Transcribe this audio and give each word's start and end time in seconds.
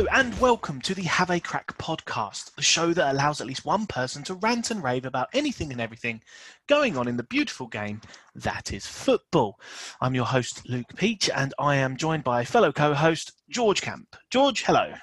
Hello 0.00 0.18
and 0.18 0.40
welcome 0.40 0.80
to 0.80 0.94
the 0.94 1.02
Have 1.02 1.28
a 1.28 1.38
Crack 1.38 1.76
podcast, 1.76 2.54
the 2.54 2.62
show 2.62 2.94
that 2.94 3.12
allows 3.12 3.42
at 3.42 3.46
least 3.46 3.66
one 3.66 3.86
person 3.86 4.22
to 4.22 4.34
rant 4.34 4.70
and 4.70 4.82
rave 4.82 5.04
about 5.04 5.28
anything 5.34 5.72
and 5.72 5.78
everything 5.78 6.22
going 6.68 6.96
on 6.96 7.06
in 7.06 7.18
the 7.18 7.22
beautiful 7.24 7.66
game 7.66 8.00
that 8.34 8.72
is 8.72 8.86
football. 8.86 9.60
I'm 10.00 10.14
your 10.14 10.24
host, 10.24 10.66
Luke 10.66 10.86
Peach, 10.96 11.28
and 11.28 11.52
I 11.58 11.76
am 11.76 11.98
joined 11.98 12.24
by 12.24 12.46
fellow 12.46 12.72
co 12.72 12.94
host, 12.94 13.32
George 13.50 13.82
Camp. 13.82 14.16
George, 14.30 14.62
hello. 14.62 14.94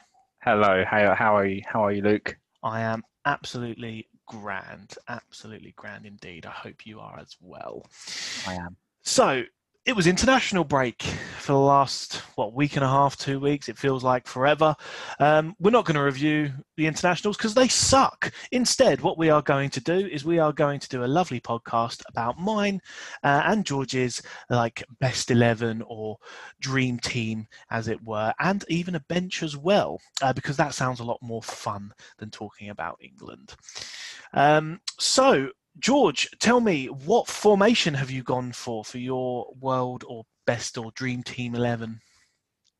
Hello, 0.41 0.83
how, 0.83 1.13
how 1.13 1.37
are 1.37 1.45
you? 1.45 1.61
How 1.67 1.85
are 1.85 1.91
you, 1.91 2.01
Luke? 2.01 2.35
I 2.63 2.81
am 2.81 3.03
absolutely 3.27 4.07
grand, 4.25 4.95
absolutely 5.07 5.75
grand 5.75 6.07
indeed. 6.07 6.47
I 6.47 6.49
hope 6.49 6.87
you 6.87 6.99
are 7.01 7.19
as 7.19 7.37
well. 7.39 7.85
I 8.47 8.55
am. 8.55 8.75
So, 9.03 9.43
it 9.87 9.95
was 9.95 10.05
international 10.05 10.65
break 10.65 11.01
for 11.39 11.53
the 11.53 11.57
last 11.57 12.17
what 12.35 12.53
week 12.53 12.75
and 12.75 12.83
a 12.83 12.89
half, 12.89 13.15
two 13.15 13.39
weeks. 13.39 13.69
It 13.69 13.77
feels 13.77 14.03
like 14.03 14.27
forever. 14.27 14.75
Um, 15.17 15.55
we're 15.59 15.71
not 15.71 15.85
going 15.85 15.95
to 15.95 16.03
review 16.03 16.51
the 16.75 16.87
internationals 16.87 17.37
because 17.37 17.53
they 17.53 17.69
suck. 17.69 18.33
Instead, 18.51 18.99
what 18.99 19.17
we 19.17 19.29
are 19.29 19.41
going 19.41 19.69
to 19.69 19.79
do 19.79 19.93
is 19.93 20.25
we 20.25 20.39
are 20.39 20.51
going 20.51 20.81
to 20.81 20.89
do 20.89 21.05
a 21.05 21.07
lovely 21.07 21.39
podcast 21.39 22.01
about 22.09 22.37
mine 22.37 22.81
uh, 23.23 23.43
and 23.45 23.65
George's 23.65 24.21
like 24.49 24.83
best 24.99 25.31
eleven 25.31 25.81
or 25.87 26.17
dream 26.59 26.99
team, 26.99 27.47
as 27.71 27.87
it 27.87 28.03
were, 28.03 28.33
and 28.41 28.65
even 28.67 28.95
a 28.95 29.05
bench 29.07 29.41
as 29.41 29.55
well, 29.55 30.01
uh, 30.21 30.33
because 30.33 30.57
that 30.57 30.73
sounds 30.73 30.99
a 30.99 31.05
lot 31.05 31.19
more 31.21 31.41
fun 31.41 31.93
than 32.17 32.29
talking 32.29 32.71
about 32.71 32.99
England. 33.01 33.55
Um, 34.33 34.81
so 34.99 35.47
George, 35.79 36.27
tell 36.39 36.59
me 36.59 36.87
what 36.87 37.27
formation 37.27 37.93
have 37.93 38.09
you 38.09 38.23
gone 38.23 38.51
for 38.51 38.83
for 38.83 38.97
your 38.97 39.53
world 39.59 40.03
or 40.07 40.23
best 40.45 40.77
or 40.77 40.91
dream 40.91 41.23
team 41.23 41.55
eleven? 41.55 42.01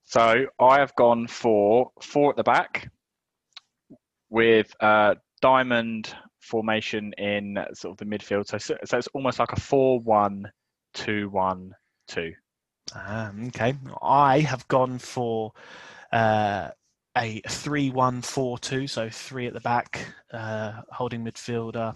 So 0.04 0.48
I 0.60 0.80
have 0.80 0.96
gone 0.96 1.28
for 1.28 1.92
four 2.02 2.32
at 2.32 2.38
the 2.38 2.44
back 2.44 2.90
with 4.30 4.74
uh, 4.80 5.16
diamond 5.42 6.16
formation 6.40 7.14
in 7.18 7.58
sort 7.74 7.92
of 7.92 7.98
the 7.98 8.06
midfield. 8.06 8.48
So, 8.48 8.58
so 8.58 8.78
it's 8.98 9.10
almost 9.14 9.40
like 9.40 9.52
a 9.52 9.60
four-one-two-one-two. 9.60 12.34
Ah, 12.96 13.32
okay. 13.48 13.76
I 14.02 14.40
have 14.40 14.66
gone 14.70 14.98
for 14.98 15.52
uh, 16.14 16.70
a 17.18 17.42
three-one-four-two. 17.50 18.88
So 18.88 19.10
three 19.10 19.48
at 19.48 19.54
the 19.54 19.60
back, 19.60 20.06
uh, 20.32 20.84
holding 20.90 21.26
midfielder 21.26 21.94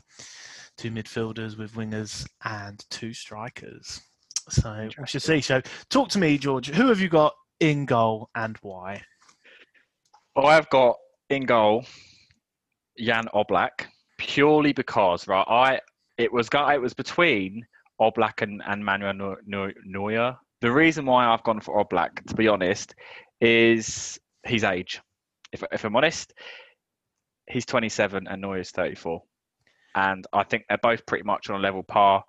two 0.81 0.89
midfielders 0.89 1.59
with 1.59 1.75
wingers 1.75 2.27
and 2.43 2.83
two 2.89 3.13
strikers. 3.13 4.01
So 4.49 4.89
we 4.97 5.05
should 5.05 5.21
see. 5.21 5.39
So 5.39 5.61
talk 5.91 6.09
to 6.09 6.19
me, 6.19 6.39
George. 6.39 6.69
Who 6.69 6.87
have 6.87 6.99
you 6.99 7.07
got 7.07 7.33
in 7.59 7.85
goal 7.85 8.31
and 8.33 8.57
why? 8.63 9.03
Well, 10.35 10.47
I've 10.47 10.69
got 10.71 10.95
in 11.29 11.45
goal 11.45 11.85
Jan 12.97 13.27
Oblak 13.35 13.85
purely 14.17 14.73
because 14.73 15.27
right, 15.27 15.45
I 15.47 15.79
it 16.17 16.33
was 16.33 16.49
it 16.51 16.81
was 16.81 16.95
between 16.95 17.63
Oblak 18.01 18.41
and, 18.41 18.63
and 18.65 18.83
Manuel 18.83 19.35
Neuer. 19.45 20.37
The 20.61 20.71
reason 20.71 21.05
why 21.05 21.27
I've 21.27 21.43
gone 21.43 21.59
for 21.59 21.83
Oblak, 21.85 22.25
to 22.25 22.33
be 22.33 22.47
honest, 22.47 22.95
is 23.39 24.19
his 24.43 24.63
age. 24.63 24.99
If, 25.51 25.63
if 25.71 25.83
I'm 25.83 25.95
honest, 25.95 26.33
he's 27.47 27.67
27 27.67 28.25
and 28.27 28.41
Neuer 28.41 28.59
is 28.59 28.71
34 28.71 29.21
and 29.95 30.25
I 30.33 30.43
think 30.43 30.65
they're 30.67 30.77
both 30.77 31.05
pretty 31.05 31.23
much 31.23 31.49
on 31.49 31.59
a 31.59 31.63
level 31.63 31.83
par. 31.83 32.23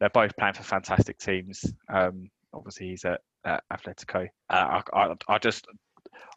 They're 0.00 0.10
both 0.10 0.36
playing 0.36 0.54
for 0.54 0.62
fantastic 0.62 1.18
teams. 1.18 1.64
Um, 1.92 2.30
obviously, 2.54 2.88
he's 2.88 3.04
at, 3.04 3.20
at 3.44 3.64
Atletico. 3.72 4.28
Uh, 4.48 4.80
I, 4.92 4.98
I, 4.98 5.14
I, 5.28 5.38
just, 5.38 5.66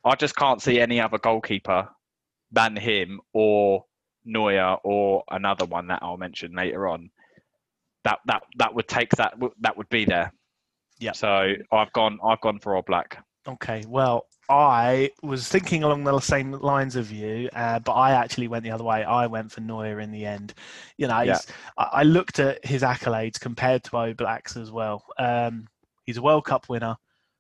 I 0.04 0.16
just 0.16 0.36
can't 0.36 0.62
see 0.62 0.80
any 0.80 1.00
other 1.00 1.20
goalkeeper 1.20 1.88
than 2.52 2.76
him 2.76 3.22
or 3.34 3.86
Neuer 4.26 4.78
or 4.84 5.24
another 5.32 5.66
one 5.66 5.88
that 5.88 6.00
I'll 6.02 6.18
mention 6.18 6.54
later 6.54 6.88
on. 6.88 7.10
That 8.04 8.20
that 8.26 8.44
that 8.58 8.74
would 8.74 8.88
take 8.88 9.12
that 9.12 9.36
that 9.62 9.78
would 9.78 9.90
be 9.90 10.06
there. 10.06 10.34
Yeah. 11.00 11.12
So 11.12 11.54
I've 11.72 11.94
gone 11.94 12.20
I've 12.24 12.42
gone 12.42 12.60
for 12.60 12.82
Oblak. 12.82 13.18
Okay. 13.48 13.84
Well, 13.88 14.26
I 14.52 15.12
was 15.24 15.48
thinking 15.48 15.84
along 15.84 16.04
the 16.04 16.20
same 16.20 16.52
lines 16.52 16.98
of 16.98 17.10
you, 17.10 17.50
uh, 17.54 17.80
but 17.80 17.94
I 17.94 18.12
actually 18.12 18.50
went 18.50 18.66
the 18.66 18.72
other 18.72 18.84
way. 18.84 19.02
I 19.02 19.26
went 19.28 19.50
for 19.50 19.62
Neuer 19.62 20.02
in 20.02 20.12
the 20.12 20.26
end. 20.26 20.54
You 20.98 21.08
know, 21.08 21.22
yeah. 21.22 21.40
I, 21.78 22.04
looked 22.04 22.38
at 22.40 22.64
his 22.66 22.82
accolades 22.82 23.40
compared 23.40 23.86
to 23.86 23.92
Oblak's 23.92 24.58
as 24.58 24.70
well. 24.70 25.06
Um, 25.18 25.70
he's 26.04 26.18
a 26.18 26.22
World 26.22 26.44
Cup 26.44 26.68
winner, 26.68 26.98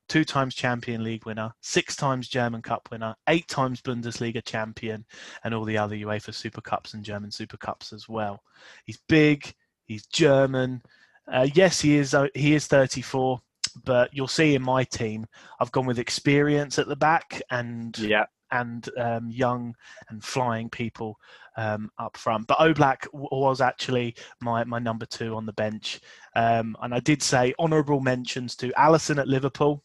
two 0.07 0.23
times 0.23 0.55
Champion 0.55 1.03
League 1.03 1.25
winner, 1.25 1.53
six 1.59 1.97
times 1.97 2.29
German 2.29 2.61
Cup 2.61 2.87
winner, 2.91 3.13
eight 3.27 3.49
times 3.49 3.81
Bundesliga 3.81 4.41
champion, 4.41 5.05
and 5.43 5.53
all 5.53 5.65
the 5.65 5.77
other 5.77 5.97
UEFA 5.97 6.33
Super 6.33 6.61
Cups 6.61 6.93
and 6.93 7.03
German 7.03 7.29
Super 7.29 7.57
Cups 7.57 7.91
as 7.91 8.07
well. 8.07 8.41
He's 8.85 9.01
big. 9.09 9.53
He's 9.83 10.05
German. 10.05 10.81
Uh, 11.29 11.49
yes, 11.53 11.81
he 11.81 11.97
is. 11.97 12.15
He 12.33 12.53
is 12.53 12.67
34 12.67 13.41
but 13.83 14.09
you'll 14.13 14.27
see 14.27 14.55
in 14.55 14.61
my 14.61 14.83
team, 14.83 15.25
I've 15.59 15.71
gone 15.71 15.85
with 15.85 15.99
experience 15.99 16.79
at 16.79 16.87
the 16.87 16.95
back 16.95 17.41
and 17.49 17.97
yeah. 17.99 18.25
and 18.51 18.87
um, 18.97 19.29
young 19.29 19.75
and 20.09 20.23
flying 20.23 20.69
people 20.69 21.17
um, 21.57 21.89
up 21.97 22.17
front. 22.17 22.47
But 22.47 22.59
Oblak 22.59 23.07
was 23.13 23.61
actually 23.61 24.15
my, 24.41 24.63
my 24.63 24.79
number 24.79 25.05
two 25.05 25.35
on 25.35 25.45
the 25.45 25.53
bench. 25.53 25.99
Um, 26.35 26.75
and 26.81 26.93
I 26.93 26.99
did 26.99 27.21
say 27.21 27.53
honourable 27.59 27.99
mentions 27.99 28.55
to 28.57 28.69
Alisson 28.71 29.19
at 29.19 29.27
Liverpool. 29.27 29.83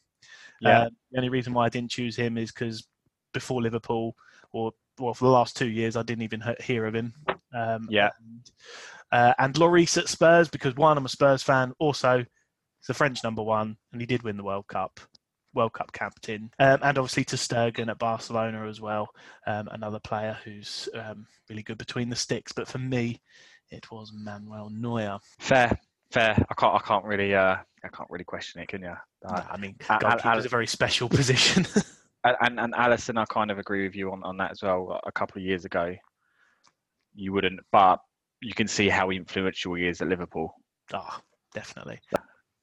Yeah. 0.61 0.83
Uh, 0.83 0.91
the 1.11 1.19
only 1.19 1.29
reason 1.29 1.53
why 1.53 1.67
I 1.67 1.69
didn't 1.69 1.91
choose 1.91 2.17
him 2.17 2.39
is 2.39 2.53
because 2.53 2.87
before 3.35 3.61
Liverpool, 3.61 4.17
or 4.53 4.73
well, 4.99 5.15
for 5.15 5.27
the 5.27 5.31
last 5.31 5.57
two 5.57 5.69
years, 5.69 5.97
I 5.97 6.03
didn't 6.03 6.23
even 6.23 6.43
hear 6.61 6.87
of 6.87 6.95
him. 6.95 7.13
Um, 7.55 7.87
yeah. 7.91 8.11
And, 8.19 8.51
uh, 9.13 9.35
and 9.39 9.55
Lloris 9.55 9.99
at 9.99 10.09
Spurs 10.09 10.49
because 10.49 10.75
one, 10.77 10.97
I'm 10.97 11.05
a 11.05 11.09
Spurs 11.09 11.43
fan. 11.43 11.73
Also, 11.79 12.25
the 12.87 12.95
French 12.95 13.23
number 13.25 13.43
one, 13.43 13.77
and 13.93 14.01
he 14.01 14.07
did 14.07 14.23
win 14.23 14.37
the 14.37 14.45
World 14.45 14.67
Cup. 14.69 15.01
World 15.55 15.73
Cup 15.73 15.91
captain, 15.93 16.51
um, 16.59 16.81
and 16.83 16.99
obviously 16.99 17.25
ter 17.25 17.39
Stegen 17.39 17.89
at 17.89 17.99
Barcelona 17.99 18.69
as 18.69 18.81
well, 18.81 19.09
um, 19.47 19.69
another 19.73 19.99
player 19.99 20.37
who's 20.45 20.87
um, 20.95 21.27
really 21.49 21.63
good 21.63 21.79
between 21.79 22.11
the 22.11 22.17
sticks. 22.17 22.53
But 22.53 22.69
for 22.69 22.79
me, 22.79 23.23
it 23.71 23.91
was 23.91 24.13
Manuel 24.15 24.69
Neuer. 24.71 25.19
Fair, 25.39 25.79
fair. 26.11 26.33
I 26.51 26.55
can't, 26.55 26.75
I 26.75 26.79
can't 26.87 27.05
really, 27.07 27.35
uh, 27.35 27.57
I 27.83 27.89
can't 27.89 28.11
really 28.11 28.25
question 28.25 28.61
it, 28.61 28.69
can 28.69 28.83
you? 28.83 28.95
Uh, 29.27 29.43
I 29.51 29.57
mean, 29.57 29.77
goalkeeper 29.99 30.39
is 30.39 30.45
a 30.45 30.51
very 30.51 30.67
special 30.67 31.09
position. 31.11 31.67
and 32.23 32.61
and 32.61 32.75
Alisson, 32.75 33.19
I 33.19 33.25
kind 33.25 33.51
of 33.51 33.59
agree 33.59 33.85
with 33.85 33.97
you 33.97 34.13
on, 34.13 34.23
on 34.25 34.37
that 34.37 34.51
as 34.51 34.63
well. 34.63 35.01
A 35.07 35.13
couple 35.13 35.41
of 35.41 35.47
years 35.47 35.65
ago, 35.65 35.95
you 37.15 37.33
wouldn't, 37.33 37.61
but 37.73 37.99
you 38.43 38.53
can 38.53 38.69
see 38.69 38.89
how 38.89 39.11
influential 39.11 39.75
he 39.75 39.87
is 39.87 40.03
at 40.03 40.09
Liverpool. 40.09 40.55
Ah, 40.93 41.19
oh, 41.19 41.23
definitely. 41.55 41.99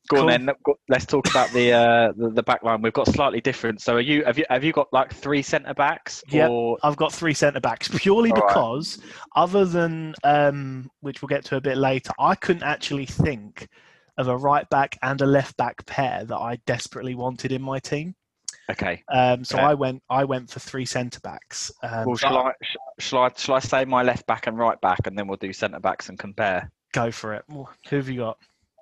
Go 0.10 0.18
cool. 0.18 0.30
on 0.30 0.46
then. 0.46 0.56
Let's 0.90 1.06
talk 1.06 1.30
about 1.30 1.52
the, 1.52 1.72
uh, 1.72 2.12
the 2.18 2.30
the 2.30 2.44
back 2.44 2.62
line. 2.64 2.82
We've 2.82 2.92
got 2.92 3.08
slightly 3.08 3.40
different. 3.40 3.82
So, 3.82 3.96
are 3.96 4.02
you 4.02 4.26
have 4.26 4.38
you 4.38 4.46
have 4.50 4.64
you 4.64 4.74
got 4.74 4.92
like 4.92 5.14
three 5.14 5.42
centre 5.42 5.74
backs? 5.74 6.24
Yeah, 6.30 6.50
I've 6.84 6.98
got 6.98 7.14
three 7.14 7.34
centre 7.34 7.62
backs 7.62 7.88
purely 7.96 8.32
All 8.32 8.48
because, 8.48 8.98
right. 8.98 9.12
other 9.36 9.66
than 9.66 10.14
um, 10.24 10.90
which 11.00 11.22
we'll 11.22 11.30
get 11.30 11.46
to 11.46 11.56
a 11.56 11.62
bit 11.62 11.78
later, 11.78 12.12
I 12.20 12.36
couldn't 12.36 12.64
actually 12.64 13.06
think 13.06 13.70
of 14.18 14.28
a 14.28 14.38
right 14.38 14.70
back 14.70 14.98
and 15.02 15.22
a 15.22 15.26
left 15.26 15.56
back 15.58 15.86
pair 15.86 16.26
that 16.26 16.38
I 16.38 16.58
desperately 16.66 17.16
wanted 17.16 17.52
in 17.52 17.62
my 17.62 17.80
team. 17.80 18.16
Okay. 18.70 19.04
Um, 19.10 19.44
so 19.44 19.58
I 19.58 19.74
went 19.74 20.02
I 20.10 20.24
went 20.24 20.50
for 20.50 20.60
three 20.60 20.86
centre 20.86 21.20
backs. 21.22 21.72
Um, 21.82 22.06
well, 22.06 22.16
shall 22.16 22.38
I, 22.38 22.52
shall 23.00 23.20
I 23.20 23.32
shall 23.36 23.56
I 23.56 23.60
say 23.60 23.86
my 23.86 24.04
left 24.04 24.26
back 24.28 24.48
and 24.48 24.58
right 24.58 24.80
back, 24.82 25.06
and 25.06 25.18
then 25.18 25.28
we'll 25.28 25.38
do 25.38 25.54
centre 25.54 25.80
backs 25.80 26.10
and 26.10 26.18
compare. 26.18 26.72
Go 26.94 27.12
for 27.12 27.34
it. 27.34 27.44
Who 27.50 27.66
have 27.96 28.10
you 28.10 28.20
got? 28.20 28.38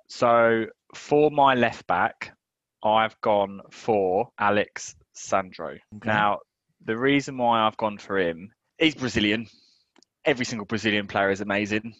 So 0.08 0.66
for 0.94 1.30
my 1.30 1.54
left 1.54 1.86
back, 1.86 2.36
I've 2.82 3.20
gone 3.20 3.60
for 3.70 4.30
Alex 4.38 4.94
Sandro. 5.12 5.70
Okay. 5.70 5.80
Now, 6.04 6.40
the 6.84 6.96
reason 6.96 7.38
why 7.38 7.60
I've 7.60 7.76
gone 7.76 7.98
for 7.98 8.18
him, 8.18 8.52
he's 8.78 8.94
Brazilian. 8.94 9.46
Every 10.24 10.44
single 10.44 10.66
Brazilian 10.66 11.06
player 11.06 11.30
is 11.30 11.40
amazing, 11.40 11.94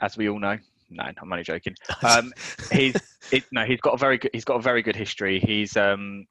as 0.00 0.16
we 0.16 0.28
all 0.28 0.38
know. 0.38 0.58
No, 0.90 1.04
I'm 1.04 1.32
only 1.32 1.44
joking. 1.44 1.74
Um, 2.02 2.32
he's 2.72 2.96
it, 3.30 3.44
no, 3.52 3.64
he's 3.64 3.80
got 3.80 3.94
a 3.94 3.98
very 3.98 4.18
good. 4.18 4.30
He's 4.32 4.44
got 4.44 4.56
a 4.56 4.62
very 4.62 4.82
good 4.82 4.96
history. 4.96 5.38
He's 5.38 5.76
um, 5.76 6.26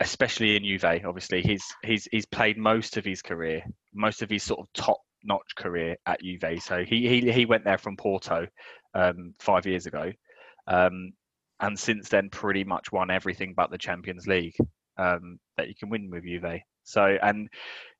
especially 0.00 0.56
in 0.56 0.64
Juve. 0.64 1.04
Obviously, 1.04 1.42
he's 1.42 1.64
he's 1.84 2.08
he's 2.10 2.26
played 2.26 2.58
most 2.58 2.96
of 2.96 3.04
his 3.04 3.22
career, 3.22 3.62
most 3.94 4.22
of 4.22 4.30
his 4.30 4.42
sort 4.42 4.60
of 4.60 4.72
top 4.72 4.98
notch 5.24 5.54
career 5.56 5.96
at 6.06 6.20
Juve. 6.20 6.62
So 6.62 6.84
he 6.84 7.08
he 7.08 7.30
he 7.30 7.46
went 7.46 7.64
there 7.64 7.78
from 7.78 7.96
Porto 7.96 8.48
um, 8.94 9.34
five 9.38 9.66
years 9.66 9.86
ago. 9.86 10.12
Um, 10.66 11.12
and 11.62 11.78
since 11.78 12.08
then, 12.08 12.28
pretty 12.28 12.64
much 12.64 12.92
won 12.92 13.10
everything 13.10 13.54
but 13.56 13.70
the 13.70 13.78
Champions 13.78 14.26
League 14.26 14.56
um, 14.98 15.38
that 15.56 15.68
you 15.68 15.74
can 15.74 15.88
win 15.88 16.10
with 16.10 16.24
Juve. 16.24 16.60
So, 16.82 17.16
and 17.22 17.48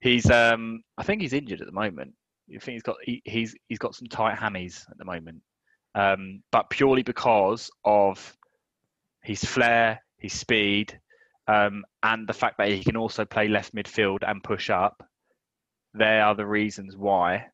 he's, 0.01 0.29
um, 0.31 0.83
I 0.99 1.05
think 1.05 1.23
he's 1.23 1.33
injured 1.33 1.61
at 1.61 1.67
the 1.67 1.73
moment. 1.73 2.13
I 2.51 2.59
think 2.59 2.75
he's 2.75 2.83
got 2.83 2.97
he, 3.03 3.23
he's 3.25 3.55
he's 3.69 3.79
got 3.79 3.95
some 3.95 4.09
tight 4.09 4.37
hammies 4.37 4.83
at 4.91 4.99
the 4.99 5.05
moment, 5.05 5.41
um, 5.95 6.43
but 6.51 6.69
purely 6.71 7.03
because 7.03 7.71
of 7.85 8.37
his 9.23 9.45
flair, 9.45 10.03
his 10.19 10.33
speed, 10.33 10.99
um, 11.47 11.85
and 12.03 12.29
the 12.29 12.33
fact 12.33 12.59
that 12.59 12.69
he 12.69 12.83
can 12.83 12.97
also 12.97 13.25
play 13.25 13.47
left 13.47 13.75
midfield 13.75 14.19
and 14.27 14.43
push 14.43 14.71
up, 14.71 15.09
they 15.95 16.21
are 16.21 16.35
the 16.35 16.45
reasons 16.45 16.97
why 16.97 17.47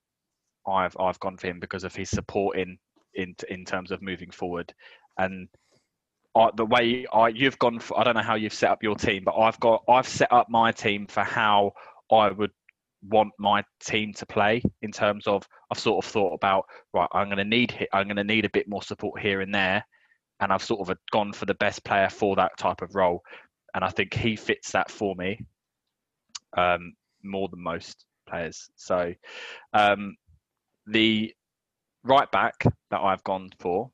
I've 0.67 0.97
I've 0.99 1.21
gone 1.21 1.37
for 1.37 1.49
him 1.49 1.61
because 1.61 1.85
of 1.85 1.95
his 1.95 2.09
supporting 2.09 2.79
in 3.15 3.37
in 3.51 3.67
terms 3.67 3.93
of 3.93 4.01
moving 4.01 4.31
forward, 4.31 4.73
and 5.19 5.49
I, 6.35 6.51
the 6.57 6.67
way 6.67 7.07
I 7.13 7.29
you've 7.29 7.59
gone. 7.59 7.79
For, 7.81 7.99
I 7.99 8.05
don't 8.05 8.15
know 8.15 8.23
how 8.23 8.35
you've 8.37 8.55
set 8.55 8.71
up 8.71 8.83
your 8.83 8.95
team, 8.95 9.25
but 9.25 9.37
I've 9.37 9.59
got 9.61 9.85
I've 9.89 10.09
set 10.09 10.33
up 10.33 10.49
my 10.49 10.73
team 10.73 11.07
for 11.07 11.23
how 11.23 11.73
I 12.11 12.31
would 12.31 12.53
want 13.03 13.33
my 13.39 13.65
team 13.81 14.13
to 14.13 14.27
play 14.27 14.63
in 14.83 14.91
terms 14.91 15.27
of 15.27 15.47
I've 15.71 15.79
sort 15.79 16.05
of 16.05 16.11
thought 16.11 16.35
about 16.35 16.65
right 16.93 17.09
I'm 17.13 17.29
going 17.29 17.39
to 17.39 17.45
need 17.45 17.89
I'm 17.93 18.07
going 18.07 18.17
to 18.17 18.25
need 18.25 18.45
a 18.45 18.51
bit 18.51 18.69
more 18.69 18.83
support 18.83 19.21
here 19.21 19.41
and 19.41 19.55
there 19.55 19.85
and 20.41 20.53
I've 20.53 20.65
sort 20.65 20.89
of 20.89 20.97
gone 21.13 21.33
for 21.33 21.47
the 21.47 21.55
best 21.55 21.85
player 21.85 22.09
for 22.09 22.37
that 22.37 22.57
type 22.59 22.83
of 22.83 22.95
role 22.95 23.23
and 23.75 23.85
I 23.85 23.91
think 23.91 24.15
he 24.15 24.35
fits 24.35 24.73
that 24.73 24.91
for 24.91 25.15
me 25.15 25.45
um, 26.57 26.95
more 27.23 27.49
than 27.49 27.63
most 27.63 28.05
players 28.29 28.69
so 28.75 29.15
um, 29.73 30.17
the 30.87 31.33
right 32.03 32.31
back 32.33 32.65
that 32.91 33.01
I've 33.01 33.25
gone 33.25 33.51
for 33.61 33.91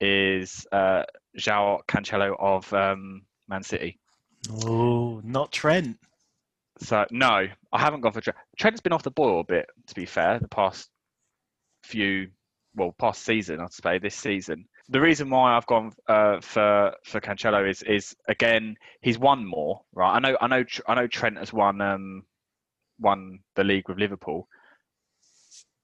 is 0.00 0.66
uh, 0.72 1.04
João 1.36 1.80
Cancelo 1.86 2.34
of 2.38 2.72
um, 2.72 3.22
Man 3.48 3.62
City 3.62 3.98
Oh, 4.64 5.20
not 5.24 5.50
Trent. 5.52 5.98
So 6.80 7.04
no, 7.10 7.46
I 7.72 7.78
haven't 7.80 8.02
gone 8.02 8.12
for 8.12 8.20
Trent. 8.20 8.38
Trent's 8.56 8.80
been 8.80 8.92
off 8.92 9.02
the 9.02 9.10
boil 9.10 9.40
a 9.40 9.44
bit, 9.44 9.66
to 9.88 9.94
be 9.94 10.06
fair, 10.06 10.38
the 10.38 10.48
past 10.48 10.88
few, 11.82 12.28
well, 12.76 12.94
past 12.98 13.24
season, 13.24 13.60
I'd 13.60 13.72
say 13.72 13.98
this 13.98 14.14
season. 14.14 14.64
The 14.88 15.00
reason 15.00 15.28
why 15.28 15.56
I've 15.56 15.66
gone 15.66 15.92
uh, 16.06 16.40
for 16.40 16.94
for 17.04 17.20
Cancelo 17.20 17.68
is 17.68 17.82
is 17.82 18.16
again 18.28 18.76
he's 19.02 19.18
won 19.18 19.44
more, 19.44 19.82
right? 19.92 20.14
I 20.14 20.18
know 20.20 20.36
I 20.40 20.46
know 20.46 20.64
I 20.86 20.94
know 20.94 21.06
Trent 21.06 21.36
has 21.36 21.52
won 21.52 21.80
um 21.80 22.22
won 23.00 23.40
the 23.54 23.64
league 23.64 23.88
with 23.88 23.98
Liverpool. 23.98 24.48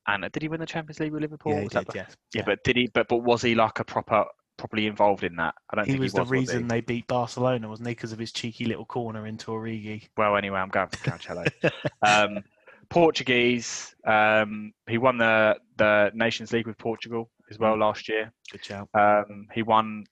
And 0.06 0.30
did 0.32 0.42
he 0.42 0.48
win 0.48 0.60
the 0.60 0.66
Champions 0.66 1.00
League 1.00 1.12
with 1.12 1.22
Liverpool? 1.22 1.52
Yeah, 1.52 1.60
did, 1.68 1.86
the- 1.86 1.92
yeah. 1.94 2.06
yeah, 2.34 2.42
but 2.46 2.62
did 2.64 2.76
he? 2.76 2.86
But 2.86 3.08
but 3.08 3.18
was 3.18 3.42
he 3.42 3.54
like 3.54 3.78
a 3.80 3.84
proper 3.84 4.24
properly 4.56 4.86
involved 4.86 5.24
in 5.24 5.36
that? 5.36 5.54
I 5.70 5.76
don't 5.76 5.84
he 5.86 5.92
think 5.92 6.02
was 6.02 6.12
he 6.12 6.16
the 6.16 6.22
was. 6.22 6.30
was 6.30 6.36
he? 6.36 6.40
reason 6.40 6.68
they 6.68 6.80
beat 6.80 7.06
Barcelona, 7.06 7.68
wasn't 7.68 7.88
he? 7.88 7.94
Because 7.94 8.12
of 8.12 8.18
his 8.18 8.32
cheeky 8.32 8.64
little 8.64 8.84
corner 8.84 9.26
into 9.26 9.50
Origi. 9.50 10.08
Well, 10.16 10.36
anyway, 10.36 10.58
I'm 10.58 10.68
going 10.68 10.88
for 10.88 11.10
Cancelo. 11.10 11.46
um, 12.02 12.42
Portuguese. 12.88 13.94
Um, 14.06 14.72
he 14.88 14.98
won 14.98 15.18
the 15.18 15.56
the 15.76 16.10
Nations 16.14 16.52
League 16.52 16.66
with 16.66 16.78
Portugal 16.78 17.30
as 17.50 17.58
well 17.58 17.76
last 17.76 18.08
year. 18.08 18.32
Good 18.50 18.64
shout. 18.64 18.88
Um, 18.94 19.48
he 19.52 19.62
won 19.62 20.04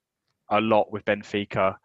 a 0.50 0.60
lot 0.60 0.92
with 0.92 1.04
Benfica. 1.04 1.76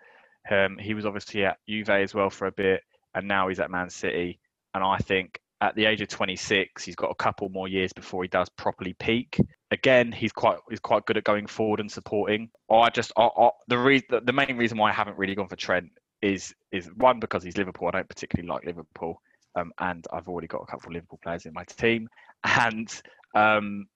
Um, 0.49 0.77
he 0.77 0.93
was 0.93 1.05
obviously 1.05 1.45
at 1.45 1.57
Juve 1.67 1.89
as 1.89 2.13
well 2.13 2.29
for 2.29 2.47
a 2.47 2.51
bit, 2.51 2.81
and 3.13 3.27
now 3.27 3.47
he's 3.47 3.59
at 3.59 3.71
Man 3.71 3.89
City. 3.89 4.39
And 4.73 4.83
I 4.83 4.97
think 4.97 5.39
at 5.61 5.75
the 5.75 5.85
age 5.85 6.01
of 6.01 6.07
26, 6.07 6.83
he's 6.83 6.95
got 6.95 7.09
a 7.09 7.15
couple 7.15 7.49
more 7.49 7.67
years 7.67 7.91
before 7.93 8.23
he 8.23 8.27
does 8.29 8.47
properly 8.49 8.93
peak. 8.93 9.39
Again, 9.71 10.11
he's 10.11 10.31
quite 10.31 10.59
he's 10.69 10.79
quite 10.79 11.05
good 11.05 11.17
at 11.17 11.23
going 11.23 11.47
forward 11.47 11.79
and 11.79 11.91
supporting. 11.91 12.49
I 12.71 12.89
just 12.89 13.11
I, 13.17 13.23
I, 13.25 13.49
the 13.67 13.77
re- 13.77 14.03
the 14.09 14.33
main 14.33 14.55
reason 14.55 14.77
why 14.77 14.89
I 14.89 14.93
haven't 14.93 15.17
really 15.17 15.35
gone 15.35 15.47
for 15.47 15.55
Trent 15.55 15.89
is 16.21 16.53
is 16.71 16.87
one 16.95 17.19
because 17.19 17.43
he's 17.43 17.57
Liverpool. 17.57 17.87
I 17.87 17.91
don't 17.91 18.07
particularly 18.09 18.47
like 18.47 18.65
Liverpool, 18.65 19.21
um, 19.55 19.71
and 19.79 20.05
I've 20.13 20.27
already 20.29 20.47
got 20.47 20.61
a 20.61 20.65
couple 20.65 20.89
of 20.89 20.93
Liverpool 20.93 21.19
players 21.23 21.45
in 21.45 21.53
my 21.53 21.63
team, 21.63 22.07
and 22.43 23.01
um, 23.35 23.87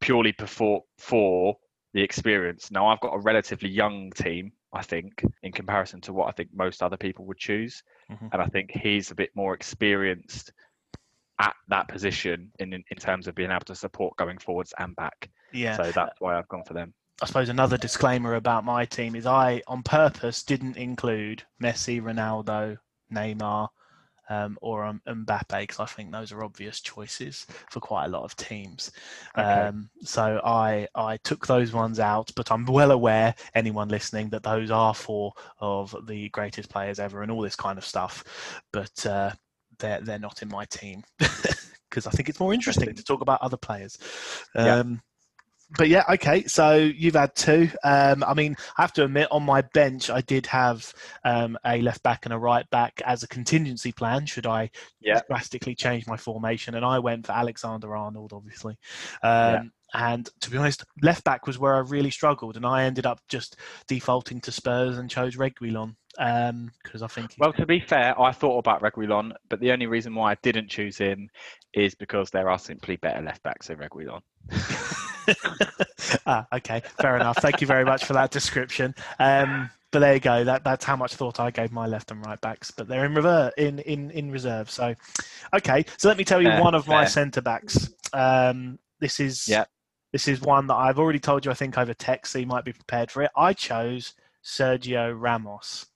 purely 0.00 0.32
for 0.46 0.84
for 0.98 1.56
the 1.94 2.02
experience. 2.02 2.70
Now 2.70 2.86
I've 2.88 3.00
got 3.00 3.14
a 3.14 3.18
relatively 3.18 3.70
young 3.70 4.10
team, 4.12 4.52
I 4.72 4.82
think, 4.82 5.24
in 5.42 5.52
comparison 5.52 6.00
to 6.02 6.12
what 6.12 6.28
I 6.28 6.32
think 6.32 6.50
most 6.54 6.82
other 6.82 6.96
people 6.98 7.24
would 7.24 7.38
choose, 7.38 7.82
Mhm. 8.10 8.28
and 8.32 8.42
I 8.42 8.46
think 8.46 8.70
he's 8.70 9.10
a 9.10 9.14
bit 9.14 9.30
more 9.34 9.54
experienced 9.54 10.52
at 11.38 11.54
that 11.68 11.88
position 11.88 12.50
in 12.58 12.72
in 12.72 12.84
in 12.90 12.96
terms 12.96 13.26
of 13.26 13.34
being 13.34 13.50
able 13.50 13.64
to 13.64 13.74
support 13.74 14.16
going 14.16 14.38
forwards 14.38 14.72
and 14.78 14.94
back. 14.96 15.30
Yeah. 15.52 15.76
So 15.76 15.92
that's 15.92 16.20
why 16.20 16.38
I've 16.38 16.48
gone 16.48 16.64
for 16.64 16.74
them. 16.74 16.94
I 17.22 17.26
suppose 17.26 17.48
another 17.48 17.78
disclaimer 17.78 18.34
about 18.34 18.64
my 18.64 18.84
team 18.84 19.16
is 19.16 19.24
I, 19.24 19.62
on 19.66 19.82
purpose, 19.82 20.42
didn't 20.42 20.76
include 20.76 21.42
Messi, 21.62 22.02
Ronaldo, 22.02 22.76
Neymar, 23.10 23.68
um, 24.28 24.58
or 24.60 24.84
um, 24.84 25.00
Mbappe 25.06 25.60
because 25.60 25.80
I 25.80 25.86
think 25.86 26.12
those 26.12 26.32
are 26.32 26.42
obvious 26.44 26.80
choices 26.80 27.46
for 27.70 27.80
quite 27.80 28.06
a 28.06 28.08
lot 28.08 28.24
of 28.24 28.36
teams. 28.36 28.92
Okay. 29.38 29.48
Um, 29.48 29.88
so 30.02 30.40
I 30.44 30.88
I 30.94 31.16
took 31.18 31.46
those 31.46 31.72
ones 31.72 32.00
out, 32.00 32.30
but 32.36 32.50
I'm 32.50 32.64
well 32.64 32.90
aware 32.90 33.34
anyone 33.54 33.88
listening 33.88 34.28
that 34.30 34.42
those 34.42 34.70
are 34.70 34.94
four 34.94 35.32
of 35.60 35.94
the 36.06 36.28
greatest 36.30 36.68
players 36.68 36.98
ever 36.98 37.22
and 37.22 37.30
all 37.30 37.42
this 37.42 37.56
kind 37.56 37.78
of 37.78 37.84
stuff, 37.84 38.62
but 38.72 39.06
uh, 39.06 39.30
they're 39.78 40.00
they're 40.00 40.18
not 40.18 40.42
in 40.42 40.48
my 40.48 40.64
team 40.66 41.02
because 41.18 42.06
I 42.06 42.10
think 42.10 42.28
it's 42.28 42.40
more 42.40 42.54
interesting 42.54 42.94
to 42.94 43.04
talk 43.04 43.20
about 43.20 43.42
other 43.42 43.56
players. 43.56 43.98
Yeah. 44.54 44.76
Um, 44.78 45.00
but 45.76 45.88
yeah, 45.88 46.04
okay. 46.10 46.44
So 46.44 46.76
you've 46.76 47.16
had 47.16 47.34
two. 47.34 47.68
Um, 47.82 48.22
I 48.22 48.34
mean, 48.34 48.54
I 48.78 48.82
have 48.82 48.92
to 48.94 49.04
admit, 49.04 49.26
on 49.32 49.42
my 49.42 49.62
bench, 49.74 50.10
I 50.10 50.20
did 50.20 50.46
have 50.46 50.92
um, 51.24 51.58
a 51.64 51.82
left 51.82 52.04
back 52.04 52.24
and 52.24 52.32
a 52.32 52.38
right 52.38 52.68
back 52.70 53.02
as 53.04 53.24
a 53.24 53.28
contingency 53.28 53.90
plan. 53.90 54.26
Should 54.26 54.46
I 54.46 54.70
Yeah. 55.00 55.22
drastically 55.28 55.74
change 55.74 56.06
my 56.06 56.16
formation? 56.16 56.76
And 56.76 56.84
I 56.84 57.00
went 57.00 57.26
for 57.26 57.32
Alexander 57.32 57.96
Arnold, 57.96 58.32
obviously. 58.32 58.78
Um, 59.24 59.72
And 59.92 60.28
to 60.40 60.50
be 60.50 60.58
honest, 60.58 60.84
left 61.02 61.24
back 61.24 61.46
was 61.46 61.58
where 61.58 61.74
I 61.74 61.78
really 61.78 62.10
struggled, 62.10 62.56
and 62.56 62.66
I 62.66 62.84
ended 62.84 63.06
up 63.06 63.20
just 63.28 63.56
defaulting 63.88 64.40
to 64.42 64.52
Spurs 64.52 64.98
and 64.98 65.08
chose 65.10 65.36
Reguilon 65.36 65.94
because 66.16 67.02
I 67.02 67.06
think. 67.06 67.34
Well, 67.38 67.52
to 67.54 67.66
be 67.66 67.80
fair, 67.80 68.18
I 68.20 68.32
thought 68.32 68.58
about 68.58 68.82
Reguilon, 68.82 69.32
but 69.48 69.60
the 69.60 69.72
only 69.72 69.86
reason 69.86 70.14
why 70.14 70.32
I 70.32 70.36
didn't 70.42 70.68
choose 70.68 70.98
him 70.98 71.28
is 71.74 71.94
because 71.94 72.30
there 72.30 72.50
are 72.50 72.58
simply 72.58 72.96
better 72.96 73.22
left 73.22 73.42
backs 73.42 73.68
than 73.68 73.78
Reguilon. 73.78 74.20
ah, 76.26 76.46
okay, 76.52 76.82
fair 77.00 77.16
enough. 77.16 77.38
Thank 77.38 77.60
you 77.60 77.66
very 77.66 77.84
much 77.84 78.04
for 78.04 78.12
that 78.14 78.30
description. 78.30 78.94
Um, 79.18 79.70
but 79.90 80.00
there 80.00 80.14
you 80.14 80.20
go. 80.20 80.44
That 80.44 80.64
that's 80.64 80.84
how 80.84 80.96
much 80.96 81.14
thought 81.14 81.40
I 81.40 81.50
gave 81.50 81.72
my 81.72 81.86
left 81.86 82.10
and 82.10 82.24
right 82.26 82.40
backs. 82.40 82.70
But 82.70 82.88
they're 82.88 83.04
in 83.04 83.14
reverse 83.14 83.52
in 83.56 83.78
in 83.80 84.10
in 84.10 84.30
reserve. 84.30 84.70
So, 84.70 84.94
okay. 85.54 85.84
So 85.96 86.08
let 86.08 86.16
me 86.16 86.24
tell 86.24 86.42
you 86.42 86.48
Fair, 86.48 86.60
one 86.60 86.74
of 86.74 86.86
my 86.88 87.04
centre 87.04 87.40
backs. 87.40 87.90
Um, 88.12 88.78
this 89.00 89.20
is 89.20 89.48
Yeah. 89.48 89.64
this 90.12 90.28
is 90.28 90.40
one 90.40 90.66
that 90.68 90.74
I've 90.74 90.98
already 90.98 91.20
told 91.20 91.44
you. 91.44 91.50
I 91.50 91.54
think 91.54 91.78
over 91.78 91.94
text, 91.94 92.32
so 92.32 92.38
you 92.38 92.46
might 92.46 92.64
be 92.64 92.72
prepared 92.72 93.10
for 93.10 93.22
it. 93.22 93.30
I 93.36 93.52
chose 93.52 94.14
Sergio 94.44 95.14
Ramos. 95.18 95.86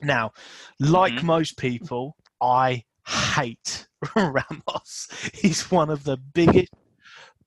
Now, 0.00 0.32
like 0.78 1.14
Mhm. 1.14 1.22
most 1.22 1.56
people, 1.58 2.16
I 2.40 2.84
hate 3.06 3.88
Ramos. 4.16 5.08
He's 5.34 5.70
one 5.70 5.90
of 5.90 6.04
the 6.04 6.16
biggest 6.16 6.72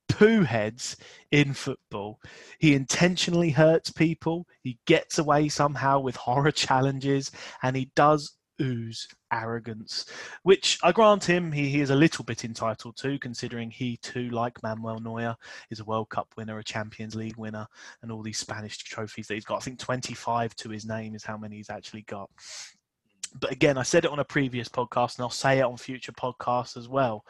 poo 0.09 0.43
heads 0.43 0.97
in 1.31 1.53
football. 1.53 2.19
He 2.59 2.73
intentionally 2.73 3.51
hurts 3.51 3.91
people. 3.91 4.47
He 4.63 4.79
gets 4.85 5.17
away 5.19 5.49
somehow 5.49 5.99
with 5.99 6.15
horror 6.15 6.51
challenges, 6.51 7.31
and 7.63 7.75
he 7.75 7.91
does 7.95 8.35
ooze 8.61 9.07
arrogance, 9.31 10.05
which 10.43 10.79
I 10.83 10.91
grant 10.91 11.23
him 11.23 11.51
he, 11.51 11.69
he 11.69 11.81
is 11.81 11.89
a 11.89 11.95
little 11.95 12.23
bit 12.23 12.45
entitled 12.45 12.97
to, 12.97 13.19
considering 13.19 13.71
he 13.71 13.97
too, 13.97 14.29
like 14.29 14.61
Manuel 14.63 14.99
Neuer, 14.99 15.35
is 15.69 15.79
a 15.79 15.85
World 15.85 16.09
Cup 16.09 16.33
winner, 16.37 16.59
a 16.59 16.63
Champions 16.63 17.15
League 17.15 17.37
winner, 17.37 17.67
and 18.01 18.11
all 18.11 18.21
these 18.21 18.39
Spanish 18.39 18.77
trophies 18.77 19.27
that 19.27 19.35
he's 19.35 19.45
got. 19.45 19.57
I 19.57 19.61
think 19.61 19.79
25 19.79 20.55
to 20.55 20.69
his 20.69 20.85
name 20.85 21.15
is 21.15 21.23
how 21.23 21.37
many 21.37 21.57
he's 21.57 21.69
actually 21.69 22.03
got. 22.03 22.29
But 23.39 23.51
again, 23.51 23.77
I 23.77 23.83
said 23.83 24.05
it 24.05 24.11
on 24.11 24.19
a 24.19 24.25
previous 24.25 24.67
podcast, 24.69 25.17
and 25.17 25.23
I'll 25.23 25.29
say 25.29 25.59
it 25.59 25.63
on 25.63 25.77
future 25.77 26.11
podcasts 26.11 26.77
as 26.77 26.87
well 26.87 27.23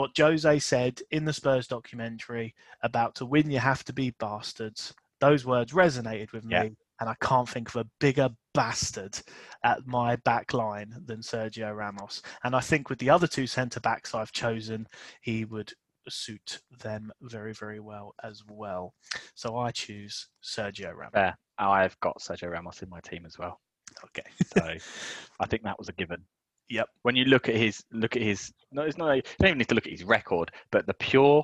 what 0.00 0.16
Jose 0.16 0.58
said 0.60 1.02
in 1.10 1.26
the 1.26 1.32
Spurs 1.32 1.66
documentary 1.66 2.54
about 2.82 3.14
to 3.16 3.26
win 3.26 3.50
you 3.50 3.58
have 3.58 3.84
to 3.84 3.92
be 3.92 4.14
bastards. 4.18 4.94
Those 5.20 5.44
words 5.44 5.72
resonated 5.72 6.32
with 6.32 6.46
me, 6.46 6.54
Yeah. 6.54 6.68
And 7.00 7.08
I 7.08 7.14
can't 7.22 7.48
think 7.48 7.68
of 7.70 7.76
a 7.76 7.88
bigger 7.98 8.28
bastard 8.54 9.18
at 9.64 9.86
my 9.86 10.16
back 10.16 10.52
line 10.52 10.94
than 11.06 11.20
Sergio 11.20 11.74
Ramos. 11.74 12.22
And 12.44 12.54
I 12.54 12.60
think 12.60 12.90
with 12.90 12.98
the 12.98 13.10
other 13.10 13.26
two 13.26 13.46
centre 13.46 13.80
backs 13.80 14.14
I've 14.14 14.32
chosen, 14.32 14.86
he 15.22 15.44
would 15.44 15.72
suit 16.08 16.60
them 16.82 17.10
very, 17.22 17.52
very 17.52 17.80
well 17.80 18.14
as 18.22 18.42
well. 18.48 18.94
So 19.34 19.56
I 19.56 19.70
choose 19.70 20.28
Sergio 20.42 20.94
Ramos. 20.94 21.12
Fair. 21.14 21.38
Oh, 21.58 21.70
I've 21.70 21.98
got 22.00 22.20
Sergio 22.20 22.50
Ramos 22.50 22.82
in 22.82 22.88
my 22.88 23.00
team 23.00 23.24
as 23.26 23.38
well. 23.38 23.60
Okay. 24.04 24.28
So 24.56 24.62
I 25.40 25.46
think 25.46 25.62
that 25.62 25.78
was 25.78 25.88
a 25.88 25.92
given. 25.92 26.22
Yep. 26.68 26.88
When 27.02 27.16
you 27.16 27.24
look 27.24 27.48
at 27.48 27.56
his 27.56 27.82
look 27.92 28.14
at 28.14 28.22
his 28.22 28.52
no, 28.70 28.82
it's 28.82 28.96
not. 28.96 29.16
You 29.16 29.22
don't 29.40 29.48
even 29.48 29.58
need 29.58 29.68
to 29.68 29.74
look 29.74 29.86
at 29.86 29.92
his 29.92 30.04
record, 30.04 30.52
but 30.70 30.86
the 30.86 30.94
pure 30.94 31.42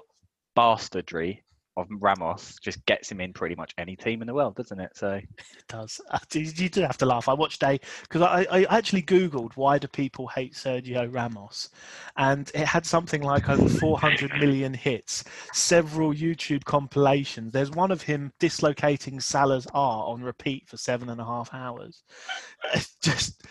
bastardry 0.55 1.43
of 1.77 1.87
Ramos 1.91 2.57
just 2.63 2.85
gets 2.87 3.11
him 3.11 3.21
in 3.21 3.33
pretty 3.33 3.55
much 3.55 3.75
any 3.79 3.97
team 3.97 4.23
in 4.23 4.27
the 4.27 4.35
world, 4.35 4.57
doesn't 4.57 4.81
it? 4.81 4.97
So 4.97 5.13
It 5.15 5.29
does. 5.69 6.01
You 6.33 6.69
do 6.69 6.81
have 6.83 6.97
to 6.99 7.07
laugh. 7.07 7.29
I 7.29 7.35
watched 7.35 7.63
a 7.63 7.79
because 8.03 8.23
I, 8.23 8.47
I 8.51 8.65
actually 8.77 9.03
googled 9.03 9.53
why 9.57 9.79
do 9.79 9.87
people 9.89 10.27
hate 10.29 10.55
Sergio 10.55 11.13
Ramos, 11.13 11.71
and 12.17 12.51
it 12.55 12.67
had 12.67 12.87
something 12.87 13.23
like 13.23 13.49
over 13.49 13.69
400 13.69 14.33
million 14.41 14.73
hits, 14.73 15.25
several 15.53 16.13
YouTube 16.13 16.65
compilations. 16.65 17.53
There's 17.53 17.71
one 17.71 17.91
of 17.91 18.03
him 18.03 18.33
dislocating 18.41 19.21
Salah's 19.21 19.67
R 19.75 20.07
on 20.09 20.23
repeat 20.23 20.69
for 20.69 20.77
seven 20.77 21.09
and 21.11 21.21
a 21.21 21.25
half 21.25 21.53
hours. 21.53 22.03
It's 22.75 22.97
just. 23.03 23.43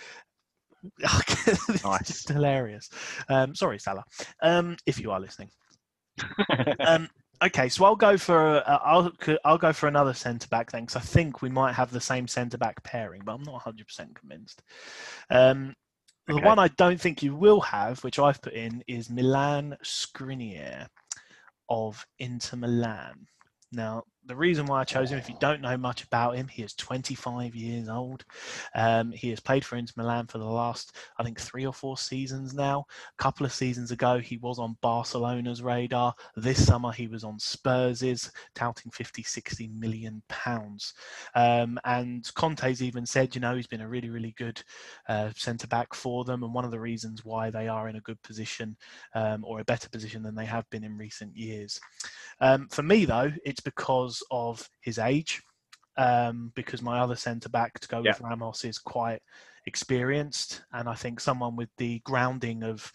it's 0.99 1.83
Nice. 1.83 2.07
just 2.07 2.29
hilarious. 2.29 2.89
Um, 3.29 3.55
sorry, 3.55 3.79
Salah, 3.79 4.03
um, 4.41 4.77
if 4.85 4.99
you 4.99 5.11
are 5.11 5.19
listening. 5.19 5.49
um, 6.79 7.07
okay, 7.43 7.69
so 7.69 7.85
I'll 7.85 7.95
go 7.95 8.17
for 8.17 8.57
uh, 8.67 8.79
I'll 8.83 9.11
I'll 9.43 9.57
go 9.57 9.73
for 9.73 9.87
another 9.87 10.13
centre 10.13 10.47
back 10.47 10.71
then, 10.71 10.83
because 10.85 10.95
I 10.95 11.05
think 11.05 11.41
we 11.41 11.49
might 11.49 11.73
have 11.73 11.91
the 11.91 12.01
same 12.01 12.27
centre 12.27 12.57
back 12.57 12.83
pairing, 12.83 13.21
but 13.25 13.33
I'm 13.33 13.43
not 13.43 13.53
100 13.53 13.87
percent 13.87 14.15
convinced. 14.15 14.61
Um, 15.29 15.75
the 16.27 16.37
one 16.37 16.57
I 16.57 16.69
don't 16.69 16.99
think 16.99 17.21
you 17.21 17.35
will 17.35 17.61
have, 17.61 18.03
which 18.03 18.17
I've 18.17 18.41
put 18.41 18.53
in, 18.53 18.83
is 18.87 19.11
Milan 19.11 19.77
Skriniar 19.83 20.87
of 21.69 22.05
Inter 22.17 22.57
Milan. 22.57 23.27
Now, 23.71 24.03
the 24.27 24.35
reason 24.35 24.65
why 24.65 24.81
I 24.81 24.83
chose 24.83 25.11
him, 25.11 25.19
if 25.19 25.29
you 25.29 25.35
don't 25.39 25.61
know 25.61 25.77
much 25.77 26.03
about 26.03 26.35
him, 26.35 26.47
he 26.47 26.63
is 26.63 26.73
25 26.73 27.55
years 27.55 27.89
old. 27.89 28.25
Um, 28.73 29.11
he 29.11 29.29
has 29.29 29.39
played 29.39 29.63
for 29.63 29.75
Inter 29.75 29.93
Milan 29.97 30.27
for 30.27 30.39
the 30.39 30.45
last, 30.45 30.95
I 31.19 31.23
think, 31.23 31.39
three 31.39 31.65
or 31.65 31.73
four 31.73 31.97
seasons 31.97 32.53
now. 32.53 32.85
A 33.17 33.21
couple 33.23 33.45
of 33.45 33.53
seasons 33.53 33.91
ago, 33.91 34.19
he 34.19 34.37
was 34.37 34.57
on 34.57 34.77
Barcelona's 34.81 35.61
radar. 35.61 36.13
This 36.35 36.65
summer, 36.65 36.91
he 36.91 37.07
was 37.07 37.23
on 37.23 37.39
Spurs's, 37.39 38.31
touting 38.55 38.91
50, 38.91 39.23
60 39.23 39.67
million 39.67 40.21
pounds. 40.27 40.93
Um, 41.35 41.79
and 41.85 42.29
Conte's 42.35 42.81
even 42.81 43.05
said, 43.05 43.35
you 43.35 43.41
know, 43.41 43.55
he's 43.55 43.67
been 43.67 43.81
a 43.81 43.87
really, 43.87 44.09
really 44.09 44.33
good 44.37 44.61
uh, 45.07 45.29
centre 45.35 45.67
back 45.67 45.93
for 45.93 46.25
them, 46.25 46.43
and 46.43 46.53
one 46.53 46.65
of 46.65 46.71
the 46.71 46.79
reasons 46.79 47.23
why 47.23 47.49
they 47.49 47.67
are 47.67 47.87
in 47.89 47.95
a 47.95 48.01
good 48.01 48.21
position 48.23 48.75
um, 49.13 49.43
or 49.45 49.59
a 49.59 49.65
better 49.65 49.89
position 49.89 50.23
than 50.23 50.35
they 50.35 50.45
have 50.45 50.69
been 50.69 50.83
in 50.83 50.97
recent 50.97 51.35
years. 51.35 51.79
Um, 52.41 52.67
for 52.69 52.83
me, 52.83 53.05
though, 53.05 53.31
it's 53.45 53.61
because 53.61 54.14
of 54.31 54.67
his 54.81 54.99
age. 54.99 55.41
Um, 55.97 56.51
because 56.55 56.81
my 56.81 56.99
other 56.99 57.15
centre 57.15 57.47
back 57.47 57.79
to 57.79 57.87
go 57.87 58.01
with 58.01 58.19
Ramos 58.19 58.65
is 58.65 58.77
quite 58.77 59.21
experienced, 59.65 60.63
and 60.73 60.89
I 60.89 60.93
think 60.93 61.21
someone 61.21 61.55
with 61.55 61.69
the 61.77 61.99
grounding 61.99 62.63
of 62.63 62.91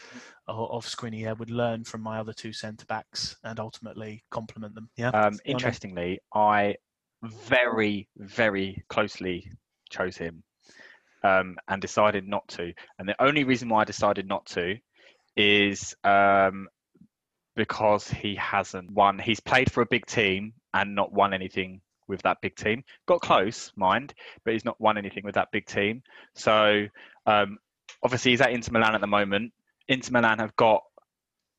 of, 0.47 0.71
of 0.71 0.85
Skriniar 0.85 1.39
would 1.39 1.51
learn 1.51 1.85
from 1.85 2.03
my 2.03 2.19
other 2.19 2.35
two 2.35 2.53
centre 2.53 2.85
backs 2.87 3.37
and 3.43 3.59
ultimately 3.59 4.23
complement 4.31 4.75
them. 4.75 4.91
Yeah. 4.97 5.11
Um, 5.11 5.39
interestingly, 5.47 6.21
I 6.35 6.75
very, 7.23 8.09
very 8.17 8.85
closely 8.89 9.51
chose 9.91 10.17
him 10.17 10.43
um, 11.23 11.57
and 11.69 11.83
decided 11.83 12.27
not 12.27 12.47
to. 12.49 12.73
And 12.99 13.09
the 13.09 13.23
only 13.23 13.45
reason 13.45 13.69
why 13.69 13.83
I 13.83 13.85
decided 13.85 14.27
not 14.27 14.47
to 14.47 14.77
is 15.37 15.95
um, 16.05 16.69
because 17.57 18.09
he 18.09 18.35
hasn't 18.37 18.91
won. 18.91 19.19
He's 19.19 19.41
played 19.41 19.71
for 19.71 19.83
a 19.83 19.87
big 19.87 20.07
team 20.07 20.55
and 20.75 20.95
not 20.95 21.13
won 21.13 21.33
anything 21.33 21.81
with 22.09 22.23
that 22.23 22.39
big 22.43 22.57
team. 22.57 22.83
Got 23.07 23.21
close, 23.21 23.73
mind, 23.77 24.15
but 24.45 24.53
he's 24.53 24.65
not 24.65 24.81
won 24.81 24.99
anything 24.99 25.25
with 25.25 25.37
that 25.37 25.49
big 25.53 25.67
team. 25.67 26.03
So 26.35 26.87
um, 27.27 27.59
obviously 28.03 28.33
he's 28.33 28.41
at 28.41 28.53
Inter 28.53 28.73
Milan 28.73 28.95
at 28.95 29.01
the 29.01 29.07
moment. 29.07 29.53
Inter 29.89 30.13
Milan 30.13 30.39
have 30.39 30.55
got 30.57 30.83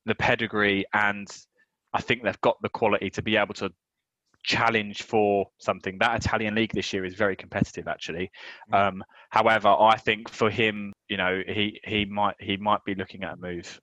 the 0.06 0.16
pedigree 0.16 0.86
and 0.94 1.28
I 1.94 2.02
think 2.02 2.24
they've 2.24 2.42
got 2.42 2.58
the 2.62 2.70
quality 2.70 3.10
to 3.12 3.22
be 3.22 3.38
able 3.38 3.54
to 3.56 3.72
challenge 4.44 5.04
for 5.04 5.48
something. 5.60 5.98
That 6.00 6.24
Italian 6.24 6.56
league 6.56 6.74
this 6.74 6.94
year 6.94 7.06
is 7.06 7.16
very 7.16 7.36
competitive, 7.36 7.88
actually. 7.88 8.32
Mm. 8.72 8.88
Um, 8.88 9.04
however, 9.30 9.70
I 9.70 9.98
think 9.98 10.30
for 10.30 10.50
him, 10.50 10.94
you 11.10 11.18
know, 11.18 11.42
he 11.48 11.80
he 11.84 12.06
might 12.06 12.36
he 12.40 12.58
might 12.58 12.84
be 12.86 12.96
looking 12.96 13.24
at 13.24 13.34
a 13.34 13.38
move 13.38 13.80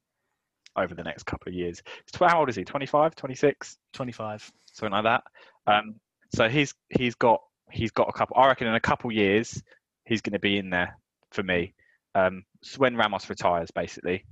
over 0.79 0.95
the 0.95 1.03
next 1.05 1.25
couple 1.25 1.49
of 1.49 1.55
years. 1.55 1.83
How 2.19 2.41
old 2.41 2.49
is 2.49 2.57
he? 2.57 2.65
25, 2.65 3.15
26, 3.15 3.79
25. 3.93 4.53
something 4.73 4.93
like 4.93 5.05
that. 5.05 5.23
Um, 5.67 5.97
so 6.35 6.49
he's 6.49 6.75
he's 6.91 7.15
got 7.15 7.41
he's 7.71 7.91
got 7.91 8.09
a 8.09 8.13
couple. 8.13 8.37
I 8.39 8.47
reckon 8.47 8.67
in 8.67 8.75
a 8.75 8.81
couple 8.81 9.11
years 9.13 9.63
he's 10.05 10.21
going 10.23 10.33
to 10.33 10.39
be 10.39 10.59
in 10.59 10.71
there 10.71 10.97
for 11.33 11.43
me. 11.43 11.75
Um, 12.15 12.45
so 12.63 12.79
when 12.79 12.97
Ramos 12.97 13.29
retires, 13.29 13.71
basically, 13.71 14.25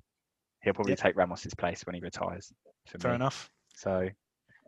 he'll 0.63 0.73
probably 0.75 0.97
take 0.97 1.17
Ramos's 1.17 1.55
place 1.55 1.85
when 1.87 1.95
he 1.95 2.01
retires. 2.01 2.53
For 2.87 2.99
Fair 2.99 3.11
me. 3.13 3.17
enough. 3.17 3.51
So 3.75 4.09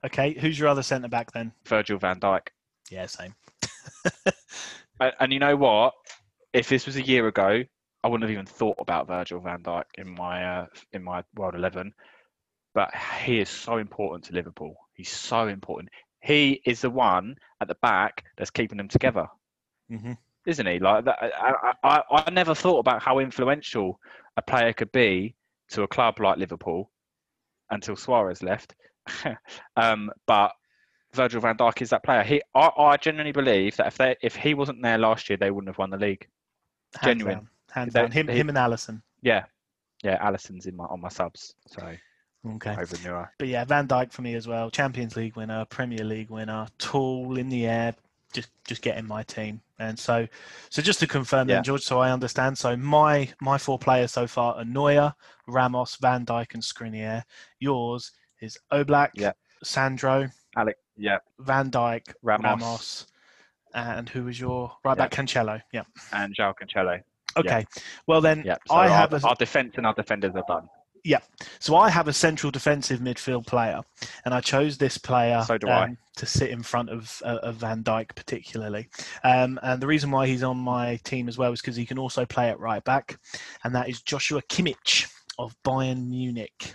Okay, 0.05 0.33
who's 0.39 0.59
your 0.59 0.69
other 0.69 0.83
centre 0.83 1.09
back 1.09 1.33
then? 1.33 1.53
Virgil 1.67 1.99
van 1.99 2.21
Dijk. 2.21 2.49
Yeah, 2.91 3.07
same. 3.07 3.35
And, 5.01 5.13
and 5.21 5.33
you 5.33 5.39
know 5.39 5.55
what? 5.57 5.95
If 6.53 6.69
this 6.69 6.85
was 6.87 6.97
a 6.97 7.03
year 7.03 7.29
ago, 7.29 7.63
I 8.02 8.09
wouldn't 8.09 8.28
have 8.28 8.33
even 8.33 8.47
thought 8.47 8.76
about 8.78 9.09
Virgil 9.09 9.40
van 9.40 9.62
Dijk 9.62 9.85
in 9.97 10.14
my 10.14 10.45
uh, 10.45 10.67
in 10.93 11.02
my 11.02 11.23
world 11.35 11.55
eleven. 11.55 11.93
But 12.75 12.95
he 13.23 13.40
is 13.40 13.49
so 13.49 13.78
important 13.78 14.25
to 14.25 14.35
Liverpool. 14.35 14.76
He's 14.95 15.11
so 15.11 15.49
important. 15.49 15.90
He 16.23 16.61
is 16.64 16.81
the 16.81 16.90
one 16.90 17.37
at 17.61 17.69
the 17.69 17.76
back 17.83 18.25
that's 18.37 18.50
keeping 18.50 18.78
them 18.78 18.88
together, 18.88 19.26
hmm 19.88 20.12
isn't 20.47 20.67
he? 20.67 20.78
Like 20.78 21.05
that, 21.05 21.19
I, 21.21 21.73
I, 21.85 22.02
I 22.09 22.23
I 22.26 22.31
never 22.31 22.55
thought 22.55 22.78
about 22.78 23.02
how 23.02 23.19
influential 23.19 24.00
a 24.37 24.43
player 24.43 24.73
could 24.73 24.93
be 24.93 25.35
to 25.71 25.83
a 25.83 25.88
club 25.88 26.21
like 26.21 26.38
Liverpool 26.38 26.90
until 27.71 27.97
Suarez 27.97 28.43
left. 28.43 28.75
um, 29.76 30.11
but 30.26 30.52
Virgil 31.14 31.40
van 31.40 31.57
Dijk 31.57 31.83
is 31.83 31.90
that 31.90 32.05
player. 32.05 32.23
He, 32.23 32.43
I, 32.55 32.71
I 32.78 32.97
genuinely 32.97 33.33
believe 33.33 33.76
that 33.76 33.88
if 33.88 33.99
they, 33.99 34.17
if 34.23 34.37
he 34.37 34.55
wasn't 34.55 34.83
there 34.83 34.99
last 34.99 35.28
year, 35.28 35.37
they 35.37 35.50
wouldn't 35.50 35.69
have 35.69 35.78
won 35.78 35.90
the 35.90 35.97
league. 35.97 36.26
Hands 36.97 37.19
Genuine. 37.19 37.35
down. 37.35 37.49
Hands 37.71 37.93
down. 37.93 38.11
Him, 38.11 38.29
him 38.29 38.49
and 38.49 38.59
Alisson. 38.59 39.03
Yeah, 39.23 39.45
yeah. 40.03 40.19
Alisson's 40.27 40.67
in 40.67 40.77
my 40.77 40.85
on 40.85 41.01
my 41.01 41.09
subs, 41.09 41.55
so 41.67 41.83
Okay. 42.47 42.77
over 42.79 42.97
Neuer. 43.05 43.31
But 43.39 43.49
yeah, 43.49 43.65
Van 43.65 43.87
Dijk 43.89 44.13
for 44.13 44.23
me 44.23 44.35
as 44.35 44.47
well. 44.47 44.71
Champions 44.71 45.17
League 45.17 45.37
winner, 45.37 45.65
Premier 45.67 46.05
League 46.05 46.31
winner, 46.31 46.67
tall 46.79 47.37
in 47.37 47.49
the 47.49 47.67
air, 47.67 47.95
just 48.33 48.49
just 48.65 48.81
get 48.83 48.97
in 48.97 49.07
my 49.07 49.23
team. 49.25 49.61
And 49.81 49.99
so, 49.99 50.27
so 50.71 50.81
just 50.83 50.99
to 51.01 51.07
confirm 51.07 51.49
Yeah. 51.49 51.57
then, 51.57 51.65
George, 51.65 51.83
so 51.83 51.99
I 52.01 52.11
understand. 52.11 52.57
So 52.57 52.77
my 52.77 53.29
my 53.41 53.59
four 53.59 53.79
players 53.79 54.13
so 54.13 54.27
far 54.27 54.55
are 54.55 54.65
Neuer, 54.65 55.15
Ramos, 55.47 55.97
Van 55.97 56.25
Dijk, 56.25 56.55
and 56.55 56.63
Skriniar. 56.63 57.25
Yours 57.59 58.13
is 58.41 58.59
Oblak, 58.73 59.11
Yeah. 59.15 59.33
Sandro, 59.63 60.29
Alec, 60.57 60.79
yeah, 60.97 61.19
Van 61.41 61.71
Dijk, 61.71 62.15
Ramos, 62.23 62.45
Ramos, 62.45 63.07
and 63.75 64.09
who 64.09 64.25
was 64.25 64.39
your 64.41 64.73
right 64.85 64.97
back? 64.97 65.11
Cancelo. 65.11 65.61
Yeah. 65.73 65.83
and 66.13 66.35
João 66.35 66.55
Cancelo. 66.55 67.03
Okay. 67.40 67.66
Well 68.07 68.21
then, 68.21 68.42
Yeah, 68.45 68.57
so 68.66 68.75
I 68.75 68.88
our, 68.88 68.97
have 68.97 69.12
a 69.14 69.26
our 69.26 69.35
defense 69.35 69.75
and 69.76 69.87
our 69.87 69.95
defenders 69.95 70.33
are 70.35 70.45
done. 70.49 70.68
Yeah. 71.04 71.21
So 71.61 71.76
I 71.76 71.88
have 71.90 72.09
a 72.09 72.12
central 72.12 72.50
defensive 72.50 73.00
midfield 73.00 73.47
player, 73.47 73.80
and 74.25 74.35
I 74.35 74.40
chose 74.40 74.76
this 74.76 74.99
player 74.99 75.42
So 75.47 75.57
do 75.57 75.68
I. 75.68 75.85
um, 75.85 75.99
to 76.16 76.26
sit 76.26 76.50
in 76.50 76.62
front 76.62 76.90
of, 76.90 77.23
uh, 77.25 77.38
of 77.42 77.54
Van 77.57 77.85
Dijk 77.85 78.14
particularly. 78.16 78.88
Um, 79.23 79.59
and 79.62 79.80
the 79.80 79.87
reason 79.87 80.11
why 80.11 80.26
he's 80.26 80.42
on 80.42 80.57
my 80.57 80.97
team 81.04 81.28
as 81.28 81.38
well 81.38 81.52
is 81.52 81.61
because 81.61 81.76
he 81.76 81.87
can 81.87 81.99
also 81.99 82.26
play 82.26 82.50
at 82.50 82.59
right 82.59 82.83
back, 82.85 83.18
and 83.64 83.75
that 83.75 83.88
is 83.88 84.02
Joshua 84.02 84.42
Kimmich 84.42 85.07
of 85.38 85.54
Bayern 85.64 86.09
Munich. 86.09 86.75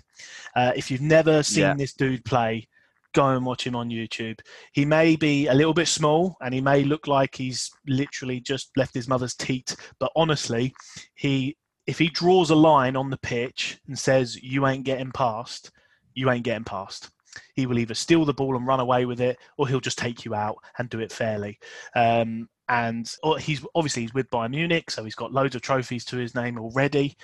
Uh, 0.55 0.72
if 0.75 0.89
you've 0.89 1.01
never 1.01 1.43
seen 1.43 1.63
Yeah. 1.63 1.74
this 1.75 1.93
dude 1.93 2.24
play, 2.24 2.67
go 3.13 3.27
and 3.27 3.46
watch 3.46 3.65
him 3.65 3.75
on 3.75 3.89
YouTube. 3.89 4.39
He 4.74 4.86
may 4.86 5.15
be 5.15 5.48
a 5.48 5.53
little 5.53 5.74
bit 5.74 5.88
small, 5.88 6.36
and 6.41 6.53
he 6.53 6.62
may 6.62 6.84
look 6.84 7.08
like 7.08 7.36
he's 7.36 7.70
literally 7.88 8.39
just 8.39 8.72
left 8.75 8.93
his 8.93 9.08
mother's 9.08 9.36
teat, 9.36 9.75
but 10.00 10.12
honestly, 10.15 10.74
he 11.15 11.55
if 11.86 12.00
he 12.00 12.08
draws 12.08 12.50
a 12.50 12.55
line 12.55 12.96
on 12.96 13.10
the 13.10 13.17
pitch 13.17 13.77
and 13.88 14.00
says 14.00 14.41
you 14.41 14.65
ain't 14.67 14.86
getting 14.86 15.12
past, 15.12 15.72
you 16.13 16.32
ain't 16.32 16.46
getting 16.46 16.63
past. 16.63 17.10
He 17.55 17.65
will 17.65 17.79
either 17.79 17.93
steal 17.93 18.25
the 18.25 18.34
ball 18.34 18.55
and 18.55 18.65
run 18.65 18.79
away 18.79 19.05
with 19.05 19.20
it, 19.20 19.38
or 19.58 19.67
he'll 19.67 19.79
just 19.79 19.98
take 19.98 20.24
you 20.24 20.34
out 20.36 20.55
and 20.77 20.89
do 20.89 21.00
it 21.00 21.12
fairly. 21.12 21.58
Um, 21.96 22.48
and 22.70 23.12
he's 23.39 23.65
obviously 23.75 24.03
he's 24.03 24.13
with 24.13 24.29
Bayern 24.29 24.51
Munich, 24.51 24.89
so 24.91 25.03
he's 25.03 25.15
got 25.15 25.34
loads 25.34 25.55
of 25.55 25.62
trophies 25.62 26.05
to 26.05 26.17
his 26.17 26.36
name 26.36 26.58
already. 26.58 27.17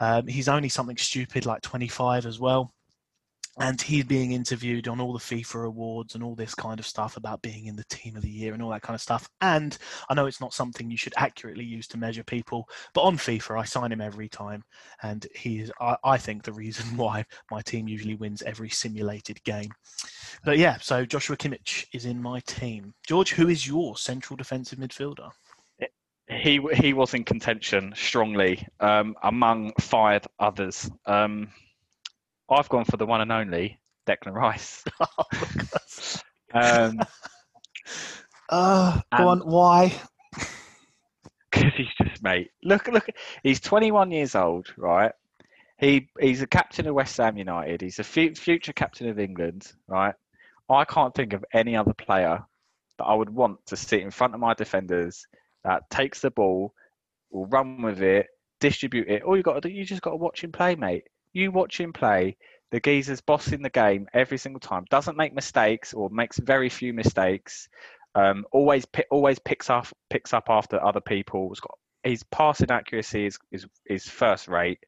Um, 0.00 0.26
he's 0.26 0.48
only 0.48 0.68
something 0.68 0.96
stupid 0.96 1.46
like 1.46 1.62
25 1.62 2.26
as 2.26 2.40
well. 2.40 2.72
And 3.58 3.80
he's 3.80 4.04
being 4.04 4.32
interviewed 4.32 4.88
on 4.88 4.98
all 4.98 5.12
the 5.12 5.18
FIFA 5.18 5.66
awards 5.66 6.14
and 6.14 6.24
all 6.24 6.34
this 6.34 6.54
kind 6.54 6.80
of 6.80 6.86
stuff 6.86 7.18
about 7.18 7.42
being 7.42 7.66
in 7.66 7.76
the 7.76 7.84
team 7.84 8.16
of 8.16 8.22
the 8.22 8.30
year 8.30 8.54
and 8.54 8.62
all 8.62 8.70
that 8.70 8.80
kind 8.80 8.94
of 8.94 9.00
stuff. 9.00 9.28
And 9.42 9.76
I 10.08 10.14
know 10.14 10.24
it's 10.24 10.40
not 10.40 10.54
something 10.54 10.90
you 10.90 10.96
should 10.96 11.12
accurately 11.18 11.64
use 11.64 11.86
to 11.88 11.98
measure 11.98 12.24
people, 12.24 12.66
but 12.94 13.02
on 13.02 13.18
FIFA, 13.18 13.60
I 13.60 13.64
sign 13.64 13.92
him 13.92 14.00
every 14.00 14.28
time, 14.28 14.64
and 15.02 15.26
he 15.34 15.60
is, 15.60 15.72
I, 15.80 15.96
I 16.02 16.16
think, 16.16 16.44
the 16.44 16.52
reason 16.52 16.96
why 16.96 17.26
my 17.50 17.60
team 17.60 17.88
usually 17.88 18.14
wins 18.14 18.42
every 18.42 18.70
simulated 18.70 19.42
game. 19.44 19.70
But 20.44 20.56
yeah, 20.56 20.78
so 20.78 21.04
Joshua 21.04 21.36
Kimmich 21.36 21.86
is 21.92 22.06
in 22.06 22.22
my 22.22 22.40
team. 22.40 22.94
George, 23.06 23.32
who 23.32 23.48
is 23.48 23.66
your 23.66 23.96
central 23.98 24.36
defensive 24.36 24.78
midfielder? 24.78 25.30
He 26.28 26.60
he 26.74 26.92
was 26.92 27.12
in 27.14 27.24
contention 27.24 27.92
strongly 27.96 28.66
um, 28.80 29.14
among 29.22 29.72
five 29.80 30.26
others. 30.38 30.90
Um, 31.04 31.48
I've 32.52 32.68
gone 32.68 32.84
for 32.84 32.96
the 32.96 33.06
one 33.06 33.20
and 33.20 33.32
only 33.32 33.78
Declan 34.06 34.34
Rice. 34.34 34.84
Oh, 36.54 36.90
Um, 36.90 36.98
Uh, 38.48 39.00
go 39.16 39.28
on. 39.28 39.40
Why? 39.40 39.92
because 41.50 41.72
he's 41.76 41.86
just 42.00 42.22
mate. 42.22 42.50
Look, 42.62 42.88
look. 42.88 43.06
He's 43.42 43.60
21 43.60 44.10
years 44.10 44.34
old, 44.34 44.66
right? 44.76 45.12
He 45.78 46.08
he's 46.20 46.42
a 46.42 46.46
captain 46.46 46.86
of 46.86 46.94
West 46.94 47.16
Ham 47.16 47.36
United. 47.36 47.80
He's 47.80 47.98
a 47.98 48.04
fu- 48.04 48.34
future 48.34 48.72
captain 48.72 49.08
of 49.08 49.18
England, 49.18 49.72
right? 49.88 50.14
I 50.68 50.84
can't 50.84 51.14
think 51.14 51.32
of 51.32 51.44
any 51.52 51.76
other 51.76 51.92
player 51.94 52.42
that 52.98 53.04
I 53.04 53.14
would 53.14 53.30
want 53.30 53.64
to 53.66 53.76
sit 53.76 54.00
in 54.00 54.10
front 54.10 54.34
of 54.34 54.40
my 54.40 54.54
defenders 54.54 55.26
that 55.64 55.88
takes 55.90 56.20
the 56.20 56.30
ball, 56.30 56.72
will 57.30 57.46
run 57.46 57.82
with 57.82 58.00
it, 58.02 58.26
distribute 58.60 59.08
it. 59.08 59.22
All 59.22 59.36
you 59.36 59.42
got 59.42 59.54
to 59.54 59.60
do, 59.60 59.68
you 59.74 59.84
just 59.84 60.02
got 60.02 60.10
to 60.10 60.16
watch 60.16 60.42
him 60.44 60.52
play, 60.52 60.74
mate. 60.76 61.04
You 61.32 61.50
watch 61.50 61.80
him 61.80 61.92
play. 61.92 62.36
The 62.70 62.80
geezer's 62.80 63.20
bossing 63.20 63.62
the 63.62 63.70
game 63.70 64.08
every 64.14 64.38
single 64.38 64.60
time. 64.60 64.84
Doesn't 64.90 65.16
make 65.16 65.34
mistakes 65.34 65.92
or 65.92 66.08
makes 66.10 66.38
very 66.38 66.68
few 66.68 66.92
mistakes. 66.94 67.68
Um, 68.14 68.44
always 68.52 68.86
always 69.10 69.38
picks 69.38 69.70
up 69.70 69.86
picks 70.10 70.32
up 70.32 70.44
after 70.48 70.82
other 70.82 71.00
people. 71.00 71.48
He's 71.48 71.60
got 71.60 71.78
his 72.02 72.22
passing 72.24 72.70
accuracy 72.70 73.26
is 73.26 73.38
is, 73.50 73.66
is 73.86 74.08
first 74.08 74.48
rate. 74.48 74.78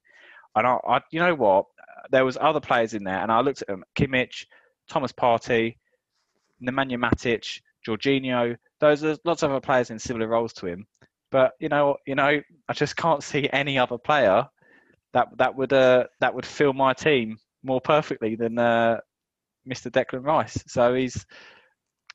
And 0.57 0.67
I, 0.67 0.79
I, 0.87 1.01
you 1.11 1.21
know 1.21 1.35
what? 1.35 1.67
There 2.11 2.25
was 2.25 2.39
other 2.41 2.61
players 2.61 2.95
in 2.95 3.05
there, 3.05 3.21
and 3.21 3.33
I 3.33 3.41
looked 3.41 3.63
at 3.63 3.69
them: 3.69 3.85
Kimmich, 3.99 4.47
Thomas 4.89 5.13
Partey, 5.13 5.77
Nemanja 6.63 6.99
Matic, 6.99 7.61
Jorginho. 7.87 8.57
Those 8.81 9.05
are 9.05 9.17
lots 9.25 9.43
of 9.43 9.51
other 9.51 9.61
players 9.61 9.91
in 9.91 9.99
similar 9.99 10.29
roles 10.29 10.53
to 10.55 10.67
him. 10.67 10.87
But 11.31 11.53
you 11.61 11.69
know, 11.69 11.97
you 12.07 12.15
know, 12.15 12.41
I 12.69 12.73
just 12.73 12.97
can't 12.97 13.23
see 13.23 13.49
any 13.53 13.79
other 13.79 13.99
player 13.99 14.47
that 15.15 15.29
that 15.39 15.57
would 15.57 15.73
uh, 15.73 16.05
that 16.21 16.35
would 16.35 16.45
fill 16.45 16.75
my 16.75 16.93
team 16.93 17.39
more 17.63 17.81
perfectly 17.81 18.37
than 18.37 18.59
uh, 18.59 19.01
Mr. 19.67 19.91
Declan 19.91 20.25
Rice. 20.25 20.63
So 20.67 20.95
he's. 20.95 21.25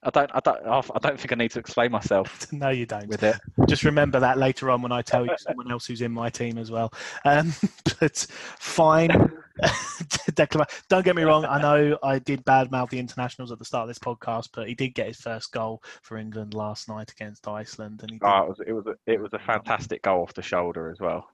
I 0.01 0.11
don't, 0.11 0.31
I 0.33 0.39
don't, 0.39 0.65
I 0.65 0.99
don't 1.01 1.19
think 1.19 1.33
I 1.33 1.35
need 1.35 1.51
to 1.51 1.59
explain 1.59 1.91
myself 1.91 2.49
no, 2.53 2.69
you 2.69 2.85
don't. 2.85 3.09
with 3.09 3.21
it. 3.21 3.35
Just 3.67 3.83
remember 3.83 4.17
that 4.21 4.37
later 4.37 4.71
on 4.71 4.81
when 4.81 4.93
I 4.93 5.01
tell 5.01 5.25
you 5.25 5.35
someone 5.37 5.69
else 5.69 5.85
who's 5.85 6.01
in 6.01 6.13
my 6.13 6.29
team 6.29 6.57
as 6.57 6.71
well. 6.71 6.93
Um, 7.25 7.53
but 7.99 8.25
fine. 8.59 9.09
Declan, 9.61 10.69
don't 10.87 11.03
get 11.03 11.17
me 11.17 11.23
wrong. 11.23 11.43
I 11.43 11.61
know 11.61 11.97
I 12.01 12.19
did 12.19 12.45
badmouth 12.45 12.91
the 12.91 12.99
internationals 12.99 13.51
at 13.51 13.59
the 13.59 13.65
start 13.65 13.81
of 13.81 13.87
this 13.89 13.99
podcast, 13.99 14.51
but 14.53 14.69
he 14.69 14.73
did 14.73 14.95
get 14.95 15.07
his 15.07 15.17
first 15.17 15.51
goal 15.51 15.83
for 16.01 16.15
England 16.17 16.53
last 16.53 16.87
night 16.87 17.11
against 17.11 17.45
Iceland, 17.45 17.99
and 18.01 18.11
he 18.11 18.19
did 18.19 18.25
Oh, 18.25 18.43
it 18.43 18.47
was, 18.47 18.59
it 18.67 18.71
was, 18.71 18.85
a, 18.87 19.11
it 19.11 19.19
was 19.19 19.33
a 19.33 19.39
fantastic 19.39 20.01
goal 20.03 20.21
off 20.21 20.33
the 20.33 20.41
shoulder 20.41 20.89
as 20.89 21.01
well. 21.01 21.27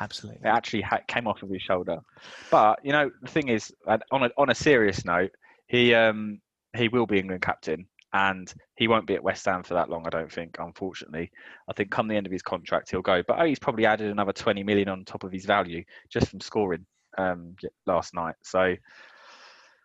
Absolutely. 0.00 0.40
It 0.44 0.48
actually 0.48 0.82
ha- 0.82 1.00
came 1.06 1.26
off 1.26 1.42
of 1.42 1.50
his 1.50 1.62
shoulder. 1.62 1.98
But 2.50 2.80
you 2.84 2.92
know, 2.92 3.10
the 3.22 3.28
thing 3.28 3.48
is, 3.48 3.72
on 3.86 4.24
a 4.24 4.30
on 4.36 4.50
a 4.50 4.54
serious 4.54 5.04
note, 5.04 5.30
he 5.66 5.94
um 5.94 6.40
he 6.76 6.88
will 6.88 7.06
be 7.06 7.18
England 7.18 7.42
captain, 7.42 7.86
and 8.12 8.52
he 8.76 8.88
won't 8.88 9.06
be 9.06 9.14
at 9.14 9.22
West 9.22 9.44
Ham 9.46 9.62
for 9.62 9.74
that 9.74 9.90
long. 9.90 10.06
I 10.06 10.10
don't 10.10 10.32
think, 10.32 10.56
unfortunately. 10.58 11.30
I 11.68 11.72
think 11.72 11.90
come 11.90 12.08
the 12.08 12.16
end 12.16 12.26
of 12.26 12.32
his 12.32 12.42
contract, 12.42 12.90
he'll 12.90 13.02
go. 13.02 13.22
But 13.26 13.40
oh, 13.40 13.44
he's 13.44 13.58
probably 13.58 13.86
added 13.86 14.10
another 14.10 14.32
twenty 14.32 14.62
million 14.62 14.88
on 14.88 15.04
top 15.04 15.24
of 15.24 15.32
his 15.32 15.44
value 15.44 15.84
just 16.10 16.28
from 16.28 16.40
scoring 16.40 16.86
um 17.16 17.56
last 17.86 18.14
night. 18.14 18.36
So 18.42 18.74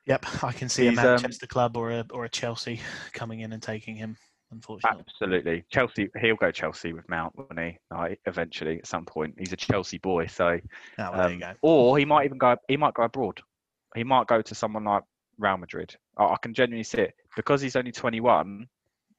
Yep, 0.05 0.43
I 0.43 0.51
can 0.51 0.67
see 0.67 0.87
a 0.87 0.89
um, 0.89 0.95
Manchester 0.95 1.47
club 1.47 1.77
or 1.77 1.91
a 1.91 2.05
or 2.11 2.25
a 2.25 2.29
Chelsea 2.29 2.81
coming 3.13 3.39
in 3.39 3.53
and 3.53 3.63
taking 3.63 3.95
him. 3.95 4.17
Unfortunately, 4.53 5.03
absolutely, 5.07 5.63
Chelsea. 5.69 6.09
He'll 6.21 6.35
go 6.35 6.51
Chelsea 6.51 6.93
with 6.93 7.07
Mount, 7.09 7.35
won't 7.37 7.59
he? 7.59 7.77
Like, 7.91 8.19
eventually, 8.25 8.79
at 8.79 8.87
some 8.87 9.05
point, 9.05 9.35
he's 9.37 9.53
a 9.53 9.57
Chelsea 9.57 9.97
boy. 9.97 10.27
So 10.27 10.45
oh, 10.47 10.59
well, 10.97 11.11
there 11.13 11.29
you 11.29 11.33
Um, 11.35 11.39
go. 11.39 11.53
Or 11.61 11.97
he 11.97 12.05
might 12.05 12.25
even 12.25 12.37
go. 12.37 12.55
He 12.67 12.77
might 12.77 12.93
go 12.93 13.03
abroad. 13.03 13.41
He 13.95 14.03
might 14.03 14.27
go 14.27 14.41
to 14.41 14.55
someone 14.55 14.83
like 14.85 15.03
Real 15.37 15.57
Madrid. 15.57 15.95
I, 16.17 16.25
I 16.25 16.37
can 16.41 16.53
genuinely 16.53 16.83
see 16.83 16.99
it 17.01 17.13
because 17.35 17.61
he's 17.61 17.75
only 17.75 17.91
21. 17.91 18.67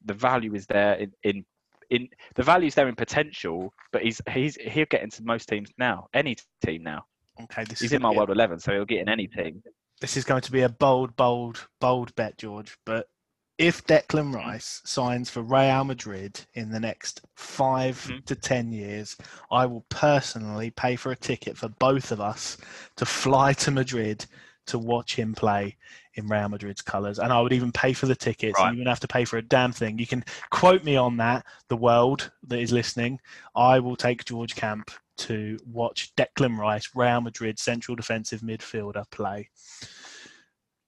The 0.07 0.15
value 0.15 0.55
is 0.55 0.67
there 0.67 0.95
in 0.95 1.13
in, 1.23 1.45
in 1.91 2.09
the 2.35 2.43
value 2.43 2.67
is 2.69 2.75
there 2.75 2.89
in 2.89 2.95
potential, 2.95 3.73
but 3.93 4.03
he's 4.03 4.21
he's 4.31 4.57
he'll 4.57 4.87
get 4.87 5.03
into 5.03 5.23
most 5.25 5.49
teams 5.49 5.71
now, 5.79 6.09
any 6.15 6.37
team 6.65 6.83
now. 6.83 7.05
Okay, 7.43 7.65
this 7.65 7.81
He's 7.81 7.91
is 7.91 7.95
in 7.95 8.03
my 8.03 8.11
world 8.13 8.31
11, 8.31 8.61
so 8.61 8.73
he'll 8.73 8.85
get 8.85 9.01
in 9.01 9.09
any 9.09 9.27
team. 9.27 9.61
this 10.01 10.17
is 10.17 10.25
going 10.25 10.43
to 10.43 10.53
be 10.53 10.61
a 10.63 10.69
bold, 10.69 11.17
bold, 11.17 11.67
bold 11.81 12.15
bet, 12.15 12.39
George. 12.39 12.77
But 12.87 13.09
if 13.59 13.85
Declan 13.87 14.35
Rice 14.35 14.83
signs 14.85 15.31
for 15.31 15.43
Real 15.43 15.85
Madrid 15.85 16.41
in 16.55 16.71
the 16.71 16.81
next 16.81 17.21
5 17.37 17.97
Mhm. 18.09 18.25
to 18.27 18.35
ten 18.35 18.73
years, 18.73 19.17
I 19.51 19.67
will 19.67 19.85
personally 19.89 20.71
pay 20.71 20.97
for 20.97 21.13
a 21.13 21.17
ticket 21.17 21.57
for 21.57 21.69
both 21.69 22.11
of 22.11 22.21
us 22.21 22.57
to 22.97 23.07
fly 23.07 23.53
to 23.55 23.71
Madrid 23.71 24.27
to 24.67 24.79
watch 24.79 25.15
him 25.15 25.35
play 25.35 25.77
in 26.15 26.27
Real 26.27 26.49
Madrid's 26.49 26.81
colours. 26.81 27.19
And 27.19 27.33
I 27.33 27.41
would 27.41 27.53
even 27.53 27.71
pay 27.71 27.93
for 27.93 28.07
the 28.07 28.15
tickets. 28.17 28.59
Right. 28.59 28.71
You 28.71 28.79
wouldn't 28.79 28.89
have 28.89 29.01
to 29.01 29.09
pay 29.09 29.25
for 29.25 29.37
a 29.37 29.43
damn 29.43 29.73
thing. 29.73 29.99
You 29.99 30.07
can 30.07 30.25
quote 30.51 30.83
me 30.85 30.97
on 30.97 31.17
that, 31.19 31.45
the 31.69 31.77
world 31.77 32.33
that 32.45 32.59
is 32.59 32.73
listening. 32.73 33.21
I 33.55 33.79
will 33.79 33.97
take 33.97 34.25
George 34.25 34.55
Camp 34.55 34.91
to 35.17 35.59
watch 35.67 36.15
Declan 36.17 36.57
Rice, 36.59 36.91
Real 36.95 37.21
Madrid 37.21 37.59
central 37.59 37.95
defensive 37.95 38.41
midfielder, 38.41 39.09
play. 39.11 39.51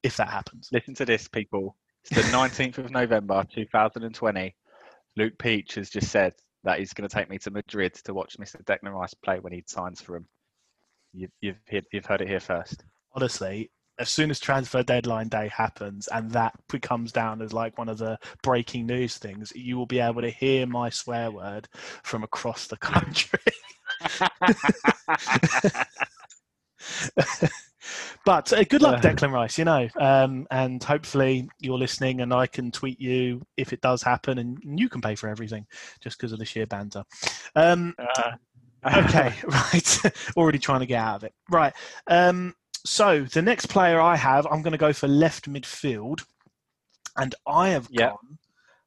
If 0.03 0.17
that 0.17 0.29
happens. 0.31 0.69
Listen 0.73 0.95
to 0.95 1.05
this, 1.05 1.29
people. 1.29 1.77
It's 2.11 2.31
the 2.31 2.37
19th 2.37 2.79
of 2.79 2.91
November, 2.91 3.45
2020. 3.53 4.55
Luke 5.17 5.39
Peach 5.39 5.75
has 5.75 5.91
just 5.91 6.11
said 6.11 6.35
that 6.65 6.79
he's 6.79 6.93
going 6.93 7.09
to 7.09 7.15
take 7.15 7.29
me 7.31 7.39
to 7.39 7.51
Madrid 7.51 7.95
to 8.05 8.15
watch 8.15 8.39
Mr. 8.39 8.63
Declan 8.65 8.93
Rice 8.93 9.15
play 9.15 9.41
when 9.41 9.53
he 9.53 9.65
signs 9.67 10.01
for 10.01 10.17
him. 10.17 10.27
You've, 11.13 11.33
you've, 11.41 11.57
heard- 11.71 11.87
you've 11.93 12.07
heard 12.07 12.21
it 12.21 12.29
here 12.29 12.41
first. 12.41 12.85
honestly, 13.15 13.71
as 13.99 14.11
soon 14.11 14.31
as 14.31 14.39
transfer 14.39 14.83
deadline 14.83 15.29
day 15.29 15.49
happens 15.49 16.09
and 16.09 16.31
that 16.33 16.55
becomes 16.69 17.13
down 17.13 17.43
as 17.43 17.53
like 17.53 17.79
one 17.79 17.89
of 17.89 17.99
the 17.99 18.19
breaking 18.43 18.87
news 18.87 19.17
things, 19.19 19.53
you 19.57 19.77
will 19.77 19.87
be 19.87 20.01
able 20.01 20.23
to 20.23 20.31
hear 20.31 20.67
my 20.67 20.91
swear 20.91 21.31
word 21.31 21.69
from 22.03 22.23
across 22.23 22.67
the 22.67 22.77
country. 22.77 23.41
but 28.25 28.53
uh, 28.53 28.65
good 28.65 28.83
luck, 28.83 28.97
Uh. 28.99 29.09
Declan 29.09 29.33
Rice, 29.33 29.59
you 29.59 29.65
know, 29.65 29.89
um, 29.99 30.47
and 30.51 30.83
hopefully 30.83 31.49
you're 31.61 31.79
listening 31.79 32.21
and 32.21 32.33
I 32.33 32.47
can 32.47 32.71
tweet 32.71 33.01
you 33.01 33.43
if 33.57 33.73
it 33.73 33.81
does 33.81 34.03
happen 34.03 34.39
and 34.39 34.59
you 34.79 34.89
can 34.89 35.01
pay 35.01 35.15
for 35.15 35.29
everything 35.29 35.67
just 36.01 36.19
because 36.19 36.33
of 36.33 36.39
the 36.39 36.45
sheer 36.45 36.67
banter. 36.67 37.05
Um, 37.55 37.95
Uh, 37.99 38.33
okay, 38.99 39.35
right. 39.47 40.01
Already 40.37 40.59
trying 40.59 40.81
to 40.81 40.87
get 40.87 41.01
out 41.01 41.17
of 41.17 41.25
it. 41.25 41.33
Right. 41.51 41.73
Um, 42.07 42.55
so 42.85 43.25
the 43.25 43.43
next 43.43 43.67
player 43.67 44.01
I 44.01 44.17
have, 44.17 44.47
I'm 44.47 44.63
going 44.63 44.73
to 44.73 44.79
go 44.79 44.93
for 44.93 45.09
left 45.09 45.51
midfield, 45.51 46.25
and 47.17 47.35
I 47.47 47.71
have 47.71 47.89
Yeah. 47.91 48.09
gone 48.11 48.39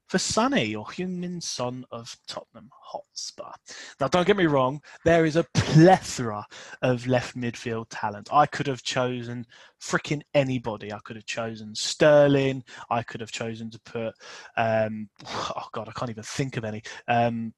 for 0.09 0.17
Sonny 0.17 0.75
or 0.75 0.85
Heung-min 0.85 1.39
Son 1.39 1.85
of 1.91 2.17
Tottenham 2.27 2.69
Hotspur. 2.73 3.51
Now, 3.99 4.07
don't 4.07 4.25
get 4.25 4.35
me 4.35 4.47
wrong. 4.47 4.81
There 5.05 5.23
is 5.23 5.35
a 5.35 5.45
plethora 5.53 6.43
of 6.81 7.05
left 7.05 7.37
midfield 7.37 7.85
talent. 7.91 8.27
I 8.33 8.47
could 8.47 8.65
have 8.65 8.81
chosen 8.81 9.45
freaking 9.79 10.21
anybody. 10.33 10.91
I 10.91 10.99
could 11.05 11.15
have 11.15 11.27
chosen 11.27 11.75
Sterling. 11.75 12.63
I 12.89 13.03
could 13.03 13.21
have 13.21 13.31
chosen 13.31 13.69
to 13.69 13.79
put. 13.81 14.15
Um, 14.57 15.09
oh 15.27 15.67
God, 15.71 15.87
I 15.87 15.91
can't 15.91 16.09
even 16.11 16.23
think 16.23 16.57
of 16.57 16.65
any. 16.65 16.81
Um, 17.07 17.53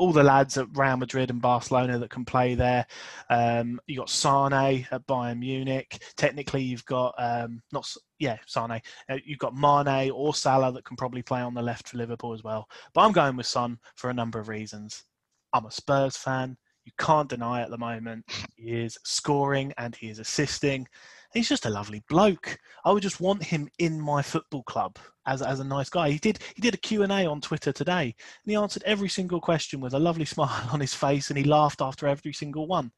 all 0.00 0.12
the 0.12 0.22
lads 0.22 0.56
at 0.56 0.66
Real 0.74 0.96
Madrid 0.96 1.28
and 1.28 1.42
Barcelona 1.42 1.98
that 1.98 2.08
can 2.08 2.24
play 2.24 2.54
there. 2.54 2.86
Um, 3.28 3.78
you 3.86 3.98
got 3.98 4.08
Sane 4.08 4.86
at 4.90 5.06
Bayern 5.06 5.40
Munich. 5.40 6.02
Technically, 6.16 6.62
you've 6.62 6.86
got 6.86 7.14
um, 7.18 7.62
not 7.70 7.86
yeah 8.18 8.38
Sane. 8.46 8.80
Uh, 9.10 9.18
you've 9.26 9.38
got 9.38 9.54
Mane 9.54 10.10
or 10.10 10.34
Salah 10.34 10.72
that 10.72 10.86
can 10.86 10.96
probably 10.96 11.20
play 11.22 11.42
on 11.42 11.52
the 11.52 11.60
left 11.60 11.88
for 11.88 11.98
Liverpool 11.98 12.32
as 12.32 12.42
well. 12.42 12.66
But 12.94 13.02
I'm 13.02 13.12
going 13.12 13.36
with 13.36 13.44
Son 13.44 13.78
for 13.96 14.08
a 14.08 14.14
number 14.14 14.40
of 14.40 14.48
reasons. 14.48 15.04
I'm 15.52 15.66
a 15.66 15.70
Spurs 15.70 16.16
fan. 16.16 16.56
You 16.86 16.92
can't 16.98 17.28
deny 17.28 17.60
at 17.60 17.68
the 17.68 17.76
moment 17.76 18.24
he 18.56 18.70
is 18.72 18.96
scoring 19.04 19.74
and 19.76 19.94
he 19.94 20.08
is 20.08 20.18
assisting. 20.18 20.88
He's 21.32 21.48
just 21.48 21.66
a 21.66 21.70
lovely 21.70 22.02
bloke. 22.08 22.58
I 22.84 22.90
would 22.90 23.02
just 23.02 23.20
want 23.20 23.44
him 23.44 23.68
in 23.78 24.00
my 24.00 24.20
football 24.20 24.64
club 24.64 24.98
as, 25.26 25.42
as 25.42 25.60
a 25.60 25.64
nice 25.64 25.88
guy. 25.88 26.10
He 26.10 26.18
did 26.18 26.40
he 26.56 26.62
did 26.62 26.74
a 26.74 26.78
Q&A 26.78 27.26
on 27.26 27.40
Twitter 27.40 27.72
today 27.72 28.02
and 28.02 28.50
he 28.50 28.56
answered 28.56 28.82
every 28.84 29.08
single 29.08 29.40
question 29.40 29.80
with 29.80 29.94
a 29.94 29.98
lovely 29.98 30.24
smile 30.34 30.68
on 30.72 30.80
his 30.80 30.94
face 30.94 31.30
and 31.30 31.38
he 31.38 31.44
laughed 31.44 31.80
after 31.80 32.06
every 32.08 32.32
single 32.32 32.66
one. 32.66 32.90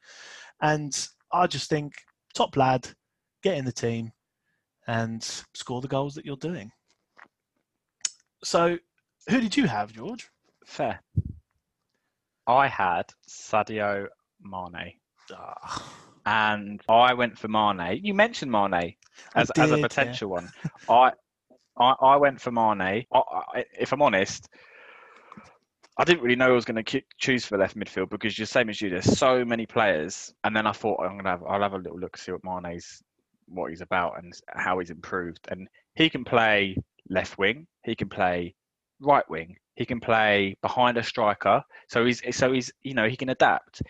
And 0.62 1.08
I 1.32 1.46
just 1.46 1.68
think 1.68 1.92
top 2.34 2.56
lad, 2.56 2.88
get 3.42 3.58
in 3.58 3.64
the 3.64 3.72
team 3.72 4.12
and 4.86 5.22
score 5.54 5.80
the 5.80 5.88
goals 5.88 6.14
that 6.14 6.24
you're 6.24 6.36
doing. 6.36 6.70
So 8.42 8.78
who 9.28 9.40
did 9.40 9.56
you 9.56 9.66
have, 9.66 9.92
George? 9.92 10.28
Fair. 10.64 11.00
I 12.46 12.66
had 12.66 13.04
Sadio 13.28 14.06
Mane. 14.40 14.94
Ah, 15.32 16.11
and 16.26 16.80
I 16.88 17.14
went 17.14 17.38
for 17.38 17.48
Mane. 17.48 18.00
You 18.02 18.14
mentioned 18.14 18.50
Mane 18.50 18.94
as, 19.34 19.50
as 19.56 19.70
a 19.70 19.74
did, 19.74 19.80
yeah. 19.80 19.86
potential 19.86 20.30
one. 20.30 20.50
I, 20.88 21.12
I 21.78 21.94
I 22.00 22.16
went 22.16 22.40
for 22.40 22.50
Mane. 22.50 22.80
I, 23.12 23.18
I, 23.18 23.64
if 23.78 23.92
I'm 23.92 24.02
honest, 24.02 24.48
I 25.98 26.04
didn't 26.04 26.22
really 26.22 26.36
know 26.36 26.50
I 26.50 26.54
was 26.54 26.64
going 26.64 26.82
to 26.82 27.02
choose 27.18 27.44
for 27.44 27.58
left 27.58 27.76
midfield 27.76 28.08
because 28.08 28.38
you're 28.38 28.46
same 28.46 28.70
as 28.70 28.80
you. 28.80 28.90
There's 28.90 29.18
so 29.18 29.44
many 29.44 29.66
players, 29.66 30.32
and 30.44 30.56
then 30.56 30.66
I 30.66 30.72
thought 30.72 31.00
I'm 31.00 31.12
going 31.12 31.24
to 31.24 31.30
have 31.30 31.42
I'll 31.44 31.62
have 31.62 31.74
a 31.74 31.78
little 31.78 31.98
look 31.98 32.16
see 32.16 32.32
what 32.32 32.62
Mane's 32.62 33.02
what 33.46 33.70
he's 33.70 33.82
about 33.82 34.22
and 34.22 34.32
how 34.48 34.78
he's 34.78 34.90
improved. 34.90 35.46
And 35.50 35.68
he 35.94 36.08
can 36.08 36.24
play 36.24 36.76
left 37.10 37.38
wing, 37.38 37.66
he 37.84 37.94
can 37.94 38.08
play 38.08 38.54
right 39.00 39.28
wing, 39.28 39.56
he 39.74 39.84
can 39.84 40.00
play 40.00 40.56
behind 40.62 40.96
a 40.96 41.02
striker. 41.02 41.62
So 41.88 42.04
he's 42.04 42.22
so 42.34 42.52
he's 42.52 42.72
you 42.82 42.94
know 42.94 43.08
he 43.08 43.16
can 43.16 43.28
adapt. 43.28 43.82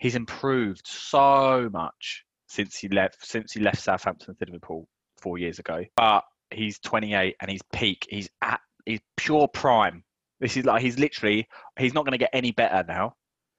He's 0.00 0.16
improved 0.16 0.86
so 0.86 1.68
much 1.72 2.24
since 2.48 2.76
he 2.76 2.88
left 2.88 3.24
since 3.24 3.52
he 3.52 3.60
left 3.60 3.78
Southampton 3.78 4.34
to 4.34 4.44
Liverpool 4.46 4.88
four 5.18 5.38
years 5.38 5.58
ago. 5.58 5.84
But 5.94 6.24
he's 6.50 6.78
28 6.80 7.36
and 7.40 7.50
he's 7.50 7.62
peak. 7.72 8.06
He's 8.08 8.28
at 8.42 8.60
he's 8.86 9.00
pure 9.16 9.46
prime. 9.46 10.02
This 10.40 10.56
is 10.56 10.64
like 10.64 10.82
he's 10.82 10.98
literally 10.98 11.46
he's 11.78 11.94
not 11.94 12.04
going 12.04 12.12
to 12.12 12.18
get 12.18 12.30
any 12.32 12.50
better 12.50 12.82
now. 12.88 13.14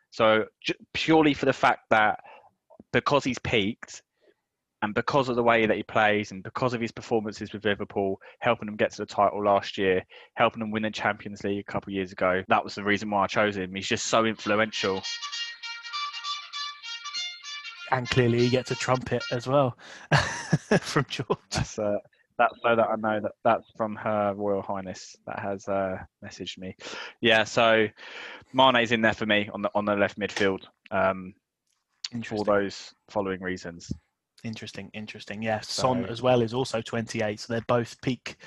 So 0.10 0.46
purely 0.94 1.36
for 1.36 1.46
the 1.46 1.54
fact 1.54 1.82
that 1.92 2.20
because 2.92 3.24
he's 3.24 3.40
peaked 3.40 4.02
and 4.82 4.96
because 4.96 5.30
of 5.30 5.36
the 5.36 5.44
way 5.44 5.68
that 5.68 5.78
he 5.78 5.84
plays 5.84 6.32
and 6.32 6.42
because 6.42 6.74
of 6.74 6.82
his 6.82 6.92
performances 6.92 7.54
with 7.54 7.64
Liverpool, 7.64 8.20
helping 8.40 8.66
them 8.66 8.76
get 8.76 8.92
to 8.92 8.98
the 8.98 9.06
title 9.06 9.44
last 9.44 9.78
year, 9.78 10.04
helping 10.34 10.60
them 10.60 10.72
win 10.72 10.84
the 10.84 10.90
Champions 10.90 11.44
League 11.44 11.60
a 11.60 11.72
couple 11.72 11.92
of 11.92 11.94
years 11.94 12.12
ago, 12.12 12.44
that 12.48 12.64
was 12.64 12.76
the 12.76 12.84
reason 12.84 13.10
why 13.12 13.24
I 13.24 13.28
chose 13.28 13.56
him. 13.56 13.76
He's 13.76 13.88
just 13.88 14.08
so 14.08 14.26
influential. 14.26 15.04
And 17.92 18.10
clearly, 18.10 18.40
he 18.40 18.50
gets 18.50 18.72
a 18.72 18.76
trumpet 18.76 19.24
as 19.32 19.48
well 19.48 19.78
from 20.82 21.06
George. 21.10 21.28
That's, 21.52 21.78
uh, 21.78 21.98
that's 22.38 22.56
so 22.64 22.76
that 22.76 22.88
I 22.90 22.96
know 22.96 23.20
that 23.22 23.34
that's 23.44 23.70
from 23.76 23.96
Her 23.96 24.34
Royal 24.36 24.62
Highness 24.62 25.16
that 25.28 25.40
has 25.40 25.68
uh, 25.68 25.98
messaged 26.26 26.58
me. 26.58 26.76
Yeah, 27.22 27.44
so 27.44 27.88
Mane's 28.54 28.92
in 28.92 29.02
there 29.02 29.14
for 29.14 29.26
me 29.26 29.50
on 29.54 29.62
the 29.62 29.70
on 29.76 29.86
the 29.86 29.96
left 29.96 30.18
midfield 30.18 30.64
um, 30.90 31.34
for 32.26 32.44
those 32.44 32.94
following 33.10 33.42
reasons. 33.42 33.92
Interesting, 34.44 34.90
interesting. 34.94 35.42
Yeah, 35.42 35.60
so, 35.60 35.82
Son 35.82 36.06
as 36.06 36.22
well 36.22 36.42
is 36.42 36.54
also 36.54 36.82
28, 36.82 37.40
so 37.40 37.54
they're 37.54 37.62
both 37.68 38.00
peak 38.02 38.38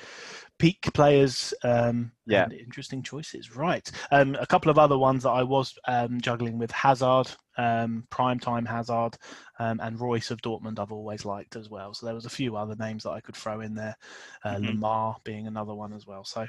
peak 0.59 0.81
players. 0.93 1.53
Um, 1.63 2.11
yeah, 2.25 2.47
interesting 2.49 3.01
choices. 3.01 3.55
Right. 3.55 3.89
Um, 4.11 4.35
a 4.39 4.45
couple 4.45 4.69
of 4.69 4.77
other 4.77 4.97
ones 4.97 5.23
that 5.23 5.31
I 5.31 5.43
was 5.43 5.77
um, 5.87 6.19
juggling 6.19 6.57
with 6.57 6.71
Hazard, 6.71 7.27
um, 7.57 8.05
prime 8.09 8.39
time 8.39 8.65
Hazard, 8.65 9.17
um, 9.59 9.79
and 9.81 9.99
Reus 9.99 10.31
of 10.31 10.41
Dortmund. 10.41 10.79
I've 10.79 10.91
always 10.91 11.23
liked 11.23 11.55
as 11.55 11.69
well. 11.69 11.93
So 11.93 12.05
there 12.05 12.15
was 12.15 12.25
a 12.25 12.29
few 12.29 12.57
other 12.57 12.75
names 12.75 13.03
that 13.03 13.11
I 13.11 13.21
could 13.21 13.35
throw 13.35 13.61
in 13.61 13.73
there. 13.73 13.95
Uh, 14.43 14.55
mm-hmm. 14.55 14.83
Lemar 14.83 15.15
being 15.23 15.47
another 15.47 15.73
one 15.73 15.93
as 15.93 16.05
well. 16.05 16.25
So 16.25 16.45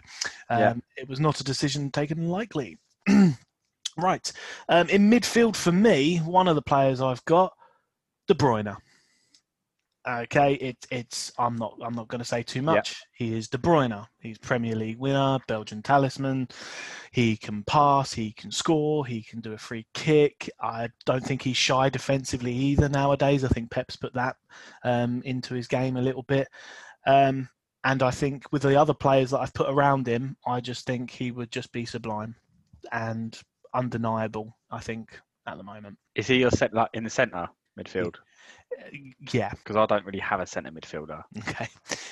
yeah. 0.51 0.71
Um, 0.71 0.83
it 0.97 1.09
was 1.09 1.21
not 1.21 1.41
a 1.41 1.45
decision 1.45 1.91
taken 1.91 2.29
lightly. 2.29 2.79
right. 3.97 4.33
Um, 4.69 4.89
in 4.89 5.11
midfield 5.11 5.57
for 5.57 5.73
me, 5.73 6.19
one 6.19 6.49
of 6.49 6.57
the 6.57 6.63
players 6.63 7.01
I've 7.01 7.25
got, 7.27 7.53
De 8.27 8.35
Bruyne. 8.35 8.77
Okay, 10.09 10.55
it's 10.55 10.87
it's 10.93 11.33
I'm 11.37 11.57
not 11.57 11.77
I'm 11.83 11.95
not 11.95 12.07
going 12.07 12.21
to 12.21 12.25
say 12.25 12.43
too 12.43 12.63
much. 12.63 13.03
He 13.13 13.37
is 13.37 13.49
De 13.49 13.59
Bruyne. 13.59 14.07
He's 14.21 14.39
Premier 14.39 14.77
League 14.77 14.99
winner, 14.99 15.39
Belgian 15.49 15.83
talisman. 15.83 16.47
He 17.11 17.37
can 17.37 17.65
pass, 17.65 18.13
he 18.13 18.33
can 18.33 18.53
score, 18.53 19.05
he 19.05 19.23
can 19.23 19.41
do 19.41 19.55
a 19.55 19.59
free 19.59 19.85
kick. 19.95 20.49
I 20.61 20.91
don't 21.07 21.25
think 21.25 21.43
he's 21.43 21.57
shy 21.57 21.89
defensively 21.89 22.53
either 22.53 22.89
nowadays. 22.89 23.43
I 23.43 23.49
think 23.49 23.71
Pep's 23.73 23.97
put 23.97 24.15
that 24.15 24.37
um, 24.85 25.23
into 25.25 25.55
his 25.55 25.67
game 25.67 25.97
a 25.97 26.03
little 26.03 26.23
bit. 26.23 26.47
Um, 27.05 27.49
and 27.83 28.03
I 28.03 28.13
think 28.13 28.45
with 28.53 28.63
the 28.63 28.81
other 28.81 28.95
players 28.95 29.31
that 29.31 29.41
I've 29.41 29.55
put 29.55 29.71
around 29.71 30.07
him, 30.07 30.37
I 30.47 30.61
just 30.61 30.87
think 30.87 31.11
he 31.11 31.33
would 31.33 31.51
just 31.51 31.73
be 31.73 31.85
sublime 31.85 32.37
and 32.93 33.37
undeniable. 33.75 34.57
I 34.71 34.81
think 34.81 35.21
at 35.47 35.57
the 35.57 35.65
moment. 35.65 35.99
Is 36.15 36.27
he 36.29 36.37
your 36.37 36.51
set 36.51 36.75
like 36.75 36.91
in 36.95 37.03
the 37.03 37.11
centre 37.11 37.49
midfield? 37.79 38.17
Yeah, 39.33 39.51
because 39.51 39.77
I 39.77 39.87
don't 39.87 40.05
really 40.05 40.21
have 40.21 40.41
a 40.41 40.47
centre 40.47 40.71
midfielder. 40.71 41.23
Okay, 41.39 41.69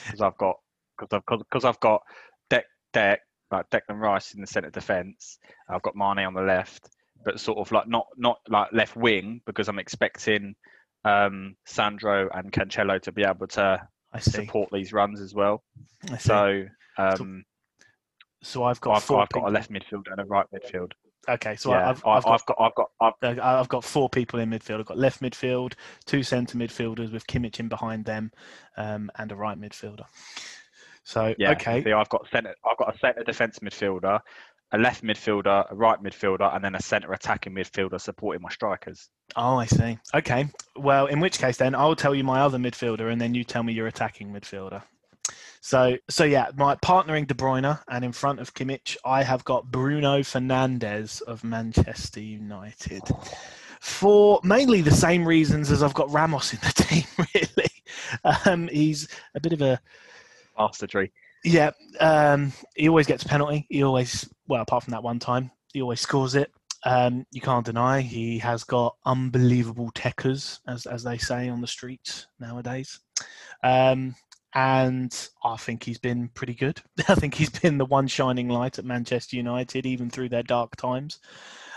because 0.07 0.21
I've 0.21 0.37
got 0.39 0.57
because 0.99 1.13
I've 1.13 1.39
because 1.39 1.65
I've 1.65 1.81
got 1.81 2.03
Deck 2.51 2.67
Deck 2.93 3.21
like 3.51 3.71
Declan 3.71 4.01
Rice 4.01 4.35
in 4.35 4.41
the 4.41 4.47
centre 4.47 4.71
defence. 4.71 5.39
I've 5.69 5.83
got 5.83 5.97
Mane 5.97 6.27
on 6.27 6.35
the 6.35 6.43
left, 6.43 6.89
but 7.25 7.41
sort 7.41 7.59
of 7.59 7.73
like 7.73 7.89
not 7.89 8.07
not 8.17 8.39
like 8.49 8.73
left 8.73 8.97
wing 8.97 9.41
because 9.47 9.69
I'm 9.69 9.79
expecting 9.79 10.55
um, 11.05 11.57
Sandro 11.67 12.29
and 12.35 12.53
Cancelo 12.53 13.01
to 13.03 13.13
be 13.13 13.25
able 13.25 13.47
to 13.49 13.87
support 14.19 14.71
these 14.73 14.93
runs 14.93 15.21
as 15.21 15.35
well. 15.35 15.63
So, 16.19 16.65
um, 16.99 17.45
so, 18.43 18.61
so 18.61 18.65
I've 18.65 18.81
got 18.81 18.97
I've, 18.97 19.11
I've 19.11 19.29
got 19.29 19.49
a 19.49 19.51
left 19.51 19.71
midfield 19.71 20.11
and 20.11 20.21
a 20.21 20.25
right 20.25 20.47
midfield. 20.55 20.93
Okay, 21.29 21.57
so 21.57 21.71
yeah, 21.71 21.89
I've, 21.89 22.03
I've, 22.07 22.27
I've, 22.27 22.47
got, 22.47 22.57
I've 22.61 22.75
got, 22.75 22.91
I've 23.01 23.21
got, 23.21 23.39
I've, 23.39 23.41
I've 23.41 23.69
got 23.69 23.85
four 23.85 24.09
people 24.09 24.41
in 24.41 24.51
midfield. 24.51 24.81
I've 24.81 24.87
got 24.87 24.99
left 24.99 25.23
midfield, 25.23 25.75
two 26.05 26.23
centre 26.23 26.57
midfielders 26.57 27.13
with 27.13 27.27
Kimmich 27.27 27.61
in 27.61 27.69
behind 27.69 28.05
them, 28.05 28.31
um, 28.77 29.11
and 29.17 29.33
a 29.33 29.37
right 29.37 29.59
midfielder. 29.59 30.05
So 31.05 31.35
yeah, 31.39 31.53
okay, 31.53 31.83
see, 31.83 31.93
I've 31.93 32.09
got 32.09 32.27
centre, 32.31 32.55
I've 32.69 32.79
got 32.79 32.95
a 32.95 32.99
centre 32.99 33.25
defence 33.25 33.59
midfielder, 33.61 34.21
a 34.73 34.79
left 34.79 35.05
midfielder, 35.05 35.71
a 35.71 35.75
right 35.75 36.03
midfielder, 36.03 36.55
and 36.55 36.65
then 36.65 36.75
a 36.75 36.83
centre 36.83 37.13
attacking 37.13 37.55
midfielder 37.55 38.01
supporting 38.01 38.43
my 38.43 38.49
strikers. 38.51 39.09
Oh, 39.37 39.57
I 39.57 39.67
see. 39.67 39.99
Okay, 40.15 40.49
well, 40.77 41.07
in 41.07 41.21
which 41.21 41.39
case 41.39 41.57
then 41.57 41.75
I'll 41.75 41.97
tell 41.97 42.15
you 42.15 42.25
my 42.25 42.41
other 42.41 42.59
midfielder, 42.59 43.13
and 43.13 43.21
then 43.21 43.35
you 43.35 43.45
tell 43.45 43.63
me 43.63 43.73
your 43.73 43.87
attacking 43.87 44.33
midfielder. 44.33 44.83
So, 45.65 45.97
so 46.11 46.25
yeah, 46.25 46.51
my 46.57 46.77
partnering 46.77 47.27
De 47.27 47.33
Bruyne 47.33 47.81
and 47.89 48.05
in 48.05 48.13
front 48.13 48.39
of 48.39 48.53
Kimmich, 48.53 48.99
I 49.03 49.23
have 49.23 49.43
got 49.45 49.71
Bruno 49.71 50.19
Fernandes 50.19 51.23
of 51.23 51.43
Manchester 51.43 52.21
United. 52.21 53.01
For 53.81 54.41
mainly 54.45 54.83
the 54.83 54.91
same 54.91 55.27
reasons 55.27 55.71
as 55.71 55.83
I've 55.83 55.95
got 55.95 56.11
Ramos 56.11 56.53
in 56.53 56.59
the 56.61 56.73
team, 56.83 57.05
really. 57.35 58.43
Um, 58.45 58.69
he's 58.69 59.09
a 59.35 59.41
bit 59.41 59.55
of 59.55 59.63
a 59.63 59.81
bastardry. 60.55 61.11
Yeah, 61.45 61.71
um, 61.99 62.53
he 62.77 62.91
always 62.91 63.07
gets 63.07 63.25
a 63.25 63.29
penalty. 63.29 63.65
He 63.71 63.83
always, 63.83 64.29
well, 64.47 64.61
apart 64.61 64.85
from 64.85 64.91
that 64.91 65.03
one 65.03 65.19
time, 65.19 65.51
he 65.73 65.81
always 65.81 66.01
scores 66.01 66.35
it. 66.35 66.53
Um, 66.85 67.25
you 67.31 67.41
can't 67.41 67.65
deny 67.65 68.03
he 68.03 68.39
has 68.41 68.65
got 68.65 68.97
unbelievable 69.07 69.91
techers, 69.93 70.59
as 70.69 70.85
as 70.85 71.03
they 71.03 71.17
say 71.17 71.49
on 71.49 71.63
the 71.63 71.67
streets 71.67 72.27
nowadays. 72.39 73.01
Um, 73.63 74.15
and 74.55 75.29
I 75.43 75.57
think 75.57 75.83
he's 75.83 75.99
been 75.99 76.29
pretty 76.29 76.55
good. 76.55 76.81
I 77.09 77.15
think 77.17 77.35
he's 77.35 77.51
been 77.51 77.79
the 77.79 77.85
one 77.85 78.07
shining 78.07 78.49
light 78.49 78.79
at 78.79 78.85
Manchester 78.85 79.37
United, 79.37 79.85
even 79.85 80.11
through 80.11 80.29
their 80.29 80.45
dark 80.45 80.77
times. 80.77 81.19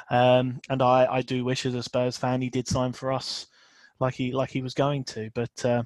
Um, 0.10 0.62
and 0.70 0.82
I, 0.82 1.08
I 1.10 1.22
do 1.22 1.44
wish, 1.44 1.66
as 1.66 1.74
a 1.74 1.84
Spurs 1.84 2.18
fan, 2.18 2.42
he 2.42 2.50
did 2.50 2.68
sign 2.68 2.94
for 2.94 3.12
us, 3.12 3.48
like 4.00 4.14
he 4.14 4.32
like 4.32 4.52
he 4.52 4.62
was 4.62 4.74
going 4.74 5.04
to. 5.06 5.30
But 5.34 5.66
uh, 5.66 5.84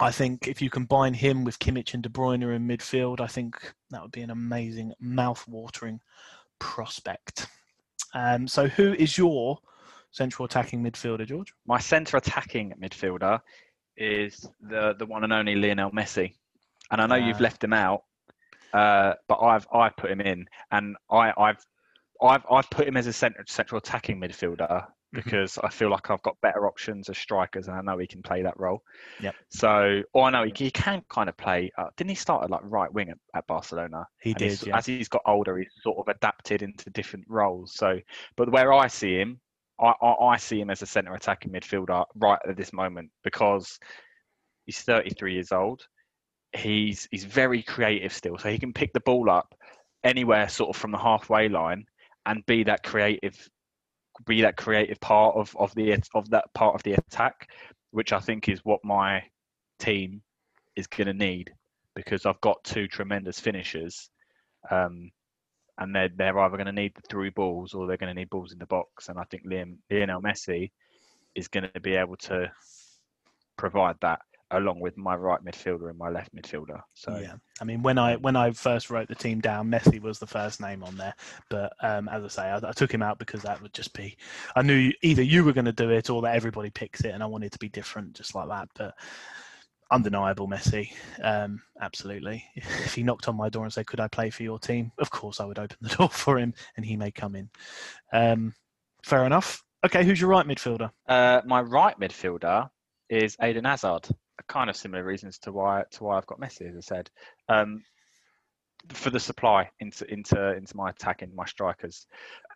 I 0.00 0.12
think 0.12 0.46
if 0.46 0.62
you 0.62 0.70
combine 0.70 1.14
him 1.14 1.44
with 1.44 1.58
Kimmich 1.58 1.94
and 1.94 2.02
De 2.02 2.08
Bruyne 2.08 2.54
in 2.54 2.66
midfield, 2.66 3.20
I 3.20 3.26
think 3.26 3.74
that 3.90 4.00
would 4.00 4.12
be 4.12 4.22
an 4.22 4.30
amazing, 4.30 4.92
mouth-watering 5.00 6.00
prospect. 6.60 7.48
Um, 8.14 8.46
so, 8.46 8.68
who 8.68 8.94
is 8.94 9.18
your 9.18 9.58
central 10.12 10.46
attacking 10.46 10.82
midfielder, 10.82 11.26
George? 11.26 11.52
My 11.66 11.80
centre 11.80 12.16
attacking 12.16 12.72
midfielder 12.80 13.40
is 13.98 14.48
the 14.60 14.94
the 14.98 15.06
one 15.06 15.24
and 15.24 15.32
only 15.32 15.54
Lionel 15.54 15.90
Messi, 15.90 16.34
and 16.90 17.00
I 17.00 17.06
know 17.06 17.16
you've 17.16 17.40
left 17.40 17.62
him 17.62 17.72
out, 17.72 18.04
uh, 18.72 19.14
but 19.28 19.38
I've 19.38 19.66
I 19.72 19.90
put 19.90 20.10
him 20.10 20.20
in, 20.20 20.46
and 20.70 20.96
I 21.10 21.32
I've 21.36 21.64
I've 22.22 22.44
I've 22.50 22.70
put 22.70 22.86
him 22.86 22.96
as 22.96 23.06
a 23.06 23.12
central 23.12 23.44
central 23.46 23.78
attacking 23.78 24.20
midfielder 24.20 24.68
mm-hmm. 24.68 24.86
because 25.12 25.52
mm-hmm. 25.52 25.66
I 25.66 25.70
feel 25.70 25.90
like 25.90 26.10
I've 26.10 26.22
got 26.22 26.40
better 26.40 26.66
options 26.66 27.08
as 27.08 27.18
strikers, 27.18 27.68
and 27.68 27.76
I 27.76 27.80
know 27.82 27.98
he 27.98 28.06
can 28.06 28.22
play 28.22 28.42
that 28.42 28.58
role. 28.58 28.82
Yep. 29.20 29.34
So, 29.50 30.02
or 30.12 30.24
I 30.24 30.30
know 30.30 30.44
he, 30.44 30.52
he 30.54 30.70
can 30.70 31.02
kind 31.08 31.28
of 31.28 31.36
play. 31.36 31.72
Uh, 31.76 31.86
didn't 31.96 32.10
he 32.10 32.16
start 32.16 32.44
at 32.44 32.50
like 32.50 32.62
right 32.64 32.92
wing 32.92 33.10
at, 33.10 33.18
at 33.34 33.46
Barcelona? 33.46 34.06
He 34.20 34.30
and 34.30 34.38
did. 34.38 34.66
Yeah. 34.66 34.76
As 34.76 34.86
he's 34.86 35.08
got 35.08 35.22
older, 35.26 35.58
he's 35.58 35.68
sort 35.82 35.98
of 35.98 36.14
adapted 36.14 36.62
into 36.62 36.90
different 36.90 37.26
roles. 37.28 37.74
So, 37.74 37.98
but 38.36 38.50
where 38.50 38.72
I 38.72 38.86
see 38.86 39.16
him 39.16 39.40
I, 39.80 39.92
I, 40.00 40.26
I 40.32 40.36
see 40.36 40.60
him 40.60 40.70
as 40.70 40.82
a 40.82 40.86
centre 40.86 41.14
attacking 41.14 41.52
midfielder 41.52 42.04
right 42.16 42.40
at 42.48 42.56
this 42.56 42.72
moment 42.72 43.10
because 43.22 43.78
he's 44.66 44.80
33 44.80 45.34
years 45.34 45.52
old. 45.52 45.82
He's 46.56 47.06
he's 47.10 47.24
very 47.24 47.62
creative 47.62 48.12
still, 48.12 48.38
so 48.38 48.48
he 48.50 48.58
can 48.58 48.72
pick 48.72 48.92
the 48.92 49.00
ball 49.00 49.30
up 49.30 49.54
anywhere 50.04 50.48
sort 50.48 50.70
of 50.70 50.76
from 50.80 50.92
the 50.92 50.98
halfway 50.98 51.48
line 51.48 51.84
and 52.26 52.44
be 52.46 52.64
that 52.64 52.82
creative 52.82 53.48
be 54.26 54.42
that 54.42 54.56
creative 54.56 54.98
part 55.00 55.36
of, 55.36 55.54
of 55.58 55.74
the 55.74 55.92
of 56.14 56.30
that 56.30 56.52
part 56.54 56.74
of 56.74 56.82
the 56.82 56.94
attack, 56.94 57.50
which 57.90 58.12
I 58.12 58.20
think 58.20 58.48
is 58.48 58.64
what 58.64 58.84
my 58.84 59.22
team 59.78 60.22
is 60.76 60.86
going 60.86 61.06
to 61.06 61.14
need 61.14 61.52
because 61.94 62.26
I've 62.26 62.40
got 62.40 62.62
two 62.64 62.86
tremendous 62.86 63.40
finishers 63.40 64.08
um, 64.70 65.10
and 65.78 65.94
they're 65.94 66.10
they're 66.14 66.38
either 66.38 66.56
going 66.56 66.66
to 66.66 66.72
need 66.72 66.92
the 66.94 67.02
through 67.08 67.30
balls 67.30 67.74
or 67.74 67.86
they're 67.86 67.96
going 67.96 68.14
to 68.14 68.20
need 68.20 68.30
balls 68.30 68.52
in 68.52 68.58
the 68.58 68.66
box. 68.66 69.08
And 69.08 69.18
I 69.18 69.24
think 69.24 69.46
Liam, 69.46 69.76
Lionel 69.90 70.22
Messi 70.22 70.70
is 71.34 71.48
going 71.48 71.68
to 71.72 71.80
be 71.80 71.94
able 71.94 72.16
to 72.16 72.50
provide 73.56 73.96
that 74.00 74.20
along 74.50 74.80
with 74.80 74.96
my 74.96 75.14
right 75.14 75.44
midfielder 75.44 75.90
and 75.90 75.98
my 75.98 76.08
left 76.08 76.34
midfielder. 76.34 76.80
So 76.94 77.18
yeah, 77.18 77.34
I 77.60 77.64
mean 77.64 77.82
when 77.82 77.98
I 77.98 78.16
when 78.16 78.34
I 78.34 78.50
first 78.52 78.90
wrote 78.90 79.08
the 79.08 79.14
team 79.14 79.40
down, 79.40 79.70
Messi 79.70 80.00
was 80.00 80.18
the 80.18 80.26
first 80.26 80.60
name 80.60 80.82
on 80.82 80.96
there. 80.96 81.14
But 81.48 81.72
um, 81.80 82.08
as 82.08 82.24
I 82.24 82.28
say, 82.28 82.42
I, 82.42 82.56
I, 82.68 82.72
took 82.72 82.92
him 82.92 83.02
out 83.02 83.18
because 83.18 83.42
that 83.42 83.60
would 83.62 83.74
just 83.74 83.92
be. 83.92 84.16
I 84.56 84.62
knew 84.62 84.92
either 85.02 85.22
you 85.22 85.44
were 85.44 85.52
going 85.52 85.66
to 85.66 85.72
do 85.72 85.90
it 85.90 86.10
or 86.10 86.22
that 86.22 86.34
everybody 86.34 86.70
picks 86.70 87.02
it, 87.02 87.10
and 87.10 87.22
I 87.22 87.26
wanted 87.26 87.52
to 87.52 87.58
be 87.58 87.68
different, 87.68 88.14
just 88.14 88.34
like 88.34 88.48
that. 88.48 88.68
But 88.74 88.94
undeniable 89.90 90.48
Messi. 90.48 90.90
Um, 91.22 91.62
absolutely. 91.80 92.44
If 92.56 92.94
he 92.94 93.02
knocked 93.02 93.28
on 93.28 93.36
my 93.36 93.48
door 93.48 93.64
and 93.64 93.72
said, 93.72 93.86
"Could 93.86 94.00
I 94.00 94.08
play 94.08 94.30
for 94.30 94.42
your 94.42 94.58
team?" 94.58 94.92
Of 94.98 95.10
course, 95.10 95.40
I 95.40 95.44
would 95.44 95.58
open 95.58 95.76
the 95.80 95.88
door 95.96 96.08
for 96.08 96.38
him, 96.38 96.54
and 96.76 96.84
he 96.84 96.96
may 96.96 97.10
come 97.10 97.34
in. 97.34 97.48
Um, 98.12 98.54
fair 99.02 99.24
enough. 99.24 99.62
Okay, 99.84 100.04
who's 100.04 100.20
your 100.20 100.30
right 100.30 100.46
midfielder? 100.46 100.90
Uh, 101.06 101.40
my 101.46 101.60
right 101.60 101.98
midfielder 102.00 102.68
is 103.08 103.36
Eden 103.42 103.64
Hazard. 103.64 104.08
Kind 104.48 104.70
of 104.70 104.76
similar 104.76 105.04
reasons 105.04 105.38
to 105.40 105.52
why 105.52 105.84
to 105.92 106.04
why 106.04 106.16
I've 106.16 106.26
got 106.26 106.40
Messi, 106.40 106.68
as 106.68 106.76
I 106.76 106.80
said. 106.80 107.10
Um, 107.48 107.82
for 108.90 109.10
the 109.10 109.20
supply 109.20 109.68
into 109.80 110.10
into 110.10 110.56
into 110.56 110.76
my 110.76 110.90
attacking 110.90 111.34
my 111.34 111.44
strikers. 111.44 112.06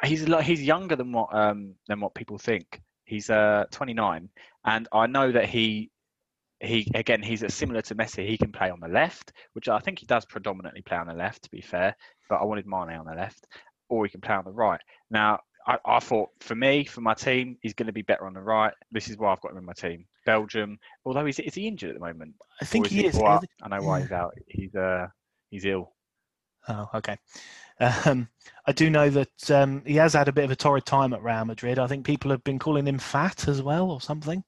He's 0.05 0.27
he's 0.43 0.63
younger 0.63 0.97
than 0.97 1.13
what 1.13 1.35
um 1.35 1.75
than 1.89 2.01
what 2.01 2.15
people 2.15 2.39
think. 2.39 2.81
He's 3.05 3.29
uh 3.31 3.65
29, 3.71 4.29
and 4.65 4.89
I 4.93 5.07
know 5.07 5.33
that 5.33 5.47
he 5.47 5.91
he 6.63 6.91
again 6.95 7.23
he's 7.23 7.45
similar 7.53 7.83
to 7.83 7.95
Messi. 7.95 8.27
He 8.27 8.39
can 8.39 8.53
play 8.53 8.71
on 8.71 8.81
the 8.81 8.89
left, 8.89 9.33
which 9.53 9.69
I 9.69 9.79
think 9.79 9.99
he 9.99 10.07
does 10.07 10.25
predominantly 10.25 10.83
play 10.83 10.97
on 10.97 11.07
the 11.07 11.15
left. 11.15 11.43
To 11.43 11.51
be 11.51 11.61
fair, 11.61 11.97
but 12.29 12.37
I 12.37 12.45
wanted 12.45 12.67
Mane 12.67 12.97
on 12.99 13.07
the 13.07 13.15
left, 13.15 13.47
or 13.89 14.05
he 14.05 14.11
can 14.11 14.21
play 14.21 14.35
on 14.35 14.45
the 14.45 14.53
right. 14.53 14.81
Now 15.11 15.41
I, 15.67 15.79
I 15.85 16.01
thought 16.01 16.31
for 16.41 16.55
me, 16.55 16.85
for 16.85 17.01
my 17.01 17.15
team, 17.15 17.57
he's 17.63 17.75
going 17.75 17.87
to 17.87 17.93
be 17.93 18.03
better 18.03 18.27
on 18.27 18.35
the 18.35 18.41
right. 18.41 18.73
This 18.91 19.09
is 19.09 19.17
why 19.17 19.33
I've 19.33 19.41
got 19.41 19.53
him 19.53 19.59
in 19.59 19.65
my 19.65 19.73
team. 19.73 20.07
Belgium, 20.25 20.79
although 21.05 21.25
he's 21.25 21.39
is 21.41 21.55
he 21.55 21.67
injured 21.67 21.91
at 21.91 21.95
the 21.97 22.07
moment? 22.07 22.35
I 22.61 22.65
think 22.65 22.87
is 22.87 22.93
he 22.93 23.07
is. 23.07 23.19
I 23.19 23.69
know 23.69 23.83
why 23.83 24.01
he's 24.01 24.13
out. 24.13 24.35
He's 24.47 24.75
uh 24.75 25.09
he's 25.51 25.65
ill. 25.65 25.93
Oh, 26.69 26.89
okay. 26.95 27.17
Um, 27.81 28.29
I 28.67 28.73
do 28.73 28.89
know 28.89 29.11
that 29.11 29.51
um, 29.51 29.83
he 29.85 29.97
has 29.97 30.13
had 30.13 30.29
a 30.29 30.33
bit 30.33 30.45
of 30.45 30.53
a 30.53 30.57
torrid 30.57 30.87
time 30.87 31.13
at 31.13 31.23
Real 31.23 31.45
Madrid. 31.45 31.81
I 31.81 31.89
think 31.89 32.07
people 32.07 32.31
have 32.31 32.45
been 32.45 32.61
calling 32.61 32.87
him 32.87 32.99
fat 32.99 33.49
as 33.49 33.61
well, 33.63 33.91
or 33.91 34.01
something. 34.01 34.45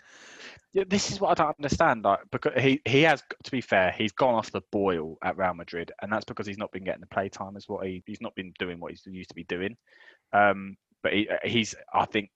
Yeah, 0.75 0.85
this 0.89 1.13
is 1.13 1.21
what 1.21 1.31
I 1.41 1.45
don't 1.45 1.57
understand. 1.59 2.05
Like, 2.05 2.21
because 2.33 2.61
he 2.63 2.81
he 2.85 3.03
has, 3.03 3.23
to 3.45 3.51
be 3.53 3.61
fair, 3.61 3.93
he's 3.93 4.13
gone 4.13 4.35
off 4.35 4.51
the 4.53 4.63
boil 4.73 5.17
at 5.23 5.39
Real 5.39 5.55
Madrid, 5.55 5.93
and 6.03 6.13
that's 6.13 6.25
because 6.25 6.47
he's 6.49 6.59
not 6.59 6.73
been 6.73 6.85
getting 6.85 7.01
the 7.03 7.07
play 7.09 7.29
time 7.29 7.57
as 7.57 7.69
what 7.69 7.87
he 7.87 8.03
he's 8.07 8.21
not 8.21 8.35
been 8.35 8.53
doing 8.59 8.81
what 8.81 8.91
he's 8.91 9.07
used 9.07 9.31
to 9.31 9.37
be 9.37 9.45
doing. 9.45 9.77
Um, 10.33 10.77
but 11.03 11.13
he, 11.13 11.29
he's, 11.45 11.77
I 11.95 12.07
think, 12.07 12.31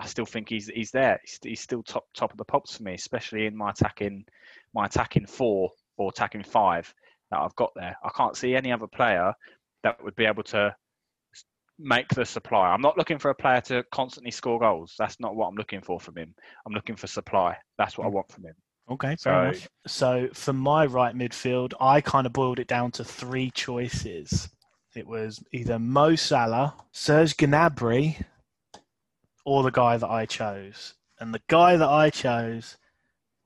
I 0.00 0.06
still 0.06 0.26
think 0.26 0.48
he's 0.48 0.68
he's 0.68 0.90
there. 0.90 1.20
He's, 1.24 1.38
he's 1.42 1.60
still 1.60 1.84
top 1.84 2.06
top 2.14 2.32
of 2.32 2.38
the 2.38 2.44
pops 2.44 2.76
for 2.76 2.82
me, 2.82 2.94
especially 2.94 3.46
in 3.46 3.56
my 3.56 3.70
attacking 3.70 4.24
my 4.74 4.86
attacking 4.86 5.26
four 5.26 5.70
or 5.96 6.10
attacking 6.10 6.42
five 6.44 6.92
that 7.30 7.40
I've 7.40 7.56
got 7.56 7.72
there. 7.76 7.96
I 8.04 8.10
can't 8.16 8.36
see 8.36 8.56
any 8.56 8.72
other 8.72 8.88
player 8.88 9.34
that 9.84 10.02
would 10.04 10.16
be 10.16 10.26
able 10.26 10.42
to 10.44 10.74
make 11.78 12.08
the 12.08 12.24
supply. 12.24 12.68
I'm 12.68 12.80
not 12.80 12.96
looking 12.96 13.18
for 13.18 13.30
a 13.30 13.34
player 13.34 13.60
to 13.62 13.84
constantly 13.92 14.30
score 14.30 14.58
goals. 14.58 14.94
That's 14.98 15.18
not 15.20 15.34
what 15.34 15.48
I'm 15.48 15.56
looking 15.56 15.80
for 15.80 15.98
from 15.98 16.16
him. 16.16 16.34
I'm 16.66 16.72
looking 16.72 16.96
for 16.96 17.06
supply. 17.06 17.56
That's 17.78 17.98
what 17.98 18.06
I 18.06 18.10
mm. 18.10 18.14
want 18.14 18.30
from 18.30 18.44
him. 18.44 18.54
Okay, 18.90 19.16
fair 19.16 19.16
so, 19.16 19.40
enough. 19.40 19.68
So 19.86 20.28
for 20.34 20.52
my 20.52 20.86
right 20.86 21.14
midfield, 21.14 21.72
I 21.80 22.00
kind 22.00 22.26
of 22.26 22.32
boiled 22.32 22.58
it 22.58 22.68
down 22.68 22.90
to 22.92 23.04
three 23.04 23.50
choices. 23.50 24.48
It 24.94 25.06
was 25.06 25.42
either 25.52 25.78
Mo 25.78 26.14
Salah, 26.14 26.74
Serge 26.92 27.36
Gnabry, 27.36 28.22
or 29.44 29.62
the 29.62 29.70
guy 29.70 29.96
that 29.96 30.10
I 30.10 30.26
chose. 30.26 30.94
And 31.18 31.34
the 31.34 31.42
guy 31.48 31.76
that 31.76 31.88
I 31.88 32.10
chose 32.10 32.76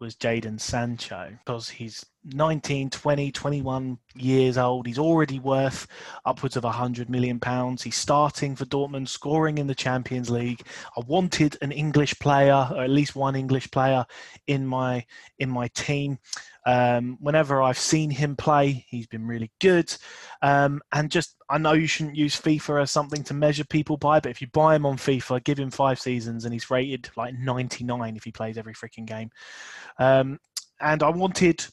was 0.01 0.17
Jadon 0.17 0.61
Sancho 0.61 1.39
because 1.45 1.69
he's 1.71 2.05
19, 2.35 2.91
20, 2.91 3.33
21 3.33 3.99
years 4.15 4.59
old. 4.59 4.87
He's 4.87 4.99
already 4.99 5.39
worth 5.39 5.87
upwards 6.25 6.57
of 6.57 6.65
100 6.65 7.09
million 7.09 7.41
pounds. 7.41 7.83
He's 7.83 7.97
starting 7.97 8.57
for 8.57 8.65
Dortmund, 8.65 9.09
scoring 9.09 9.59
in 9.59 9.67
the 9.67 9.75
Champions 9.75 10.31
League. 10.31 10.63
I 10.97 11.03
wanted 11.07 11.57
an 11.63 11.73
English 11.73 12.19
player, 12.19 12.69
or 12.71 12.83
at 12.83 12.91
least 12.91 13.17
one 13.17 13.37
English 13.37 13.71
player, 13.71 14.05
in 14.47 14.67
my 14.67 15.05
in 15.39 15.51
my 15.51 15.69
team. 15.69 16.19
Um, 16.67 17.17
whenever 17.21 17.63
I've 17.63 17.79
seen 17.79 18.11
him 18.11 18.37
play, 18.37 18.85
he's 18.91 19.07
been 19.07 19.27
really 19.27 19.51
good. 19.59 19.95
Um, 20.43 20.83
and 20.93 21.11
just, 21.11 21.35
I 21.49 21.57
know 21.57 21.73
you 21.73 21.87
shouldn't 21.87 22.17
use 22.17 22.39
FIFA 22.39 22.83
as 22.83 22.91
something 22.91 23.25
to 23.25 23.33
measure 23.33 23.65
people 23.65 23.97
by, 23.97 24.21
but 24.21 24.31
if 24.31 24.43
you 24.43 24.49
buy 24.49 24.77
him 24.77 24.85
on 24.85 24.99
FIFA, 24.99 25.43
give 25.45 25.59
him 25.59 25.71
five 25.71 25.99
seasons, 25.99 26.45
and 26.45 26.53
he's 26.53 26.71
rated 26.71 27.09
like 27.17 27.33
99 27.39 28.17
if 28.17 28.25
he 28.25 28.33
plays 28.33 28.59
every 28.59 28.75
freaking 28.75 29.07
game. 29.07 29.31
Um, 29.99 30.39
and 30.81 31.03
I 31.03 31.09
wanted 31.09 31.65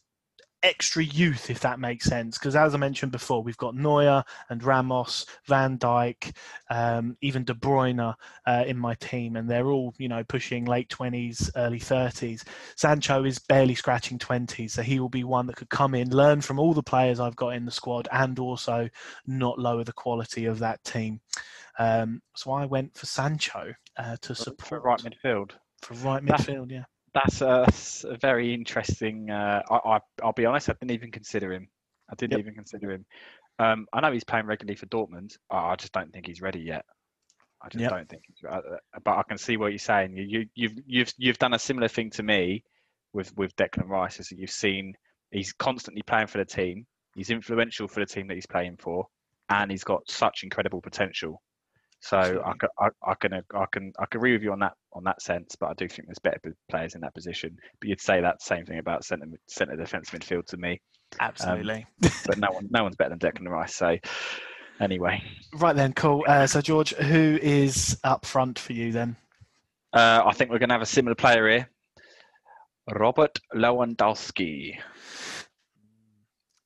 extra 0.65 1.03
youth, 1.03 1.49
if 1.49 1.59
that 1.59 1.79
makes 1.79 2.05
sense. 2.05 2.37
Because 2.37 2.55
as 2.55 2.73
I 2.73 2.77
mentioned 2.77 3.11
before, 3.11 3.43
we've 3.43 3.57
got 3.57 3.75
Neuer 3.75 4.23
and 4.49 4.63
Ramos, 4.63 5.25
Van 5.45 5.77
Dijk, 5.77 6.35
um, 6.69 7.15
even 7.21 7.43
De 7.43 7.53
Bruyne 7.53 8.15
uh, 8.47 8.63
in 8.65 8.77
my 8.77 8.95
team, 8.95 9.35
and 9.35 9.49
they're 9.49 9.67
all 9.67 9.93
you 9.97 10.09
know 10.09 10.23
pushing 10.23 10.65
late 10.65 10.89
twenties, 10.89 11.49
early 11.55 11.79
thirties. 11.79 12.43
Sancho 12.75 13.23
is 13.23 13.39
barely 13.39 13.75
scratching 13.75 14.17
twenties, 14.17 14.73
so 14.73 14.81
he 14.81 14.99
will 14.99 15.09
be 15.09 15.23
one 15.23 15.45
that 15.47 15.55
could 15.55 15.69
come 15.69 15.93
in, 15.93 16.09
learn 16.09 16.41
from 16.41 16.59
all 16.59 16.73
the 16.73 16.83
players 16.83 17.19
I've 17.19 17.35
got 17.35 17.49
in 17.49 17.65
the 17.65 17.71
squad, 17.71 18.07
and 18.11 18.37
also 18.39 18.89
not 19.27 19.59
lower 19.59 19.83
the 19.83 19.93
quality 19.93 20.45
of 20.45 20.59
that 20.59 20.83
team. 20.83 21.21
Um, 21.77 22.21
so 22.35 22.51
I 22.51 22.65
went 22.65 22.97
for 22.97 23.05
Sancho 23.05 23.73
uh, 23.97 24.17
to 24.21 24.33
support 24.33 24.67
for 24.67 24.79
right 24.79 24.99
midfield. 24.99 25.51
For 25.81 25.93
right 25.95 26.23
midfield, 26.23 26.71
yeah 26.71 26.85
that's 27.15 27.41
a, 27.41 27.65
a 28.09 28.17
very 28.17 28.53
interesting. 28.53 29.31
Uh, 29.31 29.61
I, 29.71 29.99
I 30.21 30.25
will 30.25 30.33
be 30.33 30.45
honest, 30.45 30.69
I 30.69 30.73
didn't 30.73 30.91
even 30.91 31.11
consider 31.11 31.53
him. 31.53 31.67
I 32.11 32.15
didn't 32.15 32.33
yep. 32.33 32.41
even 32.41 32.53
consider 32.53 32.91
him. 32.91 33.05
Um, 33.57 33.87
I 33.93 34.01
know 34.01 34.11
he's 34.11 34.23
playing 34.23 34.45
regularly 34.45 34.75
for 34.75 34.85
Dortmund. 34.87 35.37
I 35.49 35.75
just 35.75 35.93
don't 35.93 36.11
think 36.11 36.27
he's 36.27 36.41
ready 36.41 36.59
yet. 36.59 36.85
I 37.63 37.69
just 37.69 37.81
yep. 37.81 37.91
don't 37.91 38.09
think. 38.09 38.23
Uh, 38.47 38.59
but 39.03 39.17
I 39.17 39.23
can 39.23 39.37
see 39.37 39.57
what 39.57 39.71
you're 39.71 39.79
saying. 39.79 40.15
You, 40.15 40.23
you 40.23 40.45
you've 40.53 40.73
you've 40.85 41.13
you've 41.17 41.37
done 41.39 41.53
a 41.53 41.59
similar 41.59 41.87
thing 41.87 42.11
to 42.11 42.23
me 42.23 42.63
with 43.13 43.35
with 43.37 43.55
Declan 43.55 43.87
Rice. 43.87 44.19
Is 44.19 44.27
that 44.27 44.37
you've 44.37 44.51
seen 44.51 44.93
he's 45.31 45.53
constantly 45.53 46.03
playing 46.03 46.27
for 46.27 46.37
the 46.37 46.45
team. 46.45 46.85
He's 47.15 47.29
influential 47.29 47.87
for 47.87 48.01
the 48.01 48.05
team 48.05 48.27
that 48.27 48.35
he's 48.35 48.45
playing 48.45 48.77
for, 48.77 49.07
and 49.49 49.71
he's 49.71 49.85
got 49.85 50.09
such 50.09 50.43
incredible 50.43 50.81
potential. 50.81 51.41
So 52.05 52.19
I 52.19 52.53
can, 52.59 52.69
I, 52.79 52.87
I, 53.03 53.15
can 53.15 53.33
I 53.33 53.65
can 53.71 53.91
I 53.99 54.05
can 54.05 54.19
agree 54.19 54.33
with 54.33 54.43
you 54.43 54.51
on 54.51 54.59
that 54.59 54.73
on 54.93 55.03
that 55.05 55.23
sense, 55.23 55.55
but 55.59 55.71
I 55.71 55.73
do 55.73 55.87
think 55.87 56.07
there's 56.07 56.19
better 56.19 56.39
players 56.69 56.93
in 56.93 57.01
that 57.01 57.15
position. 57.15 57.57
But 57.79 57.89
you'd 57.89 57.99
say 57.99 58.21
that 58.21 58.43
same 58.43 58.63
thing 58.63 58.77
about 58.77 59.03
centre 59.03 59.25
centre 59.47 59.75
defence 59.75 60.11
midfield 60.11 60.45
to 60.47 60.57
me. 60.57 60.79
Absolutely. 61.19 61.87
Um, 62.03 62.11
but 62.27 62.37
no 62.37 62.51
one 62.51 62.67
no 62.69 62.83
one's 62.83 62.95
better 62.95 63.15
than 63.15 63.17
Declan 63.17 63.49
Rice. 63.49 63.73
So 63.73 63.97
anyway. 64.79 65.23
Right 65.55 65.75
then, 65.75 65.93
cool. 65.93 66.23
Uh, 66.27 66.45
so 66.45 66.61
George, 66.61 66.93
who 66.93 67.39
is 67.41 67.97
up 68.03 68.23
front 68.23 68.59
for 68.59 68.73
you 68.73 68.91
then? 68.91 69.15
Uh, 69.91 70.21
I 70.27 70.33
think 70.33 70.51
we're 70.51 70.59
going 70.59 70.69
to 70.69 70.75
have 70.75 70.83
a 70.83 70.85
similar 70.85 71.15
player 71.15 71.49
here, 71.49 71.69
Robert 72.93 73.39
Lewandowski. 73.55 74.77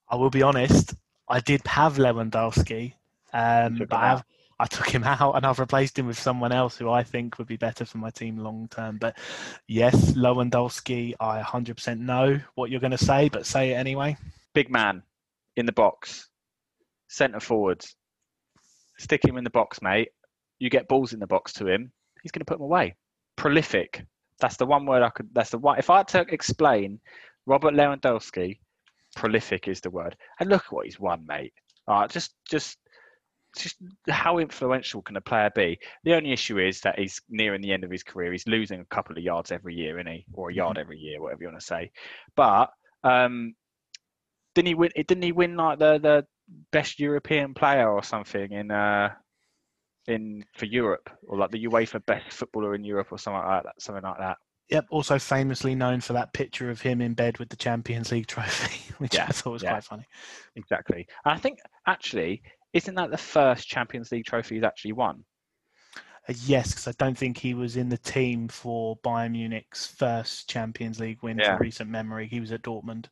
I 0.09 0.15
will 0.17 0.31
be 0.31 0.41
honest. 0.41 0.95
I 1.29 1.39
did 1.39 1.65
have 1.65 1.95
Lewandowski, 1.95 2.93
um, 3.31 3.77
but 3.87 3.93
I 3.93 4.07
have, 4.07 4.25
I 4.59 4.65
took 4.65 4.89
him 4.89 5.03
out 5.03 5.35
and 5.35 5.45
I've 5.45 5.59
replaced 5.59 5.97
him 5.97 6.07
with 6.07 6.19
someone 6.19 6.51
else 6.51 6.77
who 6.77 6.89
I 6.89 7.03
think 7.03 7.37
would 7.37 7.47
be 7.47 7.57
better 7.57 7.85
for 7.85 7.97
my 7.97 8.09
team 8.09 8.37
long 8.37 8.67
term. 8.69 8.97
But 8.97 9.17
yes, 9.67 10.11
Lewandowski, 10.11 11.13
I 11.19 11.41
100% 11.41 11.99
know 11.99 12.39
what 12.55 12.69
you're 12.69 12.81
going 12.81 12.91
to 12.91 12.97
say, 12.97 13.29
but 13.29 13.45
say 13.45 13.71
it 13.71 13.75
anyway. 13.75 14.17
Big 14.53 14.69
man 14.69 15.01
in 15.55 15.65
the 15.65 15.71
box, 15.71 16.27
centre 17.07 17.39
forwards. 17.39 17.95
Stick 18.97 19.23
him 19.23 19.37
in 19.37 19.45
the 19.45 19.49
box, 19.49 19.81
mate. 19.81 20.09
You 20.59 20.69
get 20.69 20.89
balls 20.89 21.13
in 21.13 21.19
the 21.19 21.27
box 21.27 21.53
to 21.53 21.67
him, 21.67 21.91
he's 22.21 22.31
going 22.31 22.41
to 22.41 22.45
put 22.45 22.57
them 22.57 22.65
away. 22.65 22.95
Prolific. 23.37 24.05
That's 24.39 24.57
the 24.57 24.65
one 24.65 24.85
word 24.85 25.03
I 25.03 25.09
could. 25.09 25.29
That's 25.33 25.51
the 25.51 25.57
one. 25.57 25.79
If 25.79 25.89
I 25.89 25.97
had 25.97 26.07
to 26.09 26.25
explain 26.29 26.99
Robert 27.45 27.73
Lewandowski, 27.73 28.59
prolific 29.15 29.67
is 29.67 29.81
the 29.81 29.89
word. 29.89 30.15
And 30.39 30.49
look 30.49 30.65
at 30.65 30.71
what 30.71 30.85
he's 30.85 30.99
won, 30.99 31.25
mate. 31.27 31.53
Right, 31.87 32.09
just 32.09 32.35
just 32.49 32.77
just 33.57 33.77
how 34.09 34.37
influential 34.37 35.01
can 35.01 35.17
a 35.17 35.21
player 35.21 35.51
be? 35.55 35.79
The 36.03 36.13
only 36.13 36.31
issue 36.31 36.59
is 36.59 36.81
that 36.81 36.99
he's 36.99 37.21
nearing 37.29 37.61
the 37.61 37.73
end 37.73 37.83
of 37.83 37.91
his 37.91 38.03
career. 38.03 38.31
He's 38.31 38.47
losing 38.47 38.79
a 38.79 38.85
couple 38.85 39.17
of 39.17 39.23
yards 39.23 39.51
every 39.51 39.75
year, 39.75 39.97
isn't 39.99 40.11
he? 40.11 40.25
Or 40.33 40.49
a 40.49 40.53
yard 40.53 40.75
mm-hmm. 40.75 40.81
every 40.81 40.99
year, 40.99 41.21
whatever 41.21 41.43
you 41.43 41.47
want 41.47 41.59
to 41.59 41.65
say. 41.65 41.91
But 42.35 42.69
um, 43.03 43.55
didn't 44.55 44.67
he 44.67 44.75
win? 44.75 44.91
Didn't 44.95 45.23
he 45.23 45.31
win 45.31 45.55
like 45.55 45.79
the 45.79 45.99
the 45.99 46.25
best 46.71 46.99
European 46.99 47.53
player 47.53 47.89
or 47.89 48.03
something 48.03 48.51
in 48.51 48.71
uh 48.71 49.09
in 50.07 50.43
for 50.55 50.65
Europe 50.65 51.09
or 51.27 51.37
like 51.37 51.51
the 51.51 51.65
UEFA 51.65 52.03
best 52.05 52.33
footballer 52.33 52.75
in 52.75 52.83
Europe 52.83 53.11
or 53.11 53.17
something 53.17 53.41
like 53.41 53.63
that? 53.63 53.81
Something 53.81 54.03
like 54.03 54.19
that. 54.19 54.37
Yep, 54.69 54.85
also 54.91 55.17
famously 55.17 55.73
known 55.73 55.99
for 55.99 56.13
that 56.13 56.31
picture 56.33 56.69
of 56.69 56.79
him 56.79 57.01
in 57.01 57.15
bed 57.15 57.39
with 57.39 57.49
the 57.49 57.55
Champions 57.55 58.11
League 58.11 58.27
trophy, 58.27 58.93
which 58.99 59.15
yeah, 59.15 59.25
I 59.27 59.31
thought 59.31 59.51
was 59.51 59.63
yeah. 59.63 59.71
quite 59.71 59.83
funny. 59.83 60.05
Exactly. 60.55 61.07
And 61.25 61.33
I 61.33 61.37
think 61.37 61.59
actually 61.87 62.43
isn't 62.73 62.95
that 62.95 63.11
the 63.11 63.17
first 63.17 63.67
Champions 63.67 64.11
League 64.11 64.25
trophy 64.25 64.55
he's 64.55 64.63
actually 64.63 64.93
won? 64.93 65.23
Uh, 66.27 66.33
yes, 66.45 66.69
because 66.69 66.87
I 66.87 66.93
don't 67.03 67.17
think 67.17 67.37
he 67.37 67.53
was 67.53 67.75
in 67.77 67.89
the 67.89 67.97
team 67.97 68.47
for 68.47 68.97
Bayern 68.97 69.31
Munich's 69.31 69.87
first 69.87 70.49
Champions 70.49 70.99
League 70.99 71.23
win 71.23 71.37
yeah. 71.39 71.57
recent 71.59 71.89
memory. 71.89 72.27
He 72.27 72.39
was 72.39 72.51
at 72.51 72.61
Dortmund. 72.61 73.05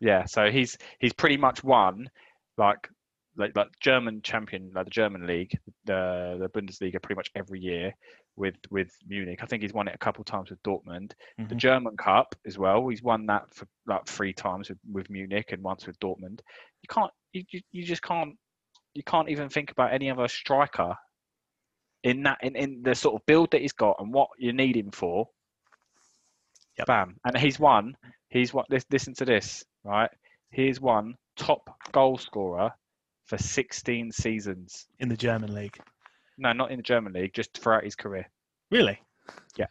Yeah, 0.00 0.24
so 0.24 0.50
he's 0.50 0.76
he's 0.98 1.12
pretty 1.12 1.36
much 1.36 1.62
won 1.62 2.10
like 2.58 2.88
like 3.36 3.56
like 3.56 3.68
German 3.80 4.20
champion, 4.22 4.70
like 4.74 4.84
the 4.84 4.90
German 4.90 5.26
league, 5.26 5.56
the 5.84 6.36
the 6.40 6.48
Bundesliga, 6.48 7.00
pretty 7.00 7.16
much 7.16 7.30
every 7.34 7.60
year 7.60 7.94
with 8.36 8.56
with 8.70 8.90
Munich. 9.06 9.38
I 9.42 9.46
think 9.46 9.62
he's 9.62 9.72
won 9.72 9.88
it 9.88 9.94
a 9.94 9.98
couple 9.98 10.22
of 10.22 10.26
times 10.26 10.50
with 10.50 10.62
Dortmund. 10.62 11.12
The 11.38 11.54
Mhm. 11.54 11.56
German 11.56 11.96
Cup 11.96 12.34
as 12.46 12.58
well. 12.58 12.88
He's 12.88 13.02
won 13.02 13.26
that 13.26 13.54
for 13.54 13.66
like 13.86 14.06
three 14.06 14.32
times 14.32 14.68
with, 14.68 14.78
with 14.90 15.10
Munich 15.10 15.52
and 15.52 15.62
once 15.62 15.86
with 15.86 15.98
Dortmund. 16.00 16.40
You 16.82 16.88
can't, 16.88 17.12
you, 17.32 17.44
you 17.70 17.84
just 17.84 18.02
can't, 18.02 18.36
you 18.94 19.02
can't 19.02 19.28
even 19.28 19.48
think 19.48 19.70
about 19.70 19.92
any 19.92 20.10
other 20.10 20.28
striker 20.28 20.96
in 22.02 22.24
that 22.24 22.38
in, 22.42 22.56
in 22.56 22.82
the 22.82 22.94
sort 22.94 23.14
of 23.14 23.24
build 23.26 23.50
that 23.52 23.60
he's 23.60 23.72
got 23.72 23.96
and 23.98 24.12
what 24.12 24.28
you 24.38 24.52
need 24.52 24.76
him 24.76 24.90
for. 24.90 25.28
Yep. 26.78 26.86
Bam, 26.86 27.16
and 27.24 27.36
he's 27.36 27.60
won. 27.60 27.96
He's 28.28 28.52
what? 28.54 28.66
Listen 28.90 29.14
to 29.14 29.24
this, 29.24 29.64
right? 29.84 30.10
He's 30.50 30.80
won 30.80 31.16
top 31.36 31.68
goal 31.92 32.18
scorer 32.18 32.72
for 33.26 33.38
16 33.38 34.12
seasons. 34.12 34.86
in 34.98 35.08
the 35.08 35.16
German 35.16 35.54
league. 35.54 35.78
No, 36.38 36.52
not 36.52 36.70
in 36.70 36.78
the 36.78 36.82
German 36.82 37.12
league, 37.12 37.34
just 37.34 37.56
throughout 37.56 37.84
his 37.84 37.94
career. 37.94 38.28
Really? 38.70 38.98
Yeah. 39.56 39.66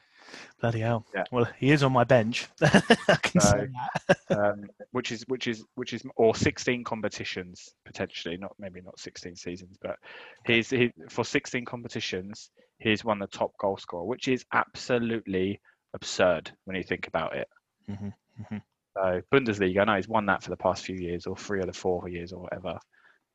Bloody 0.59 0.79
hell. 0.79 1.05
Yeah. 1.13 1.23
Well, 1.31 1.47
he 1.57 1.71
is 1.71 1.83
on 1.83 1.91
my 1.91 2.03
bench. 2.03 2.47
I 2.61 3.17
can 3.21 3.41
say 3.41 3.67
that. 4.07 4.17
um, 4.37 4.69
which 4.91 5.11
is 5.11 5.23
which 5.27 5.47
is 5.47 5.63
which 5.75 5.93
is 5.93 6.03
or 6.15 6.35
16 6.35 6.83
competitions 6.83 7.73
potentially 7.85 8.37
not 8.37 8.53
maybe 8.59 8.81
not 8.81 8.99
16 8.99 9.35
seasons 9.35 9.77
but 9.81 9.97
he's 10.45 10.69
he, 10.69 10.91
for 11.09 11.23
16 11.23 11.65
competitions 11.65 12.49
he's 12.79 13.03
won 13.03 13.19
the 13.19 13.27
top 13.27 13.51
goal 13.59 13.77
scorer 13.77 14.03
which 14.05 14.27
is 14.27 14.45
absolutely 14.53 15.59
absurd 15.93 16.51
when 16.65 16.75
you 16.75 16.83
think 16.83 17.07
about 17.07 17.35
it 17.35 17.47
Mhm, 17.89 18.13
mhm. 18.41 18.61
so 18.95 19.21
bundesliga 19.33 19.81
i 19.81 19.83
know 19.85 19.95
he's 19.95 20.07
won 20.07 20.25
that 20.27 20.43
for 20.43 20.49
the 20.49 20.57
past 20.57 20.85
few 20.85 20.95
years 20.95 21.25
or 21.25 21.35
three 21.35 21.59
or 21.59 21.65
the 21.65 21.73
four 21.73 22.07
years 22.09 22.31
or 22.31 22.41
whatever 22.43 22.77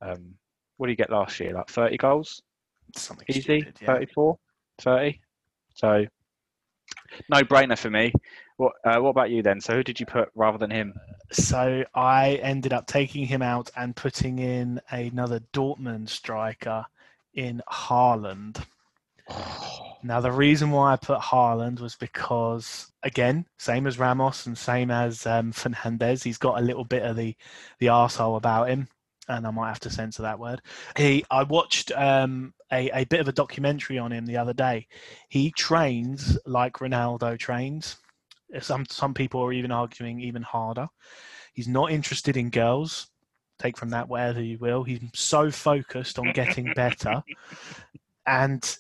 um, 0.03 0.35
what 0.77 0.87
did 0.87 0.93
he 0.93 0.97
get 0.97 1.11
last 1.11 1.39
year 1.41 1.53
like 1.53 1.69
30 1.69 1.97
goals 1.97 2.43
Something 2.97 3.27
easy 3.29 3.41
stupid, 3.41 3.77
yeah. 3.81 3.87
34 3.87 4.39
30 4.81 5.21
so 5.75 6.05
no 7.29 7.43
brainer 7.43 7.79
for 7.79 7.91
me 7.91 8.13
what 8.57 8.73
uh, 8.85 8.99
what 8.99 9.11
about 9.11 9.31
you 9.31 9.43
then 9.43 9.61
so 9.61 9.75
who 9.77 9.83
did 9.83 10.01
you 10.01 10.07
put 10.07 10.31
rather 10.35 10.59
than 10.59 10.71
him 10.71 10.95
So 11.33 11.85
I 11.95 12.35
ended 12.37 12.73
up 12.73 12.87
taking 12.87 13.27
him 13.27 13.43
out 13.43 13.71
and 13.77 13.97
putting 13.97 14.39
in 14.39 14.81
another 14.91 15.41
Dortmund 15.53 16.09
striker 16.09 16.87
in 17.35 17.63
Haaland. 17.71 18.65
Now 20.03 20.21
the 20.21 20.31
reason 20.31 20.71
why 20.71 20.93
I 20.93 20.97
put 20.97 21.19
Haaland 21.19 21.81
was 21.81 21.97
because 21.97 22.93
again, 23.03 23.45
same 23.59 23.89
as 23.89 23.99
Ramos 23.99 24.47
and 24.47 24.57
same 24.57 24.89
as 24.89 25.27
um, 25.27 25.51
Fernandez, 25.51 26.23
he's 26.23 26.39
got 26.39 26.61
a 26.61 26.65
little 26.65 26.85
bit 26.85 27.03
of 27.03 27.17
the 27.17 27.35
the 27.81 27.87
arsehole 27.87 28.37
about 28.37 28.69
him, 28.69 28.87
and 29.27 29.45
I 29.45 29.51
might 29.51 29.69
have 29.69 29.81
to 29.81 29.91
censor 29.91 30.23
that 30.23 30.39
word. 30.39 30.61
He, 30.97 31.25
I 31.29 31.43
watched 31.43 31.91
um, 31.97 32.55
a 32.73 32.91
a 32.91 33.05
bit 33.05 33.21
of 33.21 33.29
a 33.29 33.33
documentary 33.33 33.99
on 33.99 34.13
him 34.13 34.27
the 34.27 34.37
other 34.37 34.53
day. 34.53 34.87
He 35.29 35.51
trains 35.53 36.39
like 36.47 36.75
Ronaldo 36.75 37.39
trains. 37.39 37.97
Some 38.61 38.87
some 38.89 39.15
people 39.15 39.43
are 39.43 39.53
even 39.53 39.73
arguing 39.73 40.21
even 40.21 40.43
harder. 40.43 40.89
He's 41.53 41.69
not 41.69 41.91
interested 41.91 42.37
in 42.37 42.51
girls. 42.51 43.09
Take 43.59 43.79
from 43.79 43.91
that 43.91 44.09
whatever 44.09 44.43
you 44.43 44.59
will. 44.59 44.85
He's 44.85 45.01
so 45.15 45.51
focused 45.51 46.19
on 46.19 46.33
getting 46.33 46.73
better, 46.75 47.23
and 48.27 48.77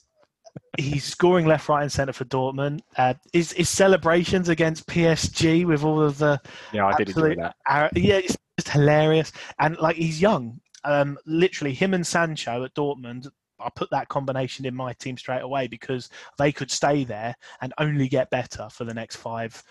he's 0.79 1.05
scoring 1.05 1.46
left, 1.46 1.68
right, 1.68 1.83
and 1.83 1.90
centre 1.90 2.12
for 2.12 2.27
Dortmund. 2.27 2.81
Uh, 2.96 3.14
his, 3.33 3.53
his 3.53 3.68
celebrations 3.68 4.49
against 4.49 4.87
PSG 4.87 5.64
with 5.64 5.83
all 5.85 6.03
of 6.03 6.18
the 6.18 6.40
yeah 6.72 6.87
i 6.87 6.96
did 6.96 7.09
enjoy 7.09 7.35
that 7.37 7.57
uh, 7.66 7.88
yeah, 7.94 8.16
it's 8.16 8.37
just 8.59 8.68
hilarious. 8.68 9.33
And 9.59 9.77
like 9.79 9.96
he's 9.96 10.20
young. 10.20 10.61
Um, 10.85 11.18
literally, 11.27 11.75
him 11.75 11.94
and 11.94 12.07
Sancho 12.07 12.64
at 12.64 12.75
Dortmund. 12.75 13.29
I 13.59 13.71
put 13.71 13.90
that 13.90 14.09
combination 14.09 14.66
in 14.66 14.75
my 14.75 14.92
team 14.95 15.16
straight 15.16 15.42
away 15.42 15.66
because 15.66 16.09
they 16.38 16.53
could 16.53 16.71
stay 16.71 17.05
there 17.05 17.35
and 17.61 17.73
only 17.79 18.09
get 18.09 18.31
better 18.31 18.69
for 18.71 18.85
the 18.85 18.95
next 18.95 19.16
five, 19.16 19.62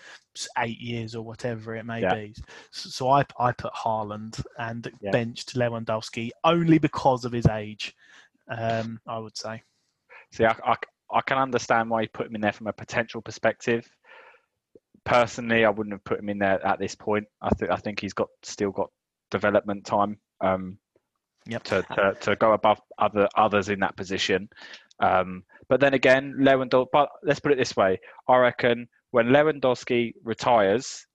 eight 0.58 0.80
years 0.80 1.14
or 1.14 1.24
whatever 1.24 1.74
it 1.76 1.86
may 1.86 2.02
Yeah. 2.02 2.14
be. 2.14 2.34
So 2.72 3.08
I, 3.08 3.24
I 3.38 3.52
put 3.52 3.72
Haaland 3.72 4.44
and 4.58 4.90
Yeah. 5.00 5.10
benched 5.12 5.54
Lewandowski 5.54 6.30
only 6.44 6.78
because 6.78 7.24
of 7.24 7.32
his 7.32 7.46
age. 7.46 7.94
Um, 8.48 9.00
I 9.06 9.18
would 9.18 9.36
say. 9.36 9.62
See, 10.32 10.44
I, 10.44 10.54
I, 10.64 10.76
I 11.12 11.20
can 11.22 11.38
understand 11.38 11.90
why 11.90 12.02
you 12.02 12.08
put 12.08 12.26
him 12.26 12.34
in 12.34 12.40
there 12.40 12.52
from 12.52 12.66
a 12.66 12.72
potential 12.72 13.22
perspective. 13.22 13.88
Personally, 15.04 15.64
I 15.64 15.70
wouldn't 15.70 15.94
have 15.94 16.04
put 16.04 16.18
him 16.18 16.28
in 16.28 16.38
there 16.38 16.64
at 16.66 16.78
this 16.78 16.94
point. 16.94 17.26
I 17.40 17.50
think 17.50 17.70
I 17.70 17.76
think 17.76 18.00
he's 18.00 18.12
got 18.12 18.28
still 18.42 18.72
got 18.72 18.90
development 19.30 19.84
time 19.84 20.18
um, 20.40 20.78
Yep. 21.46 21.64
to, 21.64 21.82
to, 21.82 22.16
to 22.20 22.36
go 22.36 22.52
above 22.52 22.80
other 22.98 23.28
others 23.36 23.68
in 23.68 23.80
that 23.80 23.96
position. 23.96 24.48
Um, 25.00 25.42
but 25.68 25.80
then 25.80 25.94
again, 25.94 26.34
Lewandowski. 26.38 26.86
But 26.92 27.08
let's 27.22 27.40
put 27.40 27.52
it 27.52 27.58
this 27.58 27.76
way: 27.76 27.98
I 28.28 28.36
reckon 28.38 28.88
when 29.10 29.26
Lewandowski 29.26 30.12
retires, 30.24 31.06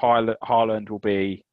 Haaland 0.00 0.90
will 0.90 0.98
be 1.00 1.44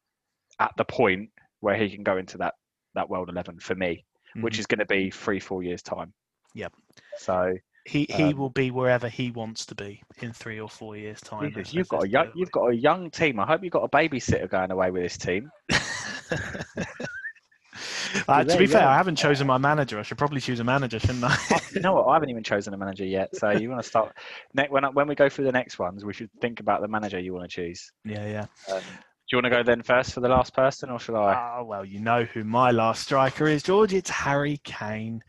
at 0.59 0.71
the 0.77 0.85
point 0.85 1.29
where 1.59 1.75
he 1.75 1.89
can 1.89 2.03
go 2.03 2.17
into 2.17 2.37
that 2.37 2.53
that 2.93 3.09
world 3.09 3.29
eleven 3.29 3.59
for 3.59 3.75
me, 3.75 4.05
which 4.41 4.55
Mhm. 4.55 4.59
is 4.59 4.67
going 4.67 4.79
to 4.79 4.85
be 4.85 5.09
three 5.09 5.39
four 5.39 5.63
years 5.63 5.81
time. 5.81 6.13
Yep. 6.53 6.73
So 7.17 7.53
he 7.85 8.07
he 8.09 8.23
um, 8.23 8.37
will 8.37 8.49
be 8.49 8.71
wherever 8.71 9.09
he 9.09 9.31
wants 9.31 9.65
to 9.67 9.75
be 9.75 10.01
in 10.21 10.33
three 10.33 10.59
or 10.59 10.69
four 10.69 10.95
years' 10.97 11.21
time. 11.21 11.53
Jesus, 11.53 11.73
you've 11.73 11.87
got 11.87 12.03
a 12.05 12.09
young, 12.09 12.31
you've 12.35 12.51
got 12.51 12.67
a 12.67 12.75
young 12.75 13.11
team. 13.11 13.39
I 13.39 13.45
hope 13.45 13.63
you've 13.63 13.73
got 13.73 13.83
a 13.83 13.89
babysitter 13.89 14.49
going 14.49 14.71
away 14.71 14.91
with 14.91 15.03
this 15.03 15.17
team. 15.17 15.51
Uh, 18.27 18.43
to 18.43 18.57
be 18.57 18.65
fair, 18.65 18.81
go. 18.81 18.87
I 18.87 18.95
haven't 18.95 19.17
chosen 19.17 19.47
my 19.47 19.57
manager. 19.57 19.99
I 19.99 20.03
should 20.03 20.17
probably 20.17 20.41
choose 20.41 20.59
a 20.59 20.63
manager, 20.63 20.99
shouldn't 20.99 21.23
I? 21.23 21.37
you 21.73 21.81
know 21.81 21.93
what? 21.93 22.07
I 22.07 22.13
haven't 22.13 22.29
even 22.29 22.43
chosen 22.43 22.73
a 22.73 22.77
manager 22.77 23.05
yet. 23.05 23.35
So 23.35 23.51
you 23.51 23.69
want 23.69 23.81
to 23.81 23.87
start 23.87 24.15
when 24.69 24.85
I, 24.85 24.89
when 24.89 25.07
we 25.07 25.15
go 25.15 25.29
through 25.29 25.45
the 25.45 25.51
next 25.51 25.79
ones, 25.79 26.05
we 26.05 26.13
should 26.13 26.29
think 26.41 26.59
about 26.59 26.81
the 26.81 26.87
manager 26.87 27.19
you 27.19 27.33
want 27.33 27.49
to 27.49 27.53
choose. 27.53 27.91
yeah, 28.03 28.25
yeah. 28.27 28.73
Um, 28.73 28.81
do 29.27 29.35
you 29.35 29.41
want 29.41 29.45
to 29.45 29.57
go 29.57 29.63
then 29.63 29.81
first 29.81 30.13
for 30.13 30.19
the 30.19 30.29
last 30.29 30.53
person, 30.53 30.91
or 30.91 30.99
shall 30.99 31.15
I? 31.15 31.57
Oh, 31.57 31.63
well, 31.63 31.83
you 31.83 31.99
know 31.99 32.25
who 32.25 32.43
my 32.43 32.69
last 32.69 33.01
striker 33.01 33.47
is, 33.47 33.63
George. 33.63 33.91
It's 33.91 34.09
Harry 34.09 34.61
Kane. 34.63 35.23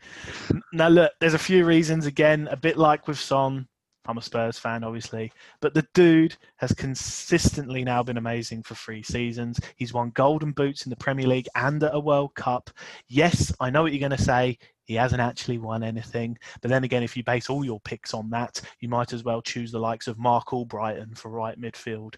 Now, 0.71 0.89
look, 0.89 1.13
there's 1.19 1.33
a 1.33 1.39
few 1.39 1.65
reasons. 1.65 2.05
Again, 2.05 2.47
a 2.51 2.55
bit 2.55 2.77
like 2.77 3.07
with 3.07 3.17
Son. 3.17 3.67
I'm 4.07 4.17
a 4.17 4.21
Spurs 4.21 4.57
fan, 4.57 4.83
obviously, 4.83 5.31
but 5.59 5.73
the 5.73 5.85
dude 5.93 6.35
has 6.57 6.71
consistently 6.73 7.83
now 7.83 8.03
been 8.03 8.17
amazing 8.17 8.63
for 8.63 8.75
three 8.75 9.03
seasons. 9.03 9.59
He's 9.75 9.93
won 9.93 10.11
golden 10.11 10.51
boots 10.51 10.85
in 10.85 10.89
the 10.89 10.95
Premier 10.95 11.27
League 11.27 11.49
and 11.55 11.83
at 11.83 11.93
a 11.93 11.99
World 11.99 12.33
Cup. 12.35 12.69
Yes, 13.07 13.53
I 13.59 13.69
know 13.69 13.83
what 13.83 13.91
you're 13.91 14.07
going 14.07 14.17
to 14.17 14.23
say. 14.23 14.57
He 14.85 14.95
hasn't 14.95 15.21
actually 15.21 15.57
won 15.57 15.83
anything. 15.83 16.37
But 16.61 16.69
then 16.69 16.85
again, 16.85 17.03
if 17.03 17.17
you 17.17 17.23
base 17.23 17.49
all 17.49 17.65
your 17.65 17.81
picks 17.81 18.13
on 18.13 18.29
that, 18.29 18.61
you 18.79 18.87
might 18.87 19.11
as 19.11 19.23
well 19.23 19.41
choose 19.41 19.71
the 19.71 19.79
likes 19.79 20.07
of 20.07 20.17
Marc 20.17 20.47
Albrighton 20.47 21.17
for 21.17 21.29
right 21.29 21.59
midfield. 21.59 22.15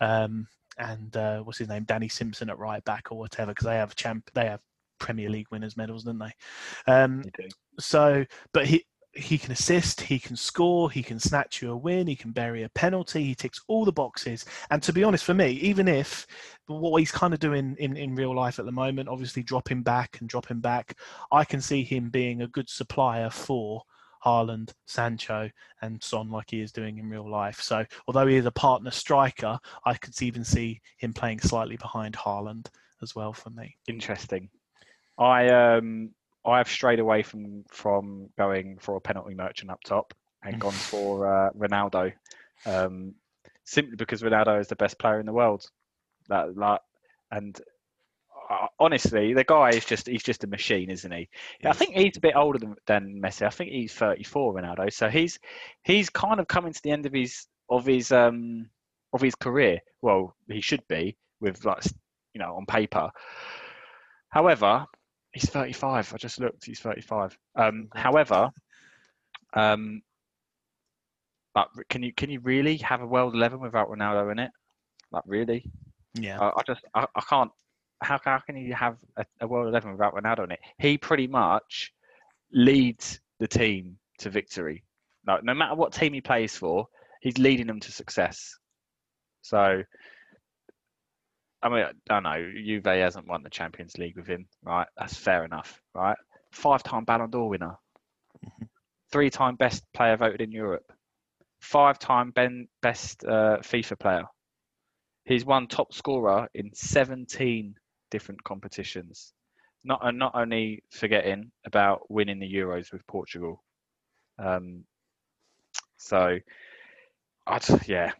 Um, 0.00 0.46
and 0.78 1.16
uh, 1.16 1.40
what's 1.40 1.58
his 1.58 1.68
name, 1.68 1.84
Danny 1.84 2.08
Simpson 2.08 2.48
at 2.48 2.58
right 2.58 2.84
back 2.84 3.08
or 3.10 3.18
whatever, 3.18 3.50
because 3.50 3.66
they 3.66 3.74
have 3.74 3.96
champ, 3.96 4.30
they 4.34 4.46
have 4.46 4.60
Premier 5.00 5.28
League 5.28 5.48
winners 5.50 5.76
medals, 5.76 6.04
don't 6.04 6.18
they? 6.18 6.32
Um, 6.86 7.24
so, 7.78 8.24
but 8.52 8.66
he 8.66 8.84
he 9.14 9.36
can 9.36 9.52
assist, 9.52 10.00
he 10.00 10.18
can 10.18 10.36
score, 10.36 10.90
he 10.90 11.02
can 11.02 11.18
snatch 11.18 11.60
you 11.60 11.70
a 11.70 11.76
win, 11.76 12.06
he 12.06 12.16
can 12.16 12.32
bury 12.32 12.62
a 12.62 12.68
penalty. 12.70 13.24
He 13.24 13.34
ticks 13.34 13.60
all 13.68 13.84
the 13.84 13.92
boxes. 13.92 14.44
And 14.70 14.82
to 14.82 14.92
be 14.92 15.04
honest, 15.04 15.24
for 15.24 15.34
me, 15.34 15.50
even 15.52 15.86
if 15.86 16.26
what 16.66 16.98
he's 16.98 17.12
kind 17.12 17.34
of 17.34 17.40
doing 17.40 17.76
in 17.78 17.96
in 17.96 18.14
real 18.14 18.34
life 18.34 18.58
at 18.58 18.64
the 18.64 18.72
moment, 18.72 19.08
obviously 19.08 19.42
dropping 19.42 19.82
back 19.82 20.18
and 20.20 20.28
dropping 20.28 20.60
back, 20.60 20.98
I 21.30 21.44
can 21.44 21.60
see 21.60 21.84
him 21.84 22.08
being 22.10 22.42
a 22.42 22.48
good 22.48 22.68
supplier 22.68 23.30
for. 23.30 23.82
Haaland, 24.24 24.72
Sancho, 24.86 25.50
and 25.80 26.00
Son, 26.00 26.30
like 26.30 26.50
he 26.50 26.60
is 26.60 26.70
doing 26.70 26.98
in 26.98 27.10
real 27.10 27.28
life. 27.28 27.60
So, 27.60 27.84
although 28.06 28.28
he 28.28 28.36
is 28.36 28.46
a 28.46 28.52
partner 28.52 28.92
striker, 28.92 29.58
I 29.84 29.94
could 29.94 30.14
even 30.22 30.44
see 30.44 30.80
him 30.98 31.12
playing 31.12 31.40
slightly 31.40 31.76
behind 31.76 32.14
Haaland 32.14 32.68
as 33.02 33.16
well 33.16 33.32
for 33.32 33.50
me. 33.50 33.76
Interesting. 33.88 34.48
I 35.18 35.48
um 35.48 36.10
I 36.46 36.58
have 36.58 36.68
strayed 36.68 37.00
away 37.00 37.22
from 37.22 37.64
from 37.70 38.30
going 38.38 38.78
for 38.80 38.96
a 38.96 39.00
penalty 39.00 39.34
merchant 39.34 39.70
up 39.70 39.82
top 39.84 40.14
and 40.42 40.58
gone 40.58 40.72
for 40.90 41.26
uh, 41.46 41.50
Ronaldo, 41.52 42.12
um, 42.66 43.14
simply 43.64 43.96
because 43.96 44.22
Ronaldo 44.22 44.60
is 44.60 44.68
the 44.68 44.76
best 44.76 44.98
player 44.98 45.20
in 45.20 45.26
the 45.26 45.32
world. 45.32 45.64
That 46.28 46.56
like 46.56 46.80
and. 47.30 47.58
uh, 48.50 48.66
Honestly, 48.78 49.32
the 49.34 49.44
guy 49.44 49.70
is 49.70 49.84
just—he's 49.84 50.22
just 50.24 50.44
a 50.44 50.46
machine, 50.48 50.90
isn't 50.90 51.12
he? 51.12 51.28
I 51.64 51.72
think 51.72 51.94
he's 51.94 52.16
a 52.16 52.20
bit 52.20 52.34
older 52.36 52.58
than, 52.58 52.74
than 52.86 53.20
Messi. 53.22 53.46
I 53.46 53.50
think 53.50 53.70
he's 53.70 53.94
34, 53.94 54.54
Ronaldo. 54.54 54.92
So 54.92 55.08
he's 55.08 55.38
he's 55.84 56.10
kind 56.10 56.40
of 56.40 56.48
coming 56.48 56.72
to 56.72 56.82
the 56.82 56.90
end 56.90 57.06
of 57.06 57.12
his 57.12 57.46
of 57.70 57.86
his 57.86 58.10
um 58.12 58.68
of 59.12 59.20
his 59.20 59.34
career. 59.36 59.80
Well, 60.02 60.34
he 60.48 60.60
should 60.60 60.86
be 60.88 61.16
with 61.40 61.64
like 61.64 61.84
you 62.34 62.40
know 62.40 62.56
on 62.56 62.66
paper. 62.66 63.10
However, 64.30 64.86
he's 65.32 65.48
35. 65.48 66.12
I 66.14 66.16
just 66.16 66.40
looked. 66.40 66.64
He's 66.64 66.80
35. 66.80 67.36
Um, 67.56 67.88
however, 67.94 68.50
um, 69.54 70.02
but 71.54 71.68
can 71.88 72.02
you 72.02 72.12
can 72.12 72.30
you 72.30 72.40
really 72.40 72.78
have 72.78 73.02
a 73.02 73.06
world 73.06 73.34
11 73.34 73.60
without 73.60 73.88
Ronaldo 73.88 74.32
in 74.32 74.38
it? 74.38 74.50
Like 75.10 75.24
really? 75.26 75.70
Yeah. 76.14 76.40
I, 76.40 76.48
I 76.48 76.62
just 76.66 76.84
I, 76.94 77.06
I 77.14 77.20
can't 77.20 77.50
how, 78.02 78.20
how 78.22 78.38
can 78.38 78.56
you 78.56 78.74
have 78.74 78.98
a, 79.16 79.24
a 79.40 79.46
world 79.46 79.68
eleven 79.68 79.92
without 79.92 80.14
Ronaldo 80.14 80.44
in 80.44 80.52
it? 80.52 80.60
He 80.78 80.98
pretty 80.98 81.26
much 81.26 81.92
leads 82.52 83.20
the 83.38 83.48
team 83.48 83.98
to 84.18 84.30
victory. 84.30 84.84
No, 85.26 85.38
no 85.42 85.54
matter 85.54 85.74
what 85.74 85.92
team 85.92 86.12
he 86.12 86.20
plays 86.20 86.56
for, 86.56 86.88
he's 87.20 87.38
leading 87.38 87.66
them 87.66 87.80
to 87.80 87.92
success. 87.92 88.56
So, 89.42 89.82
I 91.62 91.68
mean, 91.68 91.84
I 91.84 91.92
don't 92.06 92.24
know. 92.24 92.52
Juve 92.64 92.84
hasn't 92.84 93.28
won 93.28 93.42
the 93.42 93.50
Champions 93.50 93.96
League 93.96 94.16
with 94.16 94.26
him, 94.26 94.46
right? 94.64 94.88
That's 94.96 95.16
fair 95.16 95.44
enough, 95.44 95.80
right? 95.94 96.16
Five-time 96.50 97.04
Ballon 97.04 97.30
d'Or 97.30 97.48
winner, 97.48 97.76
Mhm. 98.44 98.68
three-time 99.12 99.56
best 99.56 99.84
player 99.92 100.16
voted 100.16 100.40
in 100.40 100.50
Europe, 100.50 100.92
five-time 101.60 102.32
ben, 102.32 102.68
best 102.80 103.24
uh, 103.24 103.58
FIFA 103.60 103.98
player. 103.98 104.24
He's 105.24 105.44
won 105.44 105.68
top 105.68 105.92
scorer 105.94 106.48
in 106.54 106.74
17 106.74 107.78
different 108.10 108.42
competitions. 108.42 109.32
Not 109.84 110.00
and 110.02 110.18
not 110.18 110.34
only 110.34 110.82
forgetting 110.90 111.52
about 111.64 112.10
winning 112.10 112.40
the 112.40 112.52
Euros 112.52 112.92
with 112.92 113.06
Portugal. 113.06 113.62
Um, 114.38 114.84
so, 115.96 116.38
I'd, 117.46 117.88
yeah, 117.88 118.12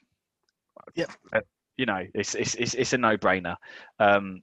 Yep. 0.94 1.12
You 1.76 1.86
know, 1.86 2.04
it's 2.14 2.34
it's 2.34 2.54
it's, 2.54 2.74
it's 2.74 2.92
a 2.92 2.98
no-brainer. 2.98 3.56
Um, 3.98 4.42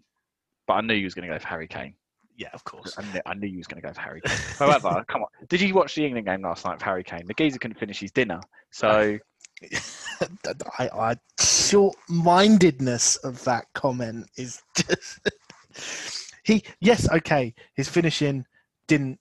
but 0.68 0.74
I 0.76 0.82
knew 0.82 0.94
you 0.94 1.06
was 1.06 1.14
going 1.14 1.28
to 1.28 1.34
go 1.34 1.40
for 1.40 1.48
Harry 1.48 1.68
Kane. 1.68 1.96
Yeah, 2.38 2.50
of 2.54 2.64
course. 2.64 2.96
I 2.98 3.02
knew, 3.12 3.22
I 3.26 3.34
knew 3.34 3.48
you 3.48 3.58
was 3.58 3.68
going 3.68 3.82
to 3.82 3.88
go 3.88 3.94
for 3.94 4.02
Harry 4.02 4.22
Kane. 4.22 4.38
However, 4.60 5.04
come 5.08 5.24
on, 5.24 5.28
did 5.50 5.60
you 5.62 5.74
watch 5.74 5.96
the 5.96 6.06
England 6.06 6.28
game 6.28 6.42
last 6.42 6.64
night 6.66 6.76
with 6.76 6.82
Harry 6.84 7.04
Kane? 7.04 7.26
The 7.28 7.34
geezer 7.34 7.60
couldn't 7.60 7.80
finish 7.80 8.00
his 8.00 8.12
dinner, 8.12 8.40
so 8.72 9.20
I, 10.80 10.90
I 10.94 11.16
short-mindedness 11.40 13.18
of 13.18 13.44
that 13.44 13.66
comment 13.74 14.30
is 14.38 14.62
just 14.76 16.30
he 16.44 16.64
yes 16.80 17.10
okay 17.12 17.54
his 17.76 17.90
finishing 17.90 18.46
didn't 18.88 19.20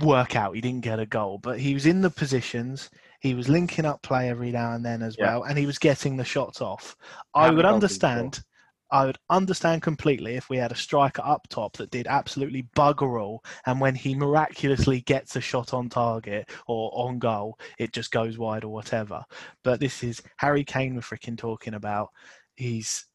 work 0.00 0.34
out 0.34 0.54
he 0.54 0.60
didn't 0.60 0.82
get 0.82 0.98
a 0.98 1.06
goal 1.06 1.38
but 1.38 1.60
he 1.60 1.74
was 1.74 1.86
in 1.86 2.00
the 2.00 2.10
positions 2.10 2.90
he 3.24 3.34
was 3.34 3.48
linking 3.48 3.86
up 3.86 4.02
play 4.02 4.28
every 4.28 4.52
now 4.52 4.72
and 4.72 4.84
then 4.84 5.02
as 5.02 5.16
Yeah. 5.18 5.26
well 5.26 5.42
and 5.44 5.58
he 5.58 5.66
was 5.66 5.78
getting 5.78 6.16
the 6.16 6.24
shots 6.24 6.60
off 6.60 6.94
i 7.34 7.50
would 7.50 7.64
understand 7.64 8.44
i 8.90 9.06
would 9.06 9.18
understand 9.30 9.80
completely 9.80 10.34
if 10.34 10.50
we 10.50 10.58
had 10.58 10.72
a 10.72 10.76
striker 10.76 11.22
up 11.24 11.48
top 11.48 11.76
that 11.78 11.90
did 11.90 12.06
absolutely 12.06 12.64
bugger 12.76 13.20
all 13.20 13.42
and 13.66 13.80
when 13.80 13.94
he 13.94 14.14
miraculously 14.14 15.00
gets 15.00 15.36
a 15.36 15.40
shot 15.40 15.72
on 15.72 15.88
target 15.88 16.48
or 16.66 16.90
on 16.94 17.18
goal 17.18 17.58
it 17.78 17.92
just 17.92 18.10
goes 18.10 18.36
wide 18.36 18.62
or 18.64 18.72
whatever 18.72 19.24
but 19.62 19.80
this 19.80 20.04
is 20.04 20.22
harry 20.36 20.62
kane 20.62 20.94
we're 20.94 21.00
freaking 21.00 21.38
talking 21.38 21.74
about 21.74 22.10
he's 22.56 23.06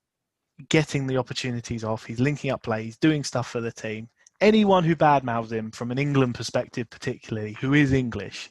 getting 0.68 1.08
the 1.08 1.18
opportunities 1.18 1.84
off. 1.86 2.04
He's 2.04 2.20
linking 2.20 2.52
up 2.52 2.64
play. 2.64 2.84
He's 2.84 2.98
doing 2.98 3.24
stuff 3.24 3.50
for 3.50 3.62
the 3.62 3.72
team. 3.72 4.10
Anyone 4.42 4.84
who 4.84 4.96
badmouths 4.96 5.52
him 5.54 5.72
from 5.72 5.92
an 5.92 5.98
England 5.98 6.36
perspective, 6.36 6.90
particularly 6.90 7.56
who 7.62 7.74
is 7.74 7.94
English, 7.94 8.50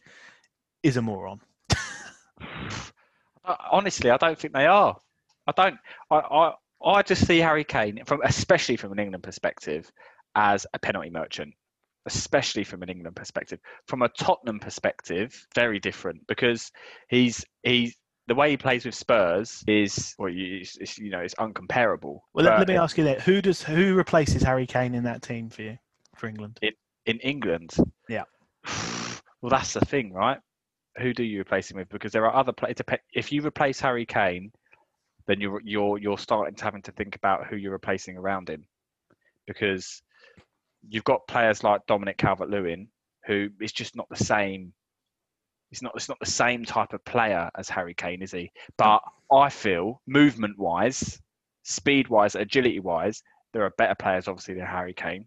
is 0.82 0.96
a 0.96 1.02
moron. 1.02 1.40
Honestly, 3.70 4.10
I 4.10 4.16
don't 4.16 4.38
think 4.38 4.52
they 4.52 4.66
are. 4.66 4.96
I 5.46 5.52
don't. 5.52 5.78
I, 6.10 6.16
I 6.16 6.52
I 6.84 7.02
just 7.02 7.26
see 7.26 7.38
Harry 7.38 7.64
Kane 7.64 8.02
from, 8.04 8.20
especially 8.24 8.76
from 8.76 8.92
an 8.92 8.98
England 8.98 9.24
perspective, 9.24 9.90
as 10.34 10.66
a 10.74 10.78
penalty 10.78 11.10
merchant. 11.10 11.54
Especially 12.06 12.64
from 12.64 12.82
an 12.82 12.88
England 12.88 13.16
perspective. 13.16 13.58
From 13.86 14.02
a 14.02 14.08
Tottenham 14.08 14.60
perspective, 14.60 15.46
very 15.54 15.78
different 15.78 16.26
because 16.26 16.70
he's 17.08 17.44
he's 17.62 17.94
the 18.28 18.34
way 18.34 18.50
he 18.50 18.56
plays 18.56 18.84
with 18.84 18.94
Spurs 18.94 19.64
is 19.66 20.14
well, 20.18 20.28
you, 20.28 20.60
it's, 20.60 20.76
it's, 20.78 20.98
you 20.98 21.10
know, 21.10 21.20
it's 21.20 21.34
uncomparable. 21.34 22.20
Well, 22.34 22.44
let, 22.44 22.58
let 22.58 22.68
me 22.68 22.76
ask 22.76 22.96
you 22.96 23.04
that: 23.04 23.22
who 23.22 23.42
does 23.42 23.62
who 23.62 23.94
replaces 23.94 24.42
Harry 24.42 24.66
Kane 24.66 24.94
in 24.94 25.04
that 25.04 25.22
team 25.22 25.50
for 25.50 25.62
you 25.62 25.78
for 26.16 26.28
England? 26.28 26.60
in 27.08 27.18
England. 27.20 27.74
Yeah. 28.08 28.24
Well, 29.40 29.50
that's 29.50 29.72
the 29.72 29.80
thing, 29.80 30.12
right? 30.12 30.38
Who 31.00 31.12
do 31.14 31.22
you 31.22 31.40
replace 31.40 31.70
him 31.70 31.78
with? 31.78 31.88
Because 31.88 32.12
there 32.12 32.26
are 32.26 32.34
other 32.34 32.52
players. 32.52 32.76
If 33.12 33.32
you 33.32 33.44
replace 33.46 33.80
Harry 33.80 34.06
Kane, 34.06 34.52
then 35.26 35.40
you're 35.40 35.60
you're 35.64 35.98
you're 35.98 36.18
starting 36.18 36.54
to 36.56 36.64
having 36.64 36.82
to 36.82 36.92
think 36.92 37.16
about 37.16 37.46
who 37.46 37.56
you're 37.56 37.72
replacing 37.72 38.16
around 38.16 38.48
him, 38.48 38.66
because 39.46 40.02
you've 40.88 41.04
got 41.04 41.26
players 41.28 41.62
like 41.62 41.86
Dominic 41.86 42.18
Calvert-Lewin, 42.18 42.88
who 43.26 43.48
is 43.60 43.72
just 43.72 43.96
not 43.96 44.08
the 44.08 44.24
same. 44.24 44.72
He's 45.70 45.82
not. 45.82 45.92
It's 45.94 46.08
not 46.08 46.18
the 46.20 46.26
same 46.26 46.64
type 46.64 46.92
of 46.92 47.04
player 47.04 47.50
as 47.56 47.68
Harry 47.68 47.94
Kane, 47.94 48.22
is 48.22 48.32
he? 48.32 48.50
But 48.76 49.02
I 49.30 49.50
feel 49.50 50.00
movement-wise, 50.06 51.20
speed-wise, 51.62 52.34
agility-wise, 52.34 53.22
there 53.52 53.62
are 53.64 53.74
better 53.76 53.94
players, 53.94 54.28
obviously, 54.28 54.54
than 54.54 54.66
Harry 54.66 54.94
Kane. 54.94 55.26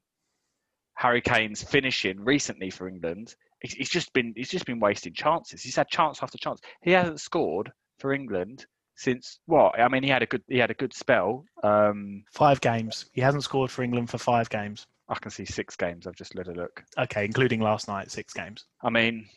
Harry 0.95 1.21
Kane's 1.21 1.63
finishing 1.63 2.19
recently 2.23 2.69
for 2.71 2.87
England, 2.87 3.35
he's, 3.61 3.73
he's 3.73 3.89
just 3.89 4.11
been 4.13 4.33
he's 4.35 4.49
just 4.49 4.65
been 4.65 4.79
wasting 4.79 5.13
chances. 5.13 5.61
He's 5.61 5.75
had 5.75 5.87
chance 5.87 6.21
after 6.21 6.37
chance. 6.37 6.59
He 6.81 6.91
hasn't 6.91 7.21
scored 7.21 7.71
for 7.99 8.13
England 8.13 8.65
since 8.95 9.39
what? 9.45 9.79
I 9.79 9.87
mean, 9.87 10.03
he 10.03 10.09
had 10.09 10.21
a 10.23 10.25
good 10.25 10.43
he 10.47 10.57
had 10.57 10.71
a 10.71 10.75
good 10.75 10.93
spell. 10.93 11.45
Um, 11.63 12.23
Five 12.31 12.61
games. 12.61 13.05
He 13.13 13.21
hasn't 13.21 13.43
scored 13.43 13.71
for 13.71 13.83
England 13.83 14.09
for 14.09 14.17
five 14.17 14.49
games. 14.49 14.87
I 15.09 15.15
can 15.15 15.31
see 15.31 15.45
six 15.45 15.75
games. 15.75 16.07
I've 16.07 16.15
just 16.15 16.35
let 16.35 16.47
a 16.47 16.51
look. 16.51 16.83
Okay, 16.97 17.25
including 17.25 17.59
last 17.59 17.87
night, 17.87 18.11
six 18.11 18.33
games. 18.33 18.65
I 18.83 18.89
mean, 18.89 19.27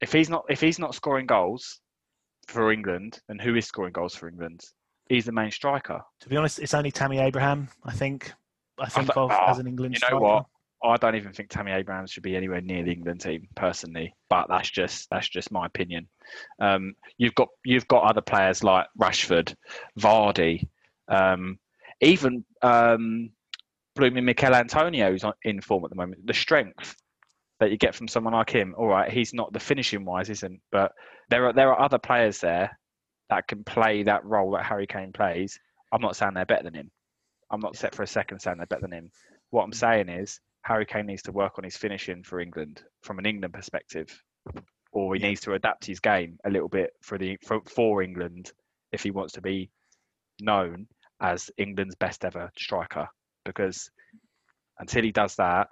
if 0.00 0.12
he's 0.12 0.28
not 0.28 0.44
if 0.48 0.60
he's 0.60 0.78
not 0.78 0.94
scoring 0.94 1.26
goals 1.26 1.80
for 2.48 2.72
England, 2.72 3.20
then 3.28 3.38
who 3.38 3.54
is 3.54 3.66
scoring 3.66 3.92
goals 3.92 4.14
for 4.14 4.28
England? 4.28 4.60
He's 5.08 5.24
the 5.24 5.32
main 5.32 5.50
striker. 5.50 6.00
To 6.20 6.28
be 6.28 6.36
honest, 6.36 6.58
it's 6.58 6.74
only 6.74 6.90
Tammy 6.90 7.18
Abraham. 7.18 7.68
I 7.84 7.92
think. 7.92 8.32
I 8.78 8.88
think 8.88 9.06
th- 9.08 9.16
of 9.16 9.30
oh, 9.30 9.44
as 9.46 9.58
an 9.58 9.66
England 9.66 9.94
You 9.94 10.00
know 10.00 10.06
striker. 10.06 10.20
what? 10.24 10.46
I 10.84 10.96
don't 10.96 11.16
even 11.16 11.32
think 11.32 11.48
Tammy 11.48 11.72
Abraham 11.72 12.06
should 12.06 12.22
be 12.22 12.36
anywhere 12.36 12.60
near 12.60 12.82
the 12.82 12.92
England 12.92 13.20
team 13.20 13.48
personally, 13.54 14.14
but 14.28 14.46
that's 14.48 14.70
just 14.70 15.08
that's 15.10 15.28
just 15.28 15.52
my 15.52 15.66
opinion. 15.66 16.08
Um, 16.60 16.94
you've 17.18 17.34
got 17.34 17.48
you've 17.64 17.88
got 17.88 18.04
other 18.04 18.20
players 18.20 18.64
like 18.64 18.86
Rashford, 19.00 19.54
Vardy, 19.98 20.68
um, 21.08 21.58
even 22.00 22.44
um, 22.62 23.30
blooming 23.94 24.24
Michail 24.24 24.54
Antonio 24.54 25.10
who's 25.10 25.24
in 25.44 25.60
form 25.60 25.84
at 25.84 25.90
the 25.90 25.96
moment. 25.96 26.26
The 26.26 26.34
strength 26.34 26.96
that 27.60 27.70
you 27.70 27.76
get 27.76 27.94
from 27.94 28.08
someone 28.08 28.34
like 28.34 28.50
him, 28.50 28.74
all 28.76 28.88
right, 28.88 29.10
he's 29.10 29.32
not 29.32 29.52
the 29.52 29.60
finishing 29.60 30.04
wise, 30.04 30.30
isn't, 30.30 30.60
but 30.72 30.92
there 31.30 31.46
are 31.46 31.52
there 31.52 31.72
are 31.72 31.80
other 31.80 31.98
players 31.98 32.38
there 32.40 32.78
that 33.30 33.46
can 33.46 33.62
play 33.64 34.02
that 34.02 34.24
role 34.24 34.50
that 34.52 34.64
Harry 34.64 34.86
Kane 34.86 35.12
plays. 35.12 35.58
I'm 35.92 36.02
not 36.02 36.16
saying 36.16 36.32
they're 36.34 36.44
better 36.44 36.64
than 36.64 36.74
him. 36.74 36.90
I'm 37.50 37.60
not 37.60 37.76
set 37.76 37.94
for 37.94 38.02
a 38.02 38.06
second 38.06 38.40
saying 38.40 38.56
they're 38.56 38.66
better 38.66 38.82
than 38.82 38.92
him. 38.92 39.10
What 39.50 39.62
I'm 39.62 39.72
saying 39.72 40.08
is 40.08 40.40
Harry 40.62 40.86
Kane 40.86 41.06
needs 41.06 41.22
to 41.22 41.32
work 41.32 41.58
on 41.58 41.64
his 41.64 41.76
finishing 41.76 42.22
for 42.22 42.40
England 42.40 42.82
from 43.02 43.18
an 43.18 43.26
England 43.26 43.52
perspective, 43.54 44.22
or 44.92 45.14
he 45.14 45.20
Yeah. 45.20 45.28
needs 45.28 45.40
to 45.42 45.54
adapt 45.54 45.84
his 45.84 46.00
game 46.00 46.38
a 46.44 46.50
little 46.50 46.68
bit 46.68 46.92
for 47.02 47.18
the 47.18 47.36
for, 47.44 47.60
for 47.66 48.02
England 48.02 48.52
if 48.92 49.02
he 49.02 49.10
wants 49.10 49.32
to 49.34 49.40
be 49.40 49.70
known 50.40 50.86
as 51.20 51.50
England's 51.56 51.94
best 51.96 52.24
ever 52.24 52.50
striker. 52.56 53.08
Because 53.44 53.90
until 54.78 55.02
he 55.02 55.10
does 55.12 55.34
that, 55.36 55.68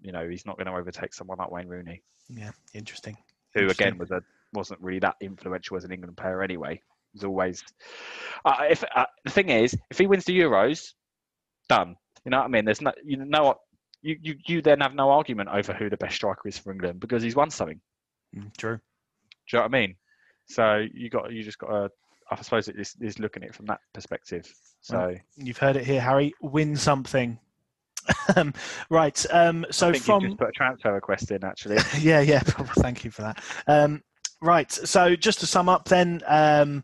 you 0.00 0.12
know, 0.12 0.28
he's 0.28 0.44
not 0.46 0.56
going 0.58 0.66
to 0.66 0.74
overtake 0.74 1.14
someone 1.14 1.38
like 1.38 1.50
Wayne 1.50 1.68
Rooney, 1.68 2.02
Yeah, 2.28 2.50
interesting. 2.74 3.16
who 3.54 3.60
Interesting. 3.60 3.86
again 3.86 3.98
was 3.98 4.10
a 4.10 4.22
wasn't 4.52 4.80
really 4.82 4.98
that 4.98 5.16
influential 5.22 5.78
as 5.78 5.84
an 5.84 5.92
England 5.92 6.16
player 6.16 6.42
anyway. 6.42 6.82
He's 7.14 7.24
always. 7.24 7.62
Uh, 8.44 8.64
if 8.68 8.84
uh, 8.94 9.06
the 9.24 9.30
thing 9.30 9.48
is, 9.48 9.74
if 9.90 9.96
he 9.98 10.06
wins 10.06 10.24
the 10.24 10.38
Euros, 10.38 10.92
done. 11.68 11.96
You 12.24 12.30
know 12.30 12.38
what 12.38 12.44
I 12.44 12.48
mean? 12.48 12.64
There's 12.64 12.80
no, 12.80 12.92
you 13.04 13.16
know, 13.16 13.44
what, 13.44 13.58
you, 14.02 14.16
you 14.20 14.34
you 14.46 14.62
then 14.62 14.80
have 14.80 14.94
no 14.94 15.10
argument 15.10 15.48
over 15.52 15.72
who 15.72 15.88
the 15.88 15.96
best 15.96 16.16
striker 16.16 16.48
is 16.48 16.58
for 16.58 16.72
England 16.72 17.00
because 17.00 17.22
he's 17.22 17.36
won 17.36 17.50
something. 17.50 17.80
Mm, 18.36 18.56
true. 18.56 18.76
Do 18.76 18.80
you 19.52 19.58
know 19.58 19.62
what 19.62 19.74
I 19.74 19.80
mean? 19.80 19.96
So 20.46 20.86
you 20.92 21.08
got 21.08 21.32
you 21.32 21.42
just 21.42 21.58
got 21.58 21.68
to. 21.68 21.90
I 22.30 22.40
suppose 22.40 22.68
it 22.68 22.76
is, 22.78 22.96
is 23.00 23.18
looking 23.18 23.42
at 23.42 23.50
it 23.50 23.54
from 23.54 23.66
that 23.66 23.80
perspective. 23.92 24.50
So 24.80 24.96
Well, 24.96 25.16
You've 25.36 25.58
heard 25.58 25.76
it 25.76 25.84
here, 25.84 26.00
Harry. 26.00 26.32
Win 26.40 26.76
something. 26.76 27.38
Um, 28.36 28.52
right. 28.90 29.24
Um, 29.30 29.64
so 29.70 29.88
I 29.88 29.92
think 29.92 30.04
from 30.04 30.36
put 30.36 30.48
a 30.48 30.52
transfer 30.52 30.92
request 30.92 31.30
in 31.30 31.44
actually. 31.44 31.76
yeah, 32.00 32.20
yeah. 32.20 32.40
Thank 32.78 33.04
you 33.04 33.12
for 33.12 33.22
that. 33.22 33.40
Um, 33.68 34.02
right. 34.40 34.70
So 34.72 35.14
just 35.14 35.40
to 35.40 35.46
sum 35.46 35.68
up, 35.68 35.88
then, 35.88 36.20
um, 36.26 36.82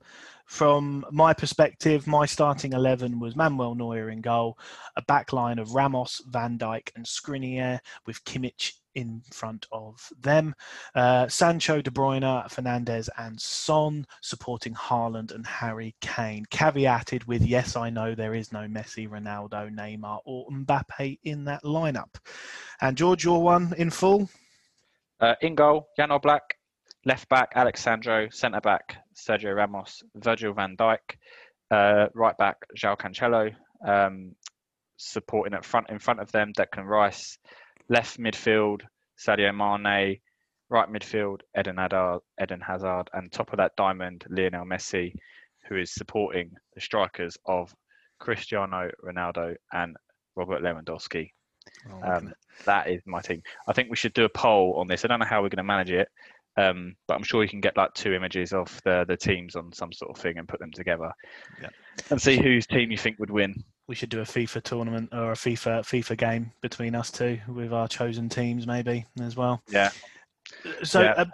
from 0.49 1.05
my 1.11 1.35
perspective, 1.35 2.07
my 2.07 2.25
starting 2.25 2.73
eleven 2.73 3.21
was 3.21 3.37
Manuel 3.37 3.75
Neuer 3.75 4.09
in 4.09 4.23
goal, 4.23 4.59
a 4.97 5.03
back 5.03 5.35
line 5.35 5.59
of 5.59 5.75
Ramos, 5.75 6.23
Van 6.29 6.59
Dijk, 6.59 6.91
and 6.97 7.05
Skriniar 7.05 7.79
with 8.07 8.25
Kimmich 8.25 8.73
in 8.95 9.23
front 9.31 9.67
of 9.73 10.09
them. 10.21 10.55
Uh, 10.95 11.29
Sancho, 11.29 11.83
De 11.83 11.91
Bruyne, 11.91 12.51
Fernandez, 12.51 13.11
and 13.19 13.39
Son 13.39 14.07
supporting 14.23 14.73
Haaland 14.73 15.35
and 15.35 15.47
Harry 15.47 15.95
Kane. 16.01 16.47
Caveated 16.51 17.27
with, 17.27 17.43
yes, 17.43 17.77
I 17.77 17.91
know 17.91 18.15
there 18.15 18.35
is 18.35 18.51
no 18.51 18.61
Messi, 18.61 19.07
Ronaldo, 19.07 19.71
Neymar, 19.71 20.21
or 20.25 20.49
Mbappe 20.49 21.19
in 21.25 21.45
that 21.45 21.63
lineup. 21.63 22.17
And 22.81 22.97
George, 22.97 23.23
your 23.23 23.43
one 23.43 23.75
in 23.77 23.91
full. 23.91 24.31
Uh, 25.21 25.35
in 25.43 25.55
goal, 25.55 25.89
Jan 25.97 26.09
Oblak. 26.09 26.41
Left 27.09 27.27
back, 27.31 27.53
Alex 27.55 27.81
Sandro. 27.81 28.29
Centre 28.31 28.61
back, 28.61 28.99
Sergio 29.17 29.57
Ramos. 29.57 30.03
Virgil 30.15 30.53
van 30.53 30.77
Dijk. 30.77 31.17
Uh, 31.71 32.09
right 32.15 32.37
back, 32.37 32.57
João 32.77 32.99
Cancelo. 32.99 33.51
Um, 33.83 34.35
supporting 34.99 35.55
at 35.55 35.65
front 35.65 35.89
in 35.89 35.99
front 35.99 36.21
of 36.21 36.31
them, 36.33 36.53
Declan 36.53 36.85
Rice, 36.85 37.39
left 37.89 38.19
midfield, 38.19 38.83
Sadio 39.19 39.55
Mane, 39.55 40.19
right 40.69 40.89
midfield, 40.91 41.41
Eden 41.59 41.79
Hazard, 41.79 42.21
Eden 42.43 42.61
Hazard, 42.61 43.09
and 43.15 43.33
top 43.33 43.55
of 43.55 43.57
that 43.57 43.73
diamond, 43.79 44.27
Lionel 44.29 44.67
Messi, 44.67 45.15
who 45.67 45.77
is 45.79 45.95
supporting 45.95 46.51
the 46.75 46.81
strikers 46.83 47.39
of 47.47 47.75
Cristiano 48.19 48.91
Ronaldo 49.03 49.55
and 49.73 49.97
Robert 50.37 50.61
Lewandowski. 50.63 51.31
Oh, 51.91 52.03
Um, 52.03 52.35
that 52.67 52.91
is 52.91 53.01
my 53.07 53.23
team. 53.23 53.43
I 53.67 53.73
think 53.73 53.89
we 53.89 53.97
should 53.97 54.15
do 54.15 54.25
a 54.25 54.29
poll 54.29 54.75
on 54.79 54.89
this. 54.89 55.05
I 55.05 55.09
don't 55.09 55.21
know 55.21 55.27
how 55.27 55.43
we're 55.43 55.49
going 55.49 55.59
to 55.59 55.63
manage 55.63 55.91
it, 55.91 56.09
um, 56.59 56.95
but 57.07 57.15
I'm 57.15 57.23
sure 57.23 57.43
you 57.43 57.49
can 57.49 57.61
get 57.61 57.77
like 57.77 57.95
two 57.95 58.13
images 58.13 58.53
of 58.53 58.81
the 58.85 59.05
the 59.07 59.17
teams 59.17 59.55
on 59.57 59.73
some 59.73 59.93
sort 59.93 60.11
of 60.11 60.21
thing 60.23 60.39
and 60.39 60.49
put 60.49 60.59
them 60.61 60.73
together, 60.73 61.11
Yeah. 61.63 61.69
and 62.11 62.21
see 62.21 62.37
whose 62.37 62.67
team 62.67 62.91
you 62.91 62.99
think 62.99 63.19
would 63.19 63.31
win. 63.31 63.55
we 63.87 63.95
should 63.95 64.11
do 64.11 64.21
a 64.21 64.25
FIFA 64.25 64.63
tournament 64.63 65.09
or 65.13 65.33
a 65.33 65.35
FIFA 65.35 65.81
FIFA 65.81 66.17
game 66.19 66.53
between 66.61 66.95
us 66.95 67.11
two 67.11 67.39
with 67.49 67.73
our 67.73 67.89
chosen 67.89 68.29
teams, 68.29 68.67
maybe 68.67 69.07
as 69.23 69.35
well. 69.35 69.63
Yeah. 69.71 69.91
So, 70.83 71.03
Yeah. 71.03 71.13
uh, 71.13 71.25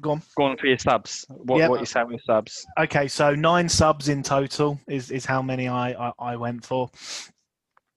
go 0.00 0.10
on. 0.12 0.22
Go 0.36 0.44
on 0.44 0.56
for 0.58 0.66
your 0.66 0.78
subs. 0.78 1.24
What 1.28 1.58
Yep. 1.58 1.70
what 1.70 1.80
you 1.80 1.86
saying 1.86 2.08
with 2.08 2.22
subs? 2.26 2.66
Okay, 2.78 3.08
so 3.08 3.34
nine 3.34 3.66
subs 3.68 4.08
in 4.10 4.22
total 4.22 4.78
is, 4.88 5.10
is 5.10 5.24
how 5.24 5.40
many 5.40 5.68
I, 5.68 5.92
I, 6.08 6.12
I 6.32 6.36
went 6.36 6.66
for. 6.66 6.90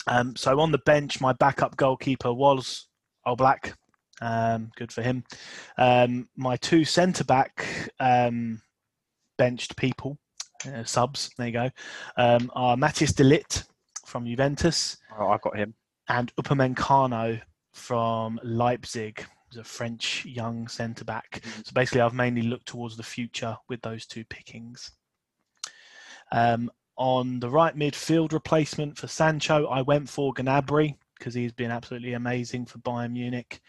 Um, 0.08 0.36
so 0.38 0.60
on 0.60 0.72
the 0.72 0.80
bench, 0.86 1.20
my 1.20 1.34
backup 1.34 1.76
goalkeeper 1.78 2.32
was 2.34 2.88
Oblak. 3.28 3.74
Um, 4.22 4.72
good 4.76 4.92
for 4.92 5.02
him. 5.02 5.24
Um, 5.78 6.30
my 6.36 6.56
two 6.58 6.86
centre 6.86 7.24
back 7.24 7.90
um, 8.00 8.62
benched 9.38 9.76
people, 9.76 10.18
uh, 10.68 10.84
subs, 10.84 11.32
there 11.38 11.48
you 11.48 11.54
go, 11.54 11.70
um, 12.18 12.52
are 12.54 12.76
Matthijs 12.78 13.16
de 13.16 13.24
Ligt 13.24 13.66
from 14.06 14.26
Juventus 14.26 14.98
Oh, 15.20 15.30
I've 15.30 15.42
got 15.42 15.58
him. 15.58 15.74
and 16.10 16.32
Upamecano 16.36 17.42
from 17.74 18.40
Leipzig. 18.44 19.26
He's 19.50 19.60
a 19.60 19.64
French 19.64 20.24
young 20.26 20.68
centre 20.68 21.04
back. 21.04 21.42
So 21.64 21.72
basically, 21.74 22.02
I've 22.02 22.14
mainly 22.14 22.42
looked 22.44 22.68
towards 22.68 22.96
the 22.96 23.04
future 23.04 23.58
with 23.70 23.82
those 23.82 24.06
two 24.06 24.24
pickings. 24.26 24.92
Um, 26.32 26.70
on 26.98 27.40
the 27.40 27.50
right 27.50 27.76
midfield 27.76 28.32
replacement 28.34 28.98
for 28.98 29.08
Sancho, 29.08 29.66
I 29.68 29.82
went 29.82 30.08
for 30.08 30.34
Gnabry 30.34 30.96
because 31.18 31.34
he's 31.34 31.52
been 31.52 31.72
absolutely 31.72 32.14
amazing 32.14 32.66
for 32.66 32.80
Bayern 32.80 33.12
Munich 33.12 33.62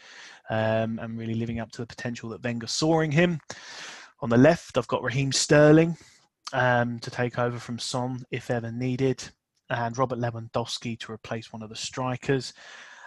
um, 0.51 0.99
and 1.01 1.19
really 1.19 1.35
living 1.35 1.61
up 1.61 1.71
to 1.73 1.83
the 1.83 1.87
potential 1.87 2.29
that 2.31 2.43
Wenger 2.43 2.67
saw 2.67 3.01
in 3.01 3.11
him. 3.11 3.41
On 4.21 4.29
the 4.29 4.37
left, 4.37 4.79
I've 4.79 4.89
got 4.89 5.03
Raheem 5.03 5.33
Sterling 5.33 5.97
um, 6.53 6.99
to 7.01 7.11
take 7.11 7.39
over 7.39 7.59
from 7.59 7.79
Son 7.79 8.25
if 8.31 8.51
ever 8.51 8.71
needed, 8.71 9.23
and 9.71 9.97
Robert 9.97 10.19
Lewandowski 10.19 10.99
to 11.01 11.13
replace 11.13 11.53
one 11.53 11.63
of 11.63 11.69
the 11.69 11.77
strikers. 11.77 12.53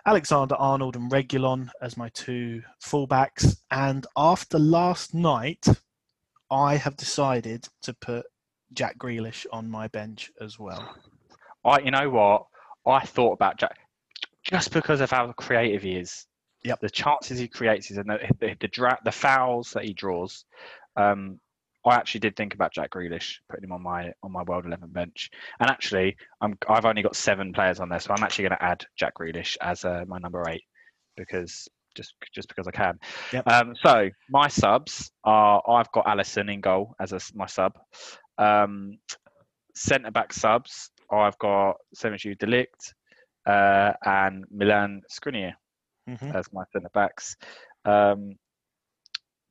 Alexander 0.07 0.55
Arnold 0.55 0.95
and 0.95 1.11
Reguilón 1.11 1.69
as 1.81 1.97
my 1.97 2.09
two 2.09 2.61
fullbacks. 2.83 3.57
And 3.71 4.05
after 4.15 4.59
last 4.59 5.15
night, 5.15 5.65
I 6.51 6.75
have 6.75 6.95
decided 6.95 7.67
to 7.81 7.93
put 7.95 8.25
Jack 8.73 8.99
Grealish 8.99 9.47
on 9.51 9.69
my 9.69 9.88
bench 9.88 10.31
as 10.39 10.59
well. 10.59 10.95
I, 11.63 11.79
you 11.79 11.89
know 11.89 12.09
what? 12.09 12.45
I 12.86 13.03
thought 13.03 13.33
about 13.33 13.57
Jack 13.57 13.79
just 14.43 14.71
because 14.71 15.01
of 15.01 15.09
how 15.09 15.31
creative 15.31 15.81
he 15.81 15.95
is. 15.95 16.27
Yep. 16.66 16.80
The 16.82 16.89
chances 16.89 17.39
he 17.39 17.47
creates 17.47 17.91
and 17.91 18.09
the 18.09 18.20
the, 18.39 18.55
the, 18.59 18.68
dra- 18.68 18.99
the 19.05 19.11
fouls 19.11 19.72
that 19.72 19.86
he 19.86 19.93
draws. 19.93 20.45
Um, 20.95 21.39
I 21.86 21.93
actually 21.93 22.22
did 22.22 22.36
think 22.36 22.55
about 22.55 22.74
Jack 22.74 22.91
Grealish, 22.91 23.36
putting 23.47 23.66
him 23.66 23.72
on 23.72 23.84
my 23.84 24.11
on 24.24 24.32
my 24.32 24.41
World 24.43 24.66
Eleven 24.66 24.89
bench. 24.89 25.30
And 25.59 25.70
actually, 25.70 26.18
I'm 26.41 26.57
I've 26.68 26.86
only 26.86 27.03
got 27.03 27.16
seven 27.16 27.53
players 27.53 27.80
on 27.80 27.89
there, 27.89 27.99
so 27.99 28.13
I'm 28.13 28.24
actually 28.24 28.49
going 28.49 28.57
to 28.57 28.63
add 28.63 28.86
Jack 28.97 29.13
Grealish 29.16 29.55
as 29.61 29.86
uh, 29.86 30.03
my 30.07 30.18
number 30.18 30.43
eight 30.49 30.63
because 31.16 31.68
just 31.95 32.16
just 32.34 32.47
because 32.47 32.68
I 32.68 32.72
can. 32.72 32.99
Yep. 33.32 33.47
Um, 33.47 33.76
so 33.84 34.09
my 34.30 34.47
subs 34.47 35.11
are 35.24 35.61
I've 35.70 35.91
got 35.91 36.05
Alisson 36.05 36.51
in 36.51 36.61
goal 36.61 36.95
as 36.99 37.13
a, 37.13 37.20
my 37.36 37.45
sub. 37.45 37.74
Um, 38.38 38.97
centre 39.76 40.11
back 40.11 40.34
subs 40.34 40.89
I've 41.11 41.38
got 41.38 41.76
Semenchuk 41.95 42.38
de 42.39 42.45
Ligt 42.47 42.93
uh, 43.45 43.93
and 44.03 44.45
Milan 44.49 45.01
Skriniar 45.11 45.53
Mhm. 46.08 46.36
as 46.36 46.51
my 46.53 46.64
centre 46.72 46.89
backs. 46.93 47.36
Um, 47.86 48.38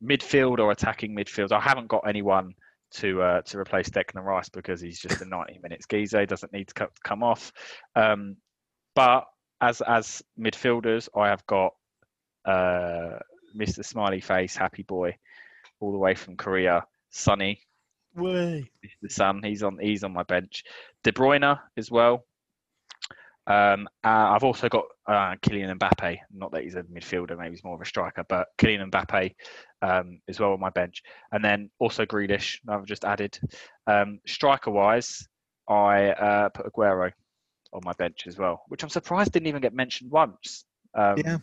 midfield 0.03 0.59
or 0.59 0.71
attacking 0.71 1.15
midfield, 1.17 1.53
I 1.53 1.61
haven't 1.61 1.89
got 1.89 2.07
anyone 2.07 2.55
to 2.93 3.23
uh, 3.23 3.43
to 3.43 3.59
replace 3.59 3.89
Declan 3.91 4.25
Rice 4.25 4.49
because 4.49 4.81
he's 4.81 5.01
just 5.01 5.21
a 5.21 5.25
90 5.25 5.59
minutes 5.63 5.87
geezer. 5.87 6.25
Doesn't 6.27 6.53
need 6.53 6.69
to 6.69 6.89
come 7.03 7.23
off. 7.23 7.53
Um, 7.97 8.37
but 8.95 9.25
as 9.61 9.81
as 9.81 10.23
midfielders, 10.39 11.09
I 11.17 11.29
have 11.29 11.45
got 11.47 11.75
uh, 12.45 13.19
Mr. 13.57 13.85
Smiley 13.85 14.21
Face, 14.21 14.55
Happy 14.57 14.83
Boy, 14.83 15.17
all 15.81 15.93
the 15.93 15.99
way 15.99 16.15
from 16.15 16.37
Korea, 16.37 16.87
Sonny, 17.11 17.61
Way. 18.15 18.71
the 19.03 19.09
son. 19.11 19.43
He's 19.43 19.63
on 19.63 19.79
he's 19.81 20.05
on 20.05 20.13
my 20.13 20.23
bench. 20.23 20.63
De 21.03 21.11
Bruyne 21.13 21.59
as 21.77 21.91
well. 21.91 22.25
Um, 23.47 23.89
uh, 24.03 24.33
I've 24.33 24.45
also 24.45 24.69
got 24.69 24.85
uh, 25.07 25.35
Kylian 25.43 25.79
Mbappe. 25.79 26.19
Not 26.33 26.53
that 26.53 26.63
he's 26.63 26.77
a 26.77 26.83
midfielder, 26.83 27.39
maybe 27.39 27.51
he's 27.51 27.65
more 27.65 27.75
of 27.75 27.81
a 27.81 27.87
striker, 27.87 28.25
but 28.29 28.49
Kylian 28.59 28.91
Mbappe 28.91 29.35
um, 29.83 30.21
as 30.29 30.41
well 30.41 30.53
on 30.53 30.61
my 30.61 30.71
bench. 30.71 31.03
And 31.33 31.45
then 31.45 31.71
also 31.79 32.07
Grealish. 32.07 32.59
I've 32.69 32.87
just 32.87 33.05
added. 33.05 33.39
Um, 33.87 34.21
striker 34.27 34.71
wise, 34.71 35.29
I 35.69 36.11
uh, 36.11 36.49
put 36.51 36.67
Aguero 36.67 37.13
on 37.73 37.83
my 37.85 37.93
bench 37.93 38.27
as 38.27 38.39
well, 38.39 38.63
which 38.69 38.83
I'm 38.83 38.89
surprised 38.89 39.33
didn't 39.33 39.49
even 39.49 39.63
get 39.63 39.75
mentioned 39.75 40.11
once. 40.11 40.65
Um, 40.95 41.19
Yeah. 41.19 41.39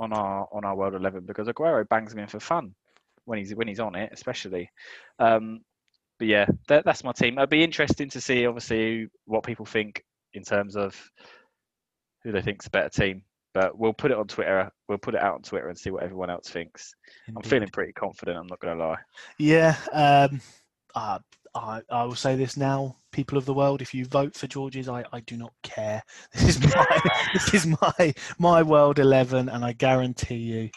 On 0.00 0.12
our 0.12 0.48
on 0.52 0.64
our 0.64 0.76
World 0.76 0.94
Eleven 0.94 1.26
because 1.26 1.48
Aguero 1.48 1.88
bangs 1.88 2.12
him 2.12 2.20
in 2.20 2.28
for 2.28 2.38
fun 2.38 2.72
when 3.24 3.40
he's 3.40 3.52
when 3.52 3.66
he's 3.66 3.80
on 3.80 3.96
it, 3.96 4.10
especially. 4.12 4.70
Um, 5.18 5.62
but 6.18 6.28
yeah, 6.28 6.46
that, 6.68 6.84
that's 6.84 7.02
my 7.04 7.12
team. 7.12 7.36
It'd 7.38 7.50
be 7.50 7.62
interesting 7.64 8.08
to 8.10 8.20
see, 8.20 8.46
obviously, 8.46 9.08
what 9.24 9.44
people 9.44 9.66
think 9.66 10.04
in 10.38 10.44
terms 10.44 10.76
of 10.76 10.96
who 12.24 12.32
they 12.32 12.40
think's 12.40 12.66
a 12.66 12.70
better 12.70 12.88
team. 12.88 13.22
But 13.54 13.78
we'll 13.78 13.92
put 13.92 14.10
it 14.10 14.16
on 14.16 14.26
Twitter. 14.28 14.70
We'll 14.88 14.98
put 14.98 15.14
it 15.14 15.22
out 15.22 15.34
on 15.34 15.42
Twitter 15.42 15.68
and 15.68 15.76
see 15.78 15.90
what 15.90 16.02
everyone 16.02 16.30
else 16.30 16.48
thinks. 16.48 16.94
I'm 17.28 17.42
feeling 17.42 17.68
pretty 17.72 17.92
confident. 17.92 18.38
I'm 18.38 18.46
not 18.46 18.60
going 18.60 18.78
to 18.78 18.84
lie. 18.84 18.98
Yeah. 19.38 19.76
Um, 19.92 20.40
uh, 20.94 21.18
I, 21.54 21.82
I 21.90 22.04
will 22.04 22.14
say 22.14 22.36
this 22.36 22.56
now, 22.56 22.96
people 23.10 23.36
of 23.38 23.46
the 23.46 23.54
world. 23.54 23.82
If 23.82 23.94
you 23.94 24.04
vote 24.04 24.34
for 24.34 24.46
George's, 24.46 24.88
I, 24.88 25.04
I 25.12 25.20
do 25.20 25.36
not 25.36 25.52
care. 25.62 26.02
This 26.34 26.56
is 26.56 26.74
my 26.74 27.00
this 27.32 27.54
is 27.54 27.66
my 27.66 28.14
my 28.38 28.62
world 28.62 28.98
eleven, 28.98 29.48
and 29.48 29.64
I 29.64 29.72
guarantee 29.72 30.36
you, 30.36 30.70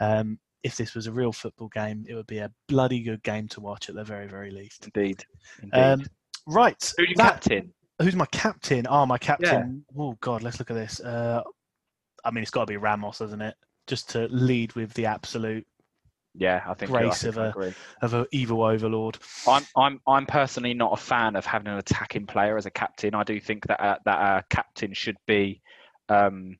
um, 0.00 0.38
if 0.62 0.76
this 0.76 0.94
was 0.94 1.06
a 1.06 1.12
real 1.12 1.32
football 1.32 1.68
game, 1.68 2.04
it 2.08 2.14
would 2.14 2.26
be 2.26 2.38
a 2.38 2.50
bloody 2.68 3.02
good 3.02 3.22
game 3.22 3.48
to 3.48 3.60
watch 3.60 3.88
at 3.88 3.94
the 3.94 4.04
very 4.04 4.26
very 4.26 4.50
least. 4.50 4.88
Indeed. 4.94 5.24
Indeed. 5.62 5.78
Um, 5.78 6.06
right. 6.46 6.92
Who's 6.96 7.08
your 7.10 7.16
that- 7.16 7.42
captain? 7.42 7.72
Who's 8.00 8.14
my 8.14 8.26
captain? 8.26 8.86
Oh, 8.88 9.06
my 9.06 9.18
captain. 9.18 9.84
Oh 9.98 10.16
God, 10.20 10.42
let's 10.42 10.58
look 10.58 10.70
at 10.70 10.74
this. 10.74 11.00
Uh, 11.00 11.42
I 12.24 12.30
mean, 12.30 12.42
it's 12.42 12.50
got 12.50 12.60
to 12.60 12.66
be 12.66 12.76
Ramos, 12.76 13.20
isn't 13.20 13.42
it? 13.42 13.54
Just 13.86 14.10
to 14.10 14.28
lead 14.30 14.74
with 14.74 14.92
the 14.94 15.06
absolute 15.06 15.66
Yeah, 16.34 16.62
I 16.66 16.74
think, 16.74 16.92
I, 16.92 17.00
Grace 17.02 17.22
think 17.22 17.36
of 17.36 17.38
I 17.38 17.46
a- 17.46 17.52
of 18.02 18.14
an 18.14 18.26
evil 18.32 18.62
overlord. 18.62 19.18
I'm 19.46 19.64
I'm 19.76 20.00
I'm 20.06 20.26
personally 20.26 20.74
not 20.74 20.92
a 20.92 20.96
fan 20.96 21.34
of 21.36 21.46
having 21.46 21.68
an 21.68 21.78
attacking 21.78 22.26
player 22.26 22.56
as 22.56 22.66
a 22.66 22.70
captain. 22.70 23.14
I 23.14 23.24
do 23.24 23.40
think 23.40 23.66
that 23.66 23.80
uh, 23.80 23.98
that 24.04 24.18
a 24.20 24.44
captain 24.50 24.92
should 24.92 25.16
be 25.26 25.60
um, 26.08 26.58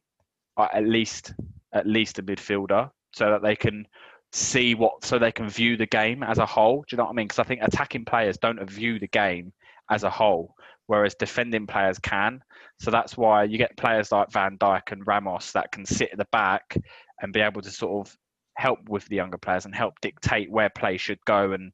at 0.58 0.84
least 0.84 1.34
at 1.72 1.86
least 1.86 2.18
a 2.18 2.22
midfielder, 2.22 2.90
so 3.12 3.30
that 3.30 3.42
they 3.42 3.54
can 3.54 3.86
see 4.32 4.74
what 4.74 5.04
so 5.04 5.18
they 5.18 5.32
can 5.32 5.48
view 5.48 5.76
the 5.76 5.86
game 5.86 6.22
as 6.22 6.38
a 6.38 6.46
whole. 6.46 6.80
Do 6.82 6.86
you 6.94 6.96
know 6.98 7.04
what 7.04 7.10
I 7.10 7.14
mean? 7.14 7.26
Because 7.26 7.38
I 7.38 7.44
think 7.44 7.60
attacking 7.62 8.06
players 8.06 8.38
don't 8.38 8.62
view 8.68 8.98
the 8.98 9.08
game 9.08 9.52
as 9.90 10.02
a 10.02 10.10
whole, 10.10 10.54
whereas 10.88 11.14
defending 11.14 11.66
players 11.66 11.98
can. 11.98 12.42
So 12.80 12.90
that's 12.90 13.16
why 13.16 13.44
you 13.44 13.58
get 13.58 13.76
players 13.76 14.10
like 14.10 14.32
Van 14.32 14.58
Dijk 14.58 14.90
and 14.90 15.06
Ramos 15.06 15.52
that 15.52 15.70
can 15.70 15.84
sit 15.84 16.10
at 16.10 16.18
the 16.18 16.26
back 16.32 16.76
and 17.20 17.32
be 17.32 17.40
able 17.40 17.62
to 17.62 17.70
sort 17.70 18.06
of 18.06 18.16
help 18.54 18.80
with 18.88 19.04
the 19.06 19.16
younger 19.16 19.38
players 19.38 19.66
and 19.66 19.74
help 19.74 20.00
dictate 20.00 20.50
where 20.50 20.70
play 20.70 20.96
should 20.96 21.24
go 21.24 21.52
and 21.52 21.72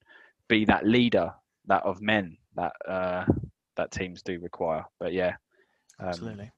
be 0.48 0.66
that 0.66 0.86
leader 0.86 1.32
that 1.66 1.82
of 1.84 2.02
men 2.02 2.36
that 2.56 2.72
uh, 2.86 3.24
that 3.76 3.90
teams 3.90 4.22
do 4.22 4.38
require. 4.40 4.84
But 5.00 5.12
yeah, 5.12 5.36
um, 6.00 6.08
Absolutely. 6.08 6.50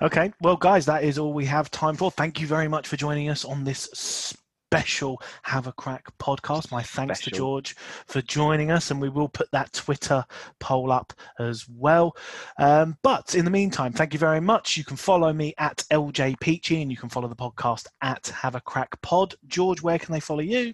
Okay, 0.00 0.32
well, 0.40 0.56
guys, 0.56 0.86
that 0.86 1.04
is 1.04 1.18
all 1.18 1.32
we 1.32 1.44
have 1.46 1.70
time 1.70 1.96
for. 1.96 2.10
Thank 2.10 2.40
you 2.40 2.46
very 2.46 2.68
much 2.68 2.88
for 2.88 2.96
joining 2.96 3.28
us 3.28 3.44
on 3.44 3.64
this 3.64 4.34
special 4.72 5.20
Have 5.42 5.66
a 5.66 5.72
Crack 5.72 6.06
podcast. 6.18 6.72
My 6.72 6.82
thanks 6.82 7.20
to 7.20 7.30
George 7.30 7.76
for 8.06 8.22
joining 8.22 8.70
us, 8.70 8.90
and 8.90 9.02
we 9.02 9.10
will 9.10 9.28
put 9.28 9.50
that 9.50 9.70
Twitter 9.74 10.24
poll 10.60 10.90
up 10.90 11.12
as 11.38 11.68
well. 11.68 12.16
Um, 12.58 12.96
but 13.02 13.34
in 13.34 13.44
the 13.44 13.50
meantime, 13.50 13.92
thank 13.92 14.14
you 14.14 14.18
very 14.18 14.40
much. 14.40 14.78
You 14.78 14.84
can 14.84 14.96
follow 14.96 15.30
me 15.30 15.52
at 15.58 15.84
LJ 15.90 16.40
Peachy, 16.40 16.80
and 16.80 16.90
you 16.90 16.96
can 16.96 17.10
follow 17.10 17.28
the 17.28 17.36
podcast 17.36 17.86
at 18.00 18.28
Have 18.28 18.54
a 18.54 18.62
Crack 18.62 18.98
Pod. 19.02 19.34
George, 19.46 19.82
where 19.82 19.98
can 19.98 20.10
they 20.10 20.20
follow 20.20 20.40
you? 20.40 20.72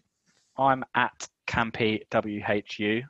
I'm 0.56 0.84
at 0.94 1.28
Campy 1.48 2.02
WHU. 2.12 3.02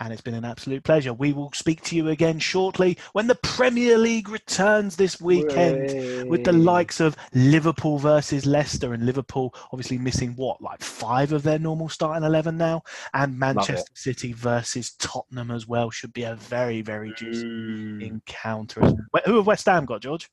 And 0.00 0.12
it's 0.12 0.22
been 0.22 0.34
an 0.34 0.44
absolute 0.44 0.82
pleasure. 0.84 1.14
We 1.14 1.32
will 1.32 1.50
speak 1.54 1.82
to 1.84 1.96
you 1.96 2.08
again 2.08 2.38
shortly 2.38 2.98
when 3.12 3.26
the 3.26 3.36
Premier 3.36 3.96
League 3.96 4.28
returns 4.28 4.96
this 4.96 5.20
weekend 5.20 6.28
with 6.28 6.44
the 6.44 6.52
likes 6.52 7.00
of 7.00 7.16
Liverpool 7.34 7.98
versus 7.98 8.44
Leicester 8.44 8.92
and 8.92 9.06
Liverpool 9.06 9.54
obviously 9.72 9.98
missing 9.98 10.32
what, 10.36 10.60
like 10.60 10.82
five 10.82 11.32
of 11.32 11.42
their 11.42 11.58
normal 11.58 11.88
starting 11.88 12.24
11 12.24 12.56
now? 12.56 12.82
And 13.14 13.38
Manchester 13.38 13.90
City 13.94 14.32
versus 14.32 14.92
Tottenham 14.98 15.50
as 15.50 15.66
well 15.68 15.90
should 15.90 16.12
be 16.12 16.24
a 16.24 16.34
very, 16.36 16.82
very 16.82 17.12
juicy 17.16 17.44
Mm. 17.46 18.02
encounter. 18.02 18.80
Who 19.26 19.36
have 19.36 19.46
West 19.46 19.66
Ham 19.66 19.84
got, 19.86 20.00
George? 20.02 20.28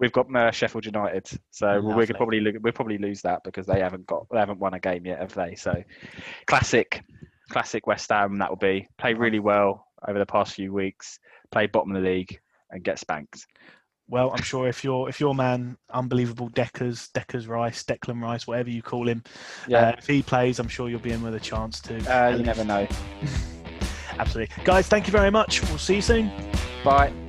We've 0.00 0.12
got 0.12 0.34
uh, 0.34 0.50
Sheffield 0.50 0.86
United, 0.86 1.28
so 1.50 1.80
we 1.96 2.06
could 2.06 2.16
probably 2.16 2.40
lo- 2.40 2.58
we'll 2.62 2.72
probably 2.72 2.98
lose 2.98 3.22
that 3.22 3.42
because 3.44 3.66
they 3.66 3.80
haven't 3.80 4.06
got 4.06 4.26
they 4.30 4.38
haven't 4.38 4.58
won 4.58 4.74
a 4.74 4.80
game 4.80 5.06
yet, 5.06 5.20
have 5.20 5.34
they? 5.34 5.54
So, 5.54 5.82
classic, 6.46 7.02
classic 7.50 7.86
West 7.86 8.10
Ham. 8.10 8.38
That 8.38 8.50
will 8.50 8.56
be 8.56 8.88
play 8.98 9.14
really 9.14 9.38
well 9.38 9.86
over 10.08 10.18
the 10.18 10.26
past 10.26 10.54
few 10.54 10.72
weeks, 10.72 11.18
play 11.50 11.66
bottom 11.66 11.94
of 11.94 12.02
the 12.02 12.08
league, 12.08 12.38
and 12.70 12.82
get 12.82 12.98
spanked. 12.98 13.46
Well, 14.06 14.30
I'm 14.32 14.42
sure 14.42 14.68
if 14.68 14.84
your 14.84 15.08
if 15.08 15.18
your 15.20 15.34
man, 15.34 15.78
unbelievable 15.90 16.48
Deckers, 16.48 17.08
Deckers 17.14 17.46
Rice, 17.46 17.82
Declan 17.84 18.20
Rice, 18.20 18.46
whatever 18.46 18.68
you 18.70 18.82
call 18.82 19.08
him, 19.08 19.22
uh, 19.92 19.92
if 19.98 20.06
he 20.06 20.22
plays, 20.22 20.58
I'm 20.58 20.68
sure 20.68 20.90
you'll 20.90 20.98
be 21.00 21.12
in 21.12 21.22
with 21.22 21.34
a 21.34 21.40
chance 21.40 21.80
to. 21.82 21.94
uh, 22.14 22.28
you 22.36 22.42
never 22.42 22.64
know. 22.64 22.86
Absolutely, 24.18 24.54
guys. 24.64 24.88
Thank 24.88 25.06
you 25.06 25.12
very 25.12 25.30
much. 25.30 25.62
We'll 25.68 25.78
see 25.78 25.96
you 25.96 26.02
soon. 26.02 26.30
Bye. 26.84 27.23